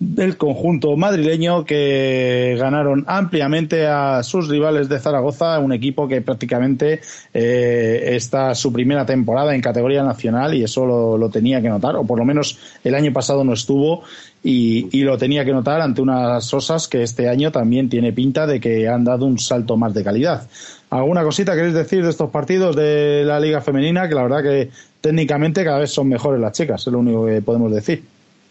del 0.00 0.36
conjunto 0.36 0.96
madrileño 0.96 1.64
que 1.64 2.56
ganaron 2.58 3.04
ampliamente 3.08 3.86
a 3.86 4.22
sus 4.22 4.48
rivales 4.48 4.88
de 4.88 5.00
Zaragoza, 5.00 5.58
un 5.58 5.72
equipo 5.72 6.06
que 6.06 6.20
prácticamente 6.20 7.00
eh, 7.34 8.10
está 8.12 8.54
su 8.54 8.72
primera 8.72 9.04
temporada 9.04 9.54
en 9.54 9.60
categoría 9.60 10.04
nacional 10.04 10.54
y 10.54 10.62
eso 10.62 10.86
lo, 10.86 11.30
tenía 11.30 11.60
que 11.60 11.68
notar, 11.68 11.96
o 11.96 12.04
por 12.04 12.18
lo 12.18 12.24
menos 12.24 12.58
el 12.84 12.94
año 12.94 13.12
pasado 13.12 13.42
no 13.42 13.52
estuvo 13.52 14.04
y, 14.42 14.88
y, 14.96 15.02
lo 15.02 15.18
tenía 15.18 15.44
que 15.44 15.52
notar 15.52 15.80
ante 15.80 16.00
unas 16.00 16.52
osas 16.54 16.88
que 16.88 17.02
este 17.02 17.28
año 17.28 17.50
también 17.50 17.88
tiene 17.88 18.12
pinta 18.12 18.46
de 18.46 18.60
que 18.60 18.88
han 18.88 19.04
dado 19.04 19.26
un 19.26 19.38
salto 19.38 19.76
más 19.76 19.92
de 19.94 20.04
calidad. 20.04 20.48
¿Alguna 20.90 21.22
cosita 21.22 21.54
queréis 21.54 21.74
decir 21.74 22.02
de 22.02 22.10
estos 22.10 22.30
partidos 22.30 22.74
de 22.74 23.22
la 23.24 23.40
Liga 23.40 23.60
Femenina? 23.60 24.08
Que 24.08 24.14
la 24.14 24.22
verdad 24.22 24.42
que 24.42 24.70
técnicamente 25.00 25.64
cada 25.64 25.78
vez 25.78 25.90
son 25.90 26.08
mejores 26.08 26.40
las 26.40 26.52
chicas, 26.52 26.86
es 26.86 26.92
lo 26.92 27.00
único 27.00 27.26
que 27.26 27.42
podemos 27.42 27.72
decir. 27.72 28.04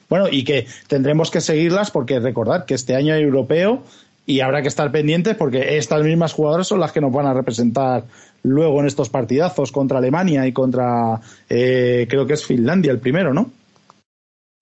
Bueno, 0.10 0.28
y 0.30 0.44
que 0.44 0.68
tendremos 0.88 1.32
que 1.32 1.42
seguirlas 1.42 1.92
porque 1.92 2.20
recordad 2.20 2.66
que 2.66 2.76
este 2.76 2.96
año 2.96 3.14
hay 3.14 3.24
europeo 3.24 3.84
y 4.26 4.42
habrá 4.42 4.62
que 4.62 4.68
estar 4.68 4.92
pendientes 4.92 5.36
porque 5.36 5.78
estas 5.78 6.04
mismas 6.04 6.34
jugadoras 6.34 6.68
son 6.68 6.80
las 6.80 6.92
que 6.92 7.02
nos 7.02 7.12
van 7.12 7.26
a 7.26 7.34
representar 7.34 8.06
luego 8.44 8.80
en 8.80 8.88
estos 8.88 9.10
partidazos 9.10 9.72
contra 9.72 9.98
Alemania 9.98 10.46
y 10.46 10.54
contra, 10.54 11.20
eh, 11.50 12.06
creo 12.10 12.26
que 12.28 12.34
es 12.34 12.46
Finlandia 12.46 12.92
el 12.92 13.00
primero, 13.00 13.34
¿no? 13.34 13.52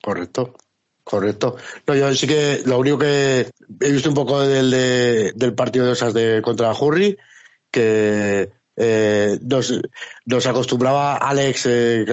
Correcto, 0.02 0.56
correcto. 1.06 1.56
No, 1.88 1.96
yo 1.96 2.14
sí 2.14 2.28
que 2.28 2.64
lo 2.66 2.80
único 2.80 2.98
que 2.98 3.50
he 3.80 3.92
visto 3.92 4.10
un 4.10 4.16
poco 4.16 4.42
del, 4.42 4.72
del 5.34 5.54
partido 5.54 5.86
de 5.86 5.94
esas 5.94 6.14
de 6.14 6.42
contra 6.44 6.74
Hurry, 6.74 7.18
que 7.72 8.52
eh, 8.76 9.40
nos, 10.26 10.48
acostumbraba 10.48 11.16
Alex 11.16 11.66
eh, 11.68 12.06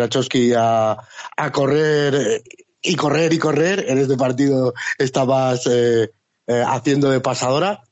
a, 0.56 0.96
a 1.36 1.52
correr 1.52 2.42
y 2.82 2.94
correr 2.94 3.32
y 3.32 3.38
correr. 3.38 3.86
En 3.88 3.98
este 3.98 4.16
partido 4.16 4.74
estabas 4.98 5.66
eh, 5.66 6.10
eh, 6.46 6.64
haciendo 6.66 7.10
de 7.10 7.20
pasadora 7.20 7.82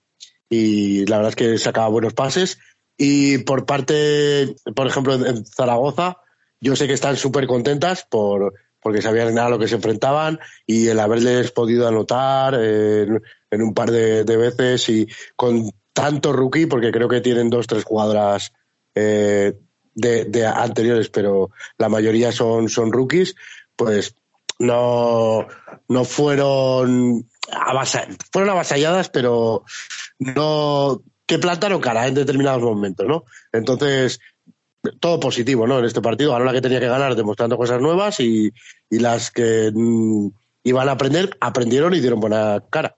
y 0.49 1.07
la 1.07 1.17
verdad 1.17 1.31
es 1.31 1.37
que 1.37 1.59
sacaba 1.59 1.89
buenos 1.89 2.15
pases. 2.15 2.59
Y 2.97 3.39
por 3.39 3.65
parte, 3.65 4.55
por 4.77 4.87
ejemplo, 4.87 5.15
en 5.15 5.47
Zaragoza, 5.47 6.19
yo 6.61 6.77
sé 6.77 6.87
que 6.87 6.93
están 6.93 7.17
súper 7.17 7.47
contentas 7.47 8.07
por, 8.11 8.53
porque 8.81 9.03
sabían 9.03 9.39
a 9.39 9.49
lo 9.49 9.59
que 9.59 9.69
se 9.69 9.77
enfrentaban 9.77 10.39
y 10.67 10.89
el 10.89 11.01
haberles 11.01 11.51
podido 11.53 11.87
anotar 11.87 12.55
en, 12.55 13.21
un 13.53 13.75
par 13.75 13.91
de, 13.91 14.25
veces 14.25 14.89
y 14.89 15.09
con 15.37 15.71
tanto 15.93 16.33
rookie, 16.33 16.67
porque 16.67 16.91
creo 16.91 17.09
que 17.09 17.21
tienen 17.21 17.51
dos, 17.51 17.67
tres 17.67 17.85
jugadoras 17.85 18.53
eh, 18.95 19.55
de, 19.95 20.47
anteriores, 20.47 21.11
pero 21.11 21.51
la 21.79 21.89
mayoría 21.89 22.33
son, 22.33 22.69
son 22.69 22.93
rookies, 22.93 23.35
pues 23.77 24.15
no, 24.59 25.47
no 25.89 26.05
fueron, 26.05 27.27
fueron 28.33 28.51
avasalladas, 28.51 29.09
pero 29.11 29.65
no, 30.19 31.03
que 31.27 31.39
plantaron 31.39 31.81
cara 31.81 32.07
en 32.07 32.15
determinados 32.15 32.63
momentos, 32.63 33.07
¿no? 33.07 33.25
Entonces, 33.53 34.21
todo 35.01 35.21
positivo, 35.21 35.67
¿no? 35.67 35.79
En 35.79 35.85
este 35.85 36.01
partido, 36.01 36.33
ahora 36.33 36.47
la 36.47 36.53
que 36.53 36.61
tenía 36.61 36.81
que 36.81 36.89
ganar 36.89 37.15
demostrando 37.15 37.57
cosas 37.57 37.81
nuevas 37.81 38.21
y, 38.21 38.53
y 38.89 38.99
las 38.99 39.31
que 39.31 39.71
mm, 39.73 40.29
iban 40.65 40.89
a 40.89 40.93
aprender, 40.93 41.37
aprendieron 41.41 41.95
y 41.95 42.01
dieron 42.01 42.21
buena 42.21 42.63
cara. 42.71 42.95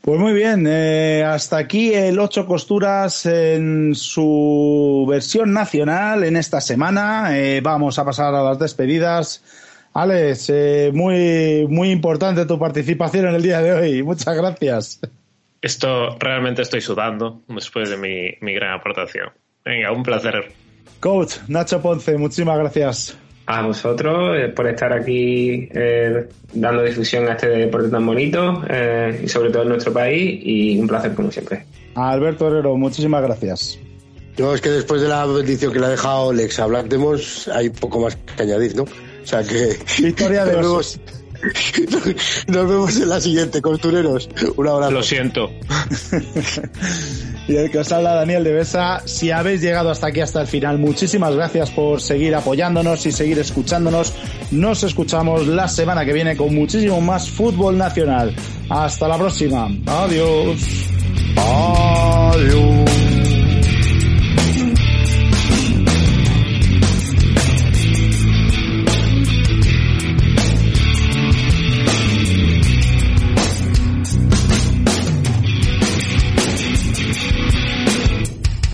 Pues 0.00 0.18
muy 0.18 0.32
bien, 0.32 0.64
eh, 0.66 1.22
hasta 1.22 1.58
aquí 1.58 1.92
el 1.92 2.18
ocho 2.18 2.46
costuras 2.46 3.26
en 3.26 3.94
su 3.94 5.06
versión 5.08 5.52
nacional 5.52 6.24
en 6.24 6.36
esta 6.36 6.60
semana. 6.60 7.36
Eh, 7.38 7.60
vamos 7.60 7.98
a 7.98 8.04
pasar 8.04 8.34
a 8.34 8.42
las 8.42 8.58
despedidas. 8.58 9.44
Alex, 9.92 10.50
eh, 10.50 10.90
muy, 10.94 11.66
muy 11.68 11.90
importante 11.90 12.46
tu 12.46 12.58
participación 12.58 13.26
en 13.26 13.34
el 13.34 13.42
día 13.42 13.60
de 13.60 13.72
hoy. 13.72 14.02
Muchas 14.02 14.34
gracias. 14.34 15.00
Esto 15.60 16.16
realmente 16.18 16.62
estoy 16.62 16.80
sudando 16.80 17.42
después 17.48 17.90
de 17.90 17.96
mi, 17.96 18.30
mi 18.40 18.54
gran 18.54 18.72
aportación. 18.72 19.30
Venga, 19.64 19.92
un 19.92 20.04
placer. 20.04 20.52
Coach 21.00 21.36
Nacho 21.48 21.80
Ponce, 21.80 22.16
muchísimas 22.16 22.58
gracias. 22.58 23.16
A 23.46 23.62
vosotros 23.62 24.36
eh, 24.36 24.48
por 24.48 24.66
estar 24.66 24.92
aquí 24.92 25.68
eh, 25.72 26.28
dando 26.52 26.82
difusión 26.82 27.26
a 27.28 27.32
este 27.32 27.48
deporte 27.48 27.88
tan 27.88 28.04
bonito 28.04 28.62
y 29.22 29.26
sobre 29.28 29.50
todo 29.50 29.62
en 29.62 29.70
nuestro 29.70 29.92
país 29.92 30.40
y 30.42 30.78
un 30.78 30.86
placer 30.86 31.14
como 31.14 31.30
siempre. 31.30 31.64
A 31.94 32.10
Alberto 32.10 32.48
Herrero, 32.48 32.76
muchísimas 32.76 33.22
gracias. 33.22 33.78
Yo 34.36 34.54
es 34.54 34.60
que 34.60 34.70
después 34.70 35.02
de 35.02 35.08
la 35.08 35.26
bendición 35.26 35.72
que 35.72 35.80
le 35.80 35.86
ha 35.86 35.88
dejado 35.88 36.30
Alex 36.30 36.60
a 36.60 36.66
Black 36.66 36.86
hay 37.52 37.70
poco 37.70 38.00
más 38.00 38.14
que 38.14 38.42
añadir, 38.44 38.76
¿no? 38.76 38.84
O 38.84 39.26
sea 39.26 39.42
que. 39.42 39.76
Victoria 40.00 40.44
de 40.44 40.56
nos 40.62 41.00
nos 42.48 42.68
vemos 42.68 42.96
en 42.96 43.08
la 43.08 43.20
siguiente, 43.20 43.62
costureros. 43.62 44.28
Un 44.56 44.68
abrazo. 44.68 44.90
Lo 44.92 45.02
siento. 45.02 45.50
y 47.48 47.56
el 47.56 47.70
que 47.70 47.78
os 47.78 47.92
habla 47.92 48.14
Daniel 48.14 48.44
de 48.44 48.52
Besa, 48.52 49.02
si 49.06 49.30
habéis 49.30 49.60
llegado 49.60 49.90
hasta 49.90 50.08
aquí, 50.08 50.20
hasta 50.20 50.40
el 50.40 50.46
final, 50.46 50.78
muchísimas 50.78 51.34
gracias 51.34 51.70
por 51.70 52.00
seguir 52.00 52.34
apoyándonos 52.34 53.06
y 53.06 53.12
seguir 53.12 53.38
escuchándonos. 53.38 54.14
Nos 54.50 54.82
escuchamos 54.82 55.46
la 55.46 55.68
semana 55.68 56.04
que 56.04 56.12
viene 56.12 56.36
con 56.36 56.54
muchísimo 56.54 57.00
más 57.00 57.28
fútbol 57.30 57.76
nacional. 57.78 58.34
Hasta 58.68 59.08
la 59.08 59.16
próxima. 59.16 59.68
Adiós. 59.86 60.58
Adiós. 61.36 62.87